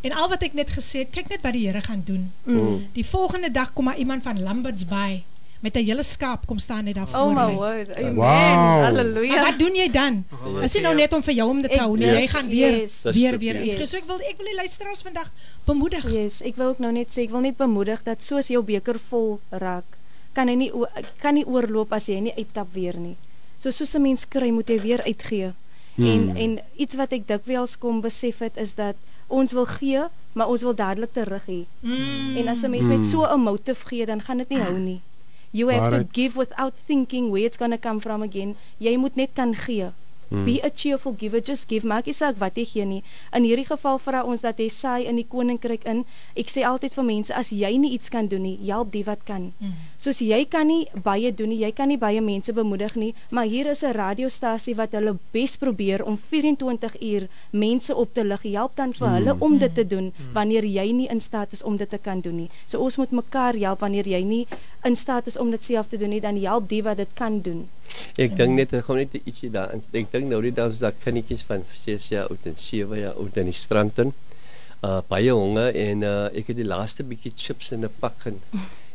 [0.00, 2.30] En al wat ek net gesê het, kyk net wat die Here gaan doen.
[2.44, 2.86] Mm.
[2.92, 5.24] Die volgende dag kom maar iemand van Lambert's Bay
[5.60, 7.54] met 'n hele skaap kom staan net daar voor Oh my my.
[7.54, 7.96] word.
[7.96, 8.14] Amen.
[8.14, 8.82] Wow.
[8.84, 9.34] Halleluja.
[9.34, 10.24] Maar wat doen jy dan?
[10.62, 12.06] Is dit nou net om vir jou om dit te hou nie?
[12.06, 13.02] Jy gaan weer Yes.
[13.02, 13.38] Weer weer.
[13.38, 13.78] beautiful.
[13.78, 13.90] Yes.
[13.90, 15.30] So ek wil ek wil die luisteraars vandag
[15.64, 16.10] bemoedig.
[16.12, 18.96] Yes, ek wil ook nou net sê ek wil net bemoedig dat soos jou beker
[19.08, 19.84] vol raak,
[20.32, 20.72] kan hy nie
[21.18, 23.16] kan nie oorloop as jy nie uittap weer nie.
[23.58, 25.52] So soos 'n mens kry, moet jy weer uitgee.
[25.94, 26.06] Hmm.
[26.06, 28.94] En en iets wat ek dikwels kom besef het is dat
[29.26, 30.00] ons wil gee,
[30.32, 31.64] maar ons wil dadelik terug hê.
[31.80, 32.36] Mm.
[32.36, 32.96] En as 'n mens Mm.
[32.98, 35.00] met so 'n motief gee, dan gaan dit nie hou nie.
[35.50, 36.06] You have Waarheid.
[36.06, 38.56] to give without thinking where it's going to come from again.
[38.78, 39.90] Jy moet net kan gee.
[40.28, 40.44] Hmm.
[40.44, 41.84] Be a cheerful giver, just give.
[41.88, 43.00] Maak nie saak wat jy gee nie.
[43.32, 46.02] In hierdie geval vra ons dat jy saai in die koninkryk in.
[46.36, 49.24] Ek sê altyd vir mense as jy nie iets kan doen nie, help die wat
[49.24, 49.48] kan.
[49.56, 49.72] Mm.
[49.98, 53.48] Soos jy kan nie baie doen nie, jy kan nie baie mense bemoedig nie, maar
[53.48, 58.42] hier is 'n radiostasie wat hulle bes probeer om 24 uur mense op te lig.
[58.42, 61.76] Help dan vir hulle om dit te doen wanneer jy nie in staat is om
[61.76, 62.50] dit te kan doen nie.
[62.66, 64.46] So ons moet mekaar help wanneer jy nie
[64.84, 67.40] in staat is om dit self te doen nie, dan help die wat dit kan
[67.42, 67.66] doen.
[68.20, 69.82] Ek dink net ek gaan net ietsie daarin.
[69.92, 73.16] Ek dink nou die dae is daar kindertjies van 6 jaar oud en 7 jaar
[73.18, 74.12] oud in die strand in.
[74.78, 78.36] Uh baie honger en uh ek het die laaste bietjie chips in 'n pak en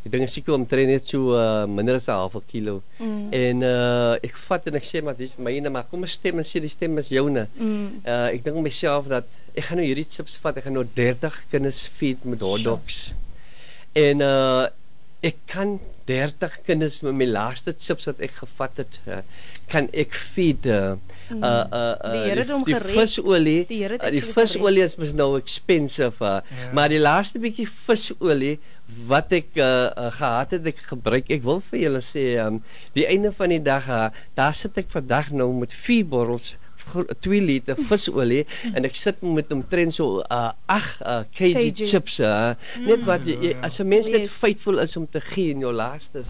[0.05, 2.81] ek dink seker omtrent net so uh minder as 'n half kilo.
[2.99, 3.33] Mm.
[3.33, 6.47] En uh ek vat en ek sê maar dis myne maar kom ons stem en
[6.47, 7.47] sê die stem is joune.
[7.57, 7.89] Mm.
[8.05, 10.57] Uh ek dink myself dat ek gaan nou hierdie chips vat.
[10.57, 13.11] Ek gaan nou 30 kinders feed met hotdogs.
[13.91, 14.67] En uh
[15.23, 15.77] ek kan
[16.09, 19.21] 30 kinders met my laaste chips wat ek gevat het, uh,
[19.71, 20.95] kan ek feed uh
[21.31, 22.97] uh uh, uh Die Here hom die gered.
[22.97, 23.61] visolie.
[23.69, 26.71] Die Here het uh, die visolie is mos nou expensive, uh, Ja.
[26.75, 28.57] maar die laaste bietjie visolie
[29.07, 29.63] wat ek uh,
[29.95, 31.31] uh, gehad het, ek gebruik.
[31.31, 32.59] Ek wil vir julle sê, um
[32.97, 36.51] die einde van die dag, uh, daar sit ek vandag nou met vier borrels
[37.21, 41.89] 2 liter visolie en ek sit met omtrent so uh 8 uh, kg Kg.
[41.91, 42.53] chips uh,
[42.85, 44.31] net wat jy, jy- as 'n mens net Yes.
[44.37, 46.23] faithful is om te gee in jou laaste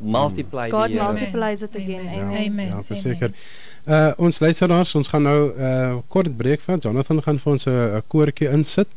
[0.00, 1.12] multiply God die Here.
[1.12, 2.00] multiplies it again.
[2.08, 2.22] Amen.
[2.22, 2.46] Amen.
[2.46, 2.66] Amen.
[2.68, 3.30] Ja, verseker.
[3.86, 7.70] Uh ons luisteraars, ons gaan nou uh kort breek van Jonathan gaan vir ons 'n
[7.70, 8.88] uh, koortjie insit.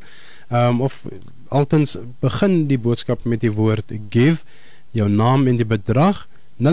[0.51, 1.03] Um, of
[1.49, 4.43] altens begin die boodskap met die woord give,
[4.91, 6.27] jou naam en die bedrag
[6.59, 6.67] 0826572729.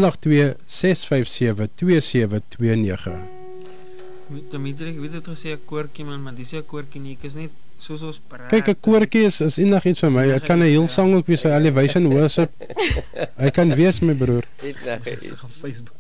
[4.51, 7.13] Dimitri, ek weet dit gesê 'n koortjie man, maar dis 'n koortjie nie.
[7.13, 8.49] Ek is net soos ons praat.
[8.49, 10.25] Kyk, 'n koortjie is is enigiets vir my.
[10.35, 12.51] Ek kan 'n heel sang ook wees, elevation worship.
[13.37, 14.43] Hy kan wees my broer.
[14.61, 15.31] Dit nou Ek is.
[15.31, 15.93] op Facebook.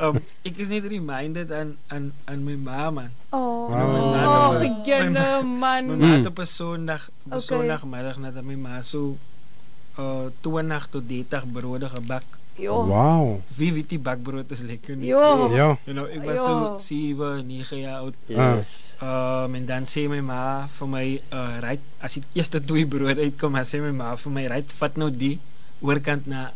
[0.00, 0.16] um,
[0.48, 3.10] ek is net reminded aan aan aan my ma man.
[3.30, 4.14] Oh, Wow.
[4.24, 5.86] oh, beginner man.
[5.86, 7.40] My ma het op 'n Sondag, op Okay.
[7.40, 9.16] Sondagmiddag nadat my ma so
[9.98, 12.24] uh 20 tot 30 brode gebak.
[12.60, 12.84] Jo.
[12.86, 13.40] Wow.
[13.56, 15.08] Wie weet die bakbrood is lekker nie.
[15.08, 15.48] Jo.
[15.54, 15.78] Ja.
[15.84, 16.44] You know, ek was Jo.
[16.44, 18.14] so 7, 9 jaar oud.
[18.26, 18.94] Yes.
[19.02, 23.24] Um, en dan sê my ma vir my uh ry as die eerste twee brode
[23.24, 25.38] uitkom, dan sê my ma vir my ry vat nou die
[25.80, 26.50] oorkant na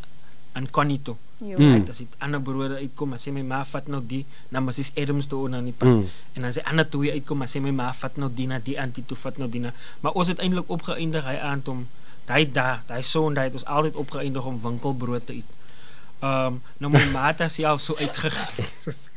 [0.56, 1.16] aan Connie toe.
[1.38, 1.58] Jo.
[1.58, 1.72] Mm.
[1.72, 4.94] Right, as die ander brode uitkom, dan sê my ma vat nou die na Mrs
[4.96, 5.88] Adams toe onder aan die pad.
[5.92, 6.06] Mm.
[6.36, 8.78] En dan sê ander twee uitkom, dan sê my ma vat nou die na die
[8.80, 9.72] antie toe, vat nou die na.
[10.00, 11.84] Maar ons het eintlik opgeëindig hy aand om
[12.26, 15.52] daai da, daai Sondag het ons altyd opgeëindig om winkelbrood te eet.
[16.24, 19.10] Um nou my ma het self so uitgegiet.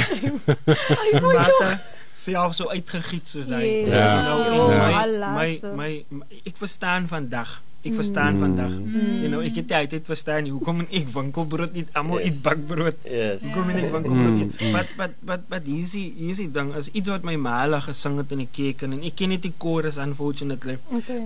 [0.00, 1.80] my ma het
[2.10, 3.64] self so uitgegiet soos hy.
[3.64, 3.88] Yes.
[3.94, 4.22] Ja.
[4.26, 5.32] Nou, en Ja.
[5.32, 5.90] my, my, my,
[6.20, 7.60] my ek verstaan vandag.
[7.80, 8.68] Ek verstaan vandag.
[8.76, 9.20] Mm.
[9.22, 12.26] You know, ek het altyd verstaan hoekom ek winkelbrood eet, almal Yes.
[12.28, 12.98] eet bakbrood.
[13.08, 13.46] Yes.
[13.46, 14.72] Hoekom ek winkelbrood Mm, eet.
[14.74, 18.32] But but but but hierdie hierdie ding is iets wat my ma hulle gesing het
[18.36, 20.76] in die kerk en ek ken net die chorus unfortunately.
[20.92, 21.22] Okay.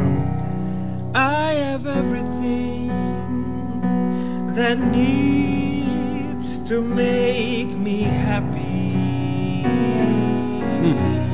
[1.15, 2.91] I have everything
[4.55, 9.65] that needs to make me happy.
[9.67, 11.34] I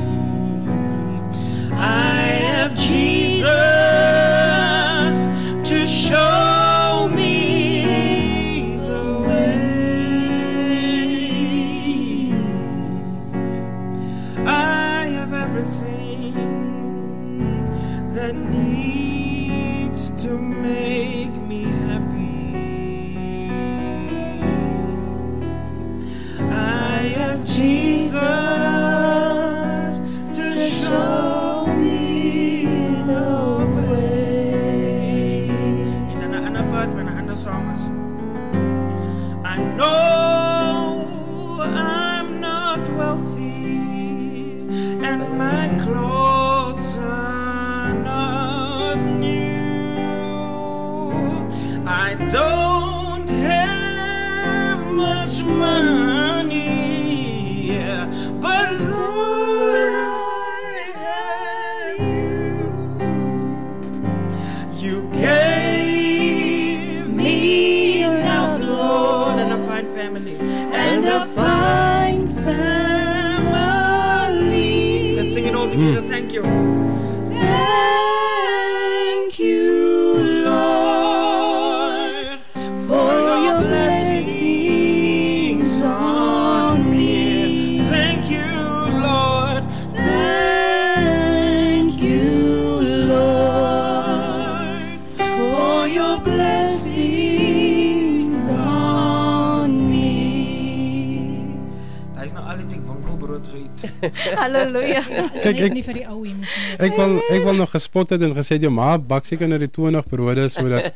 [104.41, 105.01] Halleluja.
[105.43, 106.77] Kyk, ek- nie vir die ou mense nie.
[106.87, 109.69] Ek wil ek wil nog gespot het en gesê jou ma bak seker nou die
[109.69, 110.93] 20 brode sodat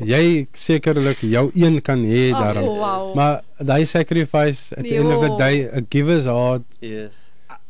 [0.00, 2.68] jy sekerlik jou een kan hê Oh, daarom.
[2.78, 3.08] wow.
[3.18, 5.38] Maar daai sacrifice at the end of the Jo.
[5.38, 6.62] day a giver's heart.
[6.80, 7.18] Yes.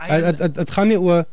[0.05, 1.25] Dit dit gaan nie oor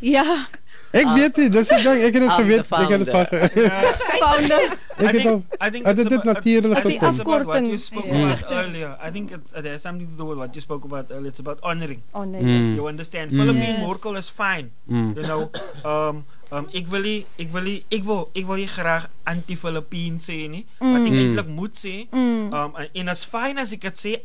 [0.00, 0.48] Ja.
[0.94, 3.08] Ek weet nie, dis die ding, ek het dit I'm geweet, the ek het dit
[3.10, 3.48] founder.
[3.50, 4.66] van Founder.
[4.94, 7.34] Ek het al I think het it's dit about- natuurlik I think it's gekom.
[7.34, 8.22] about what you spoke Ja.
[8.22, 8.90] about earlier.
[9.02, 11.28] I think it's, it has something to do with what you spoke about earlier.
[11.34, 12.00] It's about honoring.
[12.14, 12.46] Honoring.
[12.46, 12.74] Mm.
[12.78, 13.32] You understand?
[13.32, 13.38] Mm.
[13.42, 13.82] Philippine Yes.
[13.82, 14.70] Morkel is fine.
[14.88, 15.12] Mm.
[15.18, 15.50] You know,
[15.84, 20.18] um, um, ek wil nie, ek wil nie, ek wil, ek wil nie graag anti-Philippine
[20.18, 20.64] sê nie.
[20.80, 21.18] Wat ek Mm.
[21.18, 22.06] eintlik moet sê.
[22.12, 22.52] Mm.
[22.52, 24.20] Um, en- en as fine as ek dit sê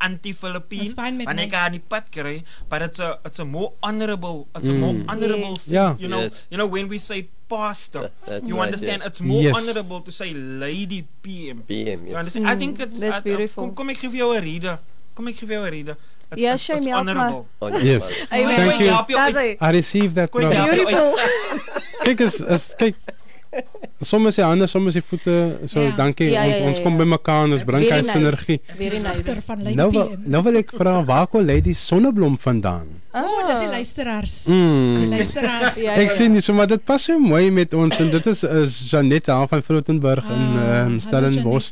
[0.93, 1.57] fyn met wanneer ek my.
[1.57, 4.93] haar aan die pad kry, but it's a it's a more honorable, it's a more
[4.93, 5.05] Mm.
[5.09, 5.61] honorable Yes.
[5.63, 5.73] thing.
[5.73, 5.95] Ja.
[5.99, 6.45] You know, Yes.
[6.49, 9.01] you know when we say pastor, that's you right, understand?
[9.01, 9.07] yeah.
[9.07, 9.55] It's more Yes.
[9.57, 11.63] honorable to say lady PM.
[11.65, 12.17] PM, You yes.
[12.17, 12.47] understand?
[12.47, 13.63] I Mm, think it's that's I- I- beautiful.
[13.65, 14.79] Kom, kom ek gee vir jou 'n rede.
[15.15, 15.95] Kom ek gee vir jou 'n rede.
[16.31, 17.47] It's, Ja, it's, it's honorable.
[17.81, 18.13] Yes.
[18.31, 18.69] Amen.
[18.69, 19.17] Thank you.
[19.17, 19.57] Hy.
[19.59, 20.49] I received that now.
[20.49, 21.15] Beautiful.
[22.05, 22.95] Kyk is is kyk
[24.05, 25.57] soms se hande, soms se voete.
[25.65, 25.95] So Ja.
[25.97, 26.29] dankie.
[26.29, 26.83] Ja, ja, ons ja, ons ja.
[26.83, 28.11] kom bymekaar en ons bring hy nice.
[28.11, 28.59] sinergie.
[28.77, 29.75] Very nice.
[29.75, 32.87] Nou wil nou wil ek vra waar kom Lady Sonneblom vandaan?
[33.13, 34.35] Oh, dis die luisteraars.
[34.47, 34.95] Mm.
[34.95, 35.79] Die luisteraars.
[35.81, 38.27] Ja, Ek ja, sien nie, so maar dit pas so mooi met ons en dit
[38.29, 41.71] is is Janette daar van Frotenburg in Ah, ehm hallo, Stellenbosch.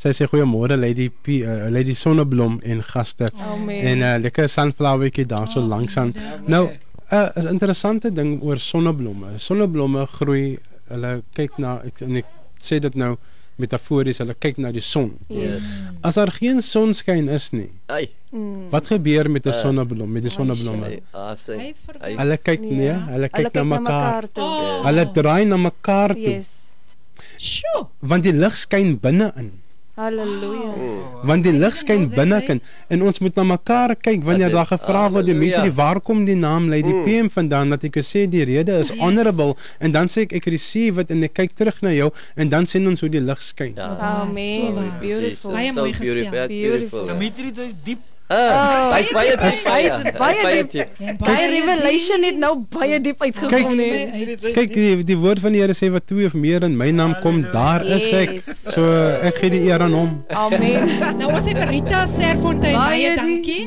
[0.00, 3.28] Sy sê goeiemôre Lady P, uh, Lady Sonneblom en gaste.
[3.36, 3.80] Amen.
[3.84, 6.14] En 'n uh, lekker sunflowertjie daar so langs aan.
[6.46, 9.36] Nou, 'n uh, 'n interessante ding oor sonneblomme.
[9.36, 10.58] Sonneblomme groei,
[10.88, 12.24] hulle kyk na ek en ek
[12.62, 13.16] sê dit nou
[13.60, 15.10] metafories, hulle kyk na die son.
[15.28, 15.82] Yes.
[16.02, 18.08] As daar geen sonskyn is nie, Ai.
[18.70, 20.86] wat gebeur met 'n Uh, sonneblom, met die sonneblomme?
[20.86, 21.02] Hy-
[22.16, 22.98] Hulle kyk nee, Ja.
[23.04, 24.22] hulle Hulle kyk kyk na na mekaar.
[24.22, 24.44] mekaar toe.
[24.44, 24.84] Oh.
[24.86, 26.30] Hulle draai na mekaar toe.
[26.30, 26.48] Yes.
[27.36, 27.86] Sjoe.
[28.00, 29.50] Want die lig skyn binne-in.
[29.94, 30.72] Halleluja.
[30.76, 31.00] Mm.
[31.28, 35.26] Want die lig skyn binne-in en ons moet na mekaar kyk wanneer daar gevra word.
[35.26, 37.04] Dimitri, waar kom die naam Lady Mm.
[37.04, 37.68] PM vandaan?
[37.74, 41.22] Dat ek sê die rede is honorable en dan sê ek ek receive dit en
[41.24, 43.74] ek kyk terug na jou en dan sien ons hoe die lig skyn.
[43.76, 43.96] Ja.
[43.98, 44.92] Amen.
[45.00, 45.52] Beautiful.
[45.52, 46.30] Baie mooi gestel.
[46.48, 47.06] Beautiful.
[47.06, 47.98] Dimitri, dis diep.
[48.30, 49.64] Ah, hy's baie diep.
[49.66, 51.00] Hy's baie diep.
[51.02, 54.36] En Baie revelation het nou baie diep uitgekom nie.
[54.54, 57.16] Kyk die, die woord van die Here sê wat twee of meer in my naam
[57.24, 58.36] kom, daar is ek.
[58.46, 58.86] So
[59.26, 60.14] ek gee die eer aan hom.
[60.30, 60.94] Amen.
[61.18, 63.60] Nou ons het Rita Serfontein Baie baie dankie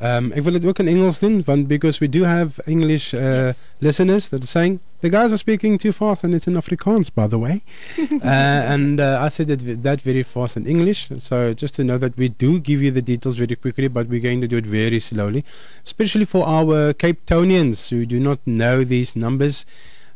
[0.00, 3.20] um ek wil dit ook in Engels doen want because we do have English uh
[3.46, 3.74] Yes.
[3.80, 7.26] listeners that are saying the guys are speaking too fast and it's in Afrikaans by
[7.28, 7.62] the way.
[7.98, 11.08] uh, and uh, I said that, that very fast in English.
[11.20, 14.20] So just to know that we do give you the details very quickly, but we're
[14.20, 15.44] going to do it very slowly,
[15.84, 19.66] especially for our Cape Townians who do not know these numbers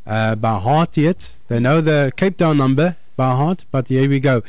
[0.07, 1.37] uh, by heart yet.
[1.49, 4.43] They know the Cape Town number by heart, but here we go.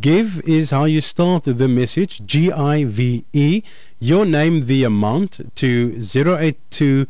[0.00, 2.22] Give is how you start the message.
[2.24, 3.62] G I V E.
[4.02, 7.06] Your name, the amount to 082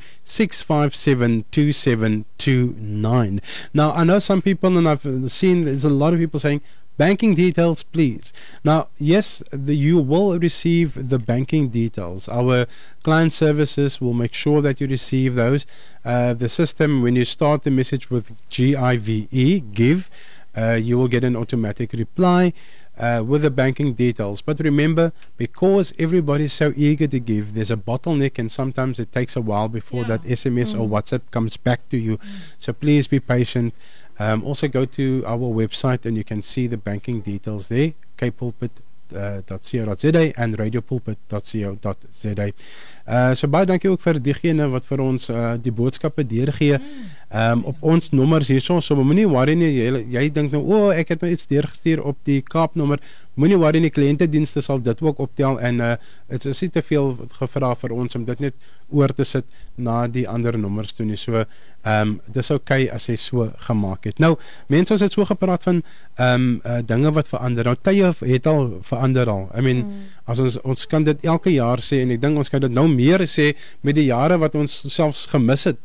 [3.73, 6.63] Now, I know some people, and I've seen there's a lot of people saying,
[6.99, 8.33] banking details, please.
[8.65, 12.29] Now, yes, the, you will receive the banking details.
[12.29, 12.67] Our
[13.05, 15.67] client services will make sure that you receive those.
[16.05, 20.11] Uh, the system, when you start the message with G I V E, give,
[20.57, 22.53] uh, you will get an automatic reply
[23.01, 24.43] uh, with the banking details.
[24.43, 29.37] But remember, because everybody's so eager to give, there's a bottleneck, and sometimes it takes
[29.37, 32.19] a while before that SMS or WhatsApp comes back to you.
[32.59, 33.75] So please be patient.
[34.19, 40.33] Um, also, go to our website and you can see the banking details there, kpulpit.co.za
[40.37, 42.53] and radiopulpit.co.za.
[43.11, 46.77] Uh, so baie dankie ook vir diegene wat vir ons uh, die boodskappe deurgee.
[47.31, 49.69] Um, op ons nommers hierso, so moenie worry nie.
[49.71, 52.99] Jy, jy dink nou, o, oh, ek het nou iets deurgestuur op die Kaap nommer.
[53.39, 55.93] Moenie worry nie, kliëntedienste sal dit ook optel en uh
[56.31, 58.55] dit is nie te veel gevra vir ons om dit net
[58.91, 59.47] oor te sit
[59.79, 61.19] na die ander nommers toe nie.
[61.19, 61.45] So,
[61.85, 64.19] ehm um, dis oukei okay as hy so gemaak het.
[64.23, 64.33] Nou,
[64.71, 67.71] mense ons het so gepraat van ehm um, uh, dinge wat verander.
[67.71, 69.47] Nou tye het al verander al.
[69.55, 70.11] I mean, mm.
[70.27, 72.89] as ons ons kan dit elke jaar sê en ek dink ons kan dit nou
[72.91, 73.53] meer sê
[73.87, 75.79] met die jare wat ons selfs gemis het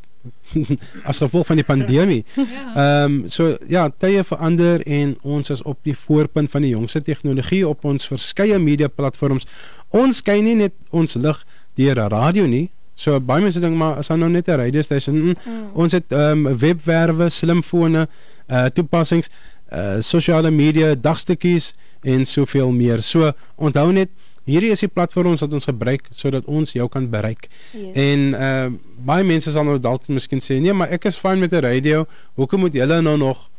[1.10, 2.24] as gevolg van die pandemie.
[2.36, 7.02] Ehm um, so ja, tye verander en ons is op die voorpunt van die jongste
[7.02, 9.48] tegnologie op ons verskeie media platforms.
[9.90, 11.46] Ons skyn nie net ons lig
[11.76, 12.70] deur radio nie.
[12.96, 15.16] So baie mense dink maar as dan nou net 'n radio station.
[15.16, 15.70] Mm, mm.
[15.74, 18.08] Ons het ehm um, webwerwe, slimfone,
[18.48, 19.30] uh toepassings,
[19.72, 23.02] uh sosiale media, dagstukkies en soveel meer.
[23.02, 24.10] So onthou net
[24.46, 27.50] Hierdie is die platforms wat ons gebruik sodat ons jou kan bereik.
[27.74, 27.96] Yes.
[27.96, 28.68] En uh
[29.06, 32.06] baie mense sal nou dalk miskien sê, "Nee, maar ek is fyn met 'n radio.
[32.36, 33.50] Hoekom moet julle nou nog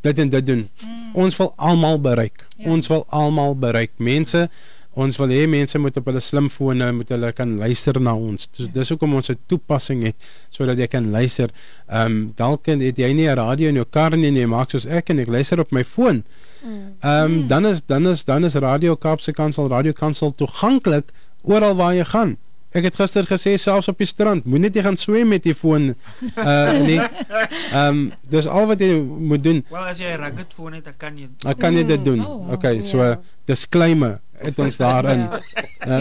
[0.00, 1.14] dit en dit doen?" Mm.
[1.14, 2.46] Ons wil almal bereik.
[2.56, 2.70] Ja.
[2.70, 3.90] Ons wil almal bereik.
[3.96, 4.48] Mense
[4.96, 8.46] Ons wil hê mense moet op hulle slimfone moet hulle kan luister na ons.
[8.56, 10.16] Dis dis hoekom ons 'n toepassing het
[10.50, 11.50] sodat jy kan luister.
[11.88, 14.86] Ehm um, dalk het jy nie 'n radio in jou kar nie, jy maak soos
[14.86, 16.24] ek en ek luister op my foon.
[17.00, 21.12] Ehm um, dan is dan is dan is Radio Kaapse Kansel Radio Kansel toeganklik
[21.42, 22.36] oral waar jy gaan.
[22.76, 25.86] Ek het gister gesê selfs op die strand, moenie jy gaan swem met die foon
[26.36, 26.98] uh nee.
[27.00, 29.64] Ehm um, dis al wat jy moet doen.
[29.70, 32.20] Wel as jy 'n rugged foon het, dan kan jy Dan kan jy dit doen.
[32.20, 32.52] Oh, wow.
[32.52, 33.20] Okay, so Ja.
[33.44, 35.20] disclaimer het ons daarin.
[35.20, 35.40] Ja.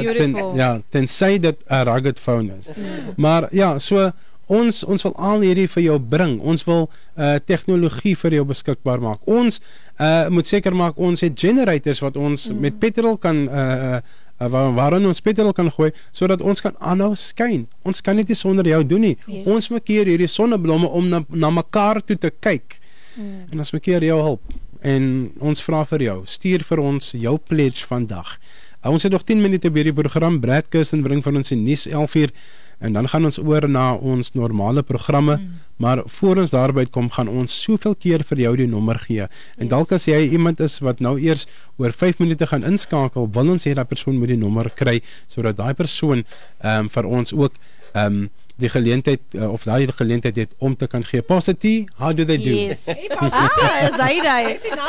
[0.02, 2.70] Uh, ten, ja, tensy dit 'n rugged phone is.
[3.16, 4.12] Maar ja, so
[4.48, 6.38] ons ons wil al hierdie vir jou bring.
[6.42, 9.24] Ons wil uh tegnologie vir jou beskikbaar maak.
[9.26, 9.62] Ons
[10.00, 12.62] uh moet seker maak ons het generators wat ons mm.
[12.62, 14.00] met petrol kan uh,
[14.36, 17.68] uh waar waarin ons petrol kan gooi sodat ons kan aanhou skyn.
[17.88, 19.16] Ons kan dit nie sonder jou doen nie.
[19.28, 19.48] Yes.
[19.48, 22.80] Ons maak hier hierdie sonneblomme om na, na mekaar toe te kyk.
[23.16, 23.34] Mm.
[23.54, 24.56] En ons maak hier jou hulp.
[24.86, 25.06] en
[25.42, 28.36] ons vra vir jou, stuur vir ons jou pledge vandag.
[28.84, 30.40] Uh, ons het nog 10 minute by die program.
[30.44, 32.34] Brad Kirsten bring van ons die nuus 11uur
[32.80, 35.38] en dan gaan ons oor na ons normale programme.
[35.38, 35.62] Mm.
[35.78, 39.28] Maar voor ons daarby kom, gaan ons soveel keer vir jou die nommer gee.
[39.58, 39.72] En yes.
[39.74, 41.48] dalk as jy iemand is wat nou eers
[41.78, 45.60] oor 5 minute gaan inskakel, wil ons hê dat persoon moet die nommer kry sodat
[45.60, 46.24] daai persoon
[46.64, 47.54] ehm um, vir ons ook
[47.94, 51.22] ehm um, die geleentheid uh, of daai geleentheid het om te kan gee.
[51.22, 52.50] Positive, how do they do?
[52.50, 52.86] Yes.
[52.86, 54.44] Hey, ah, is hy daai?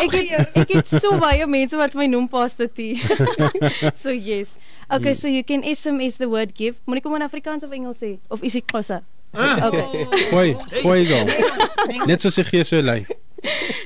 [0.07, 3.19] Ek het, ek het so baie mense wat my noem Positive.
[4.03, 4.55] so yes.
[4.87, 5.19] Okay, mm.
[5.19, 6.79] so you can SMS the word give.
[6.87, 9.03] Moet ek hom in Afrikaans of Engels sê of is dit Xhosa?
[9.35, 9.67] Ah.
[9.67, 10.07] Okay.
[10.31, 11.25] Gooi, gooi gou.
[12.07, 13.03] Net so sê gee so lei.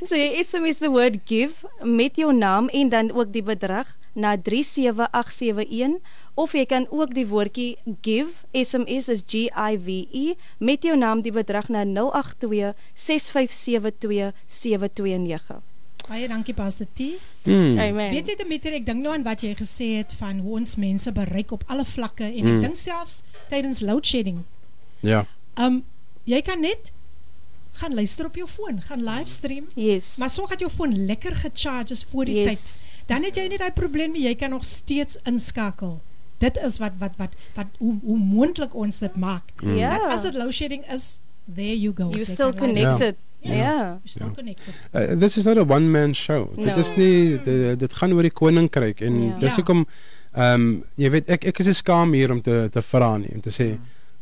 [0.04, 4.36] So jy SMS the word give met jou naam en dan ook die bedrag na
[4.36, 6.00] 37871
[6.40, 7.70] of jy kan ook die woordjie
[8.06, 14.32] give SMS is G I V E met jou naam die bedrag na 082 6572
[14.46, 15.60] 729.
[16.08, 17.12] Baie dankie Pastor T.
[17.44, 17.78] Mm.
[17.78, 18.10] Amen.
[18.10, 21.12] Weet jy Dimitri, ek dink nou aan wat jy gesê het van hoe ons mense
[21.14, 22.56] bereik op alle vlakke en mm.
[22.56, 23.20] ek dink selfs
[23.52, 24.42] tydens load shedding.
[25.06, 25.26] Ja.
[25.60, 25.82] Um
[26.28, 26.90] jy kan net
[27.80, 29.68] gaan luister op jou foon, gaan livestream.
[29.74, 30.16] Yes.
[30.20, 32.48] Maar sorg dat jou foon lekker gecharge is voor die Yes.
[32.48, 32.88] tyd.
[33.06, 36.00] Dan het jy nie daai probleem nie, jy kan nog steeds inskakel.
[36.40, 39.42] Dit is wat wat wat wat hoe hoe moontlik ons dit maak.
[39.62, 39.76] Mm.
[39.76, 39.98] Ja.
[39.98, 41.20] Dat as dit load shedding is,
[41.54, 42.08] there you go.
[42.16, 43.16] You're still connected.
[43.40, 43.54] Ja.
[43.54, 43.76] Ja.
[43.76, 44.32] You're still Ja.
[44.34, 44.74] connected.
[44.94, 46.48] Uh, this is not a one man show.
[46.56, 46.64] No.
[46.64, 49.38] Dit is nie dit, dit gaan oor die koninkryk en Ja.
[49.38, 49.86] dis hoekom
[50.32, 53.40] ehm um, jy weet ek ek is skaam hier om te te vra nie om
[53.40, 53.76] te sê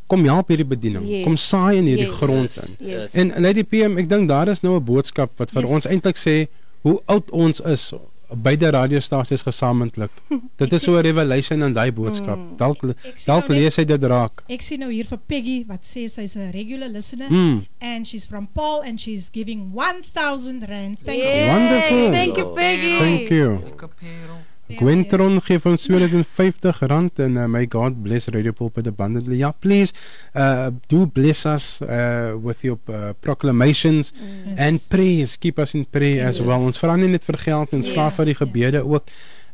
[0.09, 1.05] kom help hierdie bediening.
[1.07, 1.25] Yes.
[1.25, 2.17] Kom saai in hierdie Yes.
[2.17, 2.87] grond in.
[2.89, 3.15] Yes.
[3.15, 5.71] En Lady PM, ek dink daar is nou 'n boodskap wat vir Yes.
[5.71, 6.49] ons eintlik sê
[6.83, 7.93] hoe oud ons is
[8.35, 10.11] beide radiostasies gesamentlik.
[10.61, 12.37] Dit is so 'n revelation in daai boodskap.
[12.37, 12.57] Mm.
[12.57, 12.81] Dalk
[13.27, 14.43] dalk nou lees hy dit raak.
[14.49, 17.67] Ek sien nou hier vir Peggy wat sê sy's 'n regular listener Mm.
[17.81, 20.99] and she's from Paul and she's giving 1000 rand.
[21.05, 21.49] Thank you.
[21.49, 22.13] Wonderful.
[22.13, 22.99] Thank you Peggy.
[22.99, 24.48] Thank you.
[24.77, 29.37] Gwentron gee van R250 en uh, may God bless Radio Pulpit abundantly.
[29.41, 29.95] Yeah, please
[30.35, 34.59] uh, do bless us uh, with your uh, proclamations Yes.
[34.59, 35.37] and prayers.
[35.39, 36.47] Keep us in prayer as Yes.
[36.47, 36.61] well.
[36.69, 38.17] Ons vra nie net vir geld, ons vra Yes.
[38.19, 39.09] vir die gebede ook.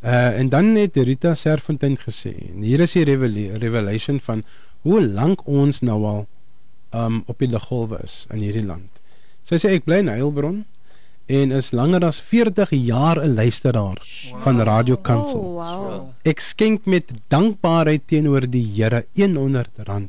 [0.05, 4.43] Uh, en dan het Rita Serfontein gesê, en hier is die revela revelation van
[4.83, 6.27] hoe lank ons nou al
[6.93, 8.91] um, op die liggolwe is in hierdie land.
[9.45, 10.65] Sy sê ek bly in Heilbron
[11.27, 13.99] en is langer as 40 jaar 'n luisteraar
[14.31, 14.43] wow.
[14.43, 15.41] van Radio Kansel.
[15.41, 16.09] Oh, wow.
[16.23, 20.09] Ek skenk met dankbaarheid teenoor die Here R100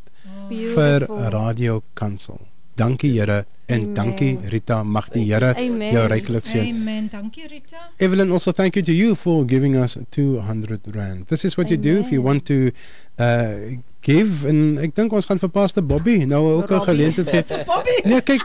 [0.50, 1.30] vir Beautiful.
[1.30, 2.40] Radio Kansel.
[2.76, 3.94] Dankie Here en Amen.
[3.94, 5.94] dankie Rita, mag die Here Amen.
[5.94, 6.68] jou ryklik seën.
[6.76, 7.08] Amen.
[7.12, 7.90] Dankie Rita.
[7.98, 11.28] Evelyn, also thank you to you for giving us 200 rand.
[11.28, 12.24] This is what you do if you Amen.
[12.24, 12.72] want to
[13.18, 17.64] uh give en ek dink ons gaan vir Pastor Bobby nou ook 'n geleentheid gee.
[17.72, 17.96] Bobby.
[18.06, 18.44] Nee, kyk,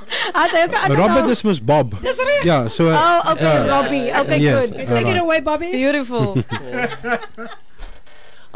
[0.89, 1.95] Robert is mos Bob.
[2.45, 3.67] Ja, so Oh, okay, ja.
[3.69, 4.09] Robbie.
[4.21, 4.77] Okay, Yes, good.
[4.79, 5.17] Take alright.
[5.17, 5.71] it away Bobby.
[5.71, 6.35] Beautiful.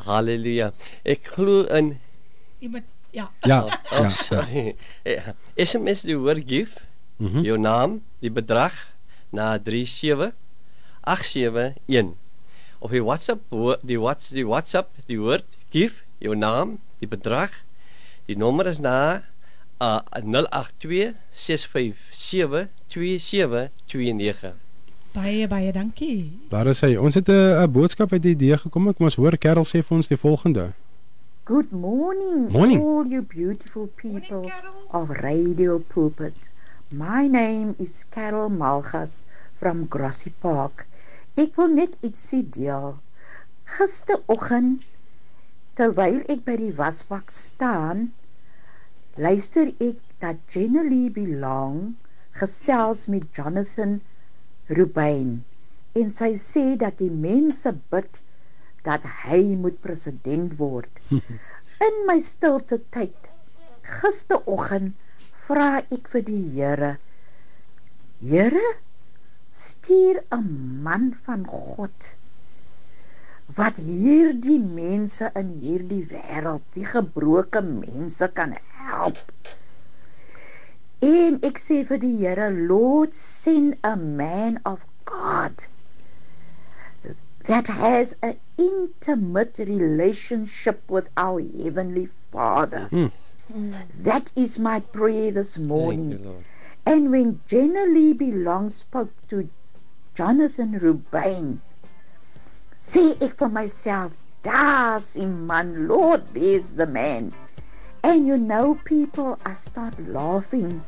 [0.09, 0.73] Halleluja.
[1.05, 1.99] Ek glo in
[2.61, 3.31] Iemand ja.
[3.47, 3.61] Ja,
[3.93, 4.09] Oh, ja.
[4.11, 4.75] sorry.
[5.05, 5.35] Ja.
[5.57, 6.71] SMS die woord give,
[7.21, 7.43] Mhm.
[7.45, 8.73] jou naam, die bedrag
[9.31, 12.15] na 37871.
[12.81, 13.41] Of die WhatsApp
[13.83, 17.51] die Whats die WhatsApp die woord give, jou naam, die bedrag.
[18.27, 19.23] Die nommer is na
[19.81, 24.55] uh 082 657 2729.
[25.15, 26.33] Baie baie dankie.
[26.51, 26.97] Daar is hy.
[26.97, 28.89] Ons het 'n 'n boodskap uit die idee gekom.
[28.89, 30.73] Ek mos hoor Karel sê vir ons die volgende.
[31.45, 32.81] Good morning, Morning.
[32.81, 34.51] all you beautiful people
[34.91, 36.53] of Radio Pulpit.
[36.91, 39.27] My name is Carol Malgas
[39.59, 40.87] from Grassy Park.
[41.37, 42.99] Ek wil net ietsie deel.
[43.65, 44.83] Gisteroggend
[45.79, 48.03] terwyl ek by die wasbak staan,
[49.27, 51.81] luister ek dat Jenny Belong
[52.41, 53.97] gesels met Jonathan
[54.79, 55.33] Rubin
[56.01, 58.23] en sy sê dat die mense bid
[58.87, 61.03] dat hy moet president word.
[61.87, 63.31] In my stilte tyd
[63.99, 64.95] gisteroggend
[65.45, 66.93] vra ek vir die Here:
[68.23, 68.67] Here,
[69.63, 70.47] stuur 'n
[70.87, 72.15] man van God
[73.57, 79.21] wat hierdie mense in hierdie wêreld, die gebroke mense kan help.
[81.05, 85.67] En ek sê vir die Here, Lord, send a man of God
[87.45, 92.89] that has an intimate relationship with our heavenly Father.
[92.89, 93.09] Hmm.
[94.01, 96.13] That is my prayer this morning.
[96.13, 96.45] you.
[96.87, 99.49] And when Jenna Lee Belong spoke to
[100.15, 101.61] Jonathan Rubin,
[102.85, 104.13] sê ek vir myself,
[104.45, 107.33] daar's die man, Lord, there's the man.
[108.03, 110.83] And you know, people, I start laughing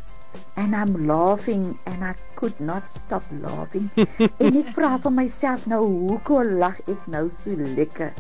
[0.57, 3.89] and I'm laughing and I could not stop laughing.
[4.45, 8.13] en ek vra vir myself nou hoekom lag ek nou so lekker?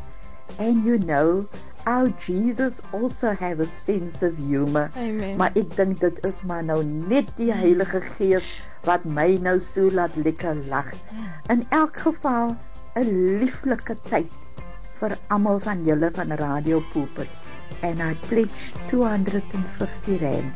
[0.58, 1.44] And you know,
[1.84, 4.88] our Jesus also have a sense of humor.
[4.96, 5.36] Amen.
[5.36, 8.54] Maar ek dink dit is maar nou net die Heilige Gees
[8.88, 10.88] wat my nou so laat lekker lag.
[11.52, 12.56] In elk geval
[12.96, 14.32] 'n lieflike tyd
[15.00, 17.28] vir almal van julle van Radio Pulpit.
[17.84, 20.52] And I pledge 250 rand.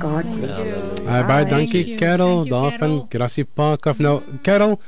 [0.00, 1.04] God bless you.
[1.04, 4.00] Uh, baie dankie Carol daar van Grassy Park af.
[4.00, 4.78] Nou Carol,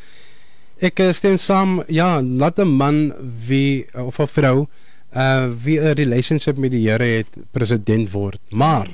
[0.81, 1.83] ek eh, stem saam.
[1.93, 3.13] Ja, laat 'n man
[3.47, 4.67] wie of 'n vrou
[5.15, 8.41] uh wie 'n relationship met die Here het president word.
[8.51, 8.89] Maar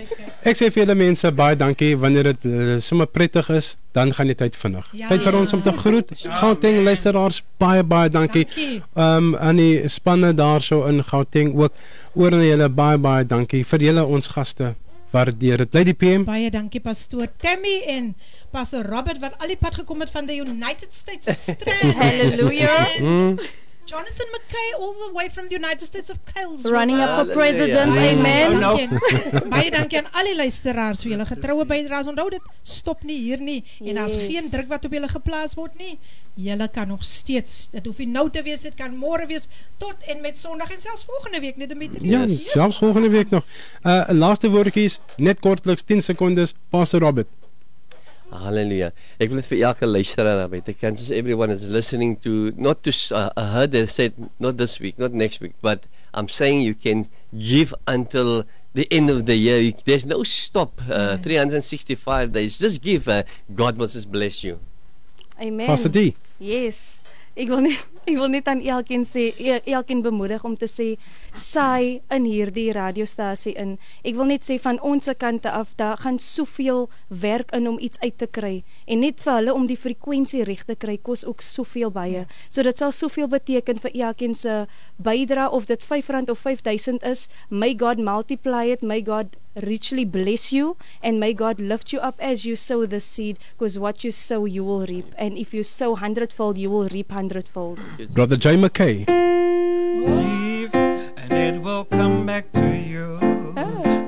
[0.46, 4.30] Ek sê vir julle mense baie dankie wanneer dit uh, sommer prettig is, dan gaan
[4.30, 4.86] die tyd vinnig.
[4.94, 5.10] Ja.
[5.10, 6.14] Tyd vir ons om te groet.
[6.38, 8.46] Gauteng luisteraars, baie baie dankie.
[8.54, 11.74] Ehm um, aan die spanne daarso in Gauteng ook.
[12.14, 14.76] Oor aan julle baie baie dankie vir julle ons gaste.
[15.10, 15.74] Waardeer dit.
[15.74, 16.26] Lady PM.
[16.28, 18.12] Baie dankie pastoor Tammy en
[18.54, 21.96] pastor Robert wat al die pad gekom het van the United States of Strand.
[22.02, 23.00] Hallelujah.
[23.02, 23.40] And
[23.88, 26.66] Jonathan McKay all the way from the United States of Kales.
[26.70, 27.96] Running up for president.
[27.96, 28.56] Amen.
[28.62, 29.40] Oh, no.
[29.48, 32.10] Baie dankie aan al die luisteraars vir julle getroue bydraes.
[32.12, 34.26] Onthou dit stop nie hier nie en daar's Yes.
[34.28, 35.94] geen druk wat op julle geplaas word nie.
[36.38, 39.48] Julle kan nog steeds, dit hoef nie nou te wees, dit kan môre wees
[39.82, 42.04] tot en met Sondag en selfs volgende week, net Dimitri.
[42.12, 43.42] Ja, selfs volgende week nog.
[43.82, 47.26] Uh laaste woordjies, net kortliks 10 sekondes, Pastor Robert.
[48.30, 48.92] Hallelujah.
[49.18, 52.82] Ek wil dit vir elke luisteraar daar buite kan since everyone is listening to not
[52.84, 56.28] to s- uh, I heard they said not this week, not next week, but I'm
[56.28, 58.44] saying you can give until
[58.74, 59.58] the end of the year.
[59.60, 60.80] You- There's no stop.
[60.90, 62.58] Uh, 365 days.
[62.58, 63.08] Just give.
[63.08, 63.22] Uh,
[63.54, 64.58] God must just bless you.
[65.40, 65.66] Amen.
[65.66, 66.14] Pastor D.
[66.38, 67.00] Yes.
[67.38, 70.86] Ek wil net ek wil net aan elkeen sê e- elkeen bemoedig om te sê
[71.36, 73.76] saai in hierdie radiostasie in.
[74.02, 77.76] Ek wil net sê van ons se kante af daar gaan soveel werk in om
[77.78, 81.26] iets uit te kry en net vir hulle om die frekwensie reg te kry kos
[81.28, 82.24] ook soveel baie.
[82.48, 84.64] So dit sal soveel beteken vir elkeen se
[84.96, 87.28] bydra of dit R5 of 5000 is.
[87.50, 88.82] May God multiply it.
[88.82, 93.00] May God richly bless you and may God lift you up as you sow the
[93.00, 96.88] seed because what you sow you will reap and if you sow hundredfold you will
[96.88, 97.78] reap hundredfold.
[98.06, 99.06] Brother J McKay.
[99.06, 103.18] Give and it will come back to you.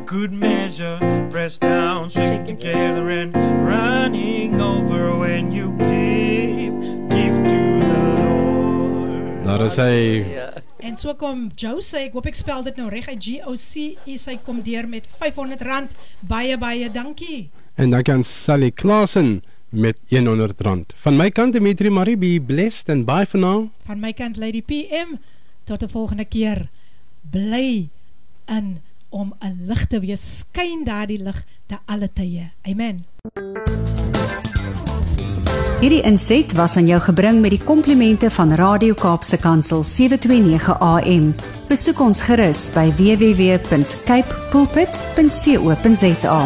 [0.07, 0.99] Good measure,
[1.31, 3.35] pressed down, shake together and
[3.67, 6.75] running over when you give,
[7.11, 9.45] give to the Lord.
[9.45, 10.25] Daar is hy.
[10.81, 13.55] En so kom Joe sê, ek hoop ek spel dit nou reg uit G O
[13.59, 15.95] C E sy kom deur met R500.
[16.27, 17.51] Baie baie dankie.
[17.75, 20.95] En dan kan Sally Klasen met R100.
[20.97, 23.69] Van my kant Dimitri Marie be blessed and bye for now.
[23.87, 25.19] Van my kant Lady PM
[25.65, 26.69] tot 'n volgende keer.
[27.31, 27.89] Bly
[28.47, 30.39] in om 'n lig te wees.
[30.39, 32.51] Skyn daardie lig te alle tye.
[32.63, 33.05] Amen.
[35.81, 41.35] Hierdie inset was aan jou gebring met die komplimente van Radio Kaapse Kansel 729 AM.
[41.69, 46.39] Besoek ons gerus by www.cape pulpit.co.za.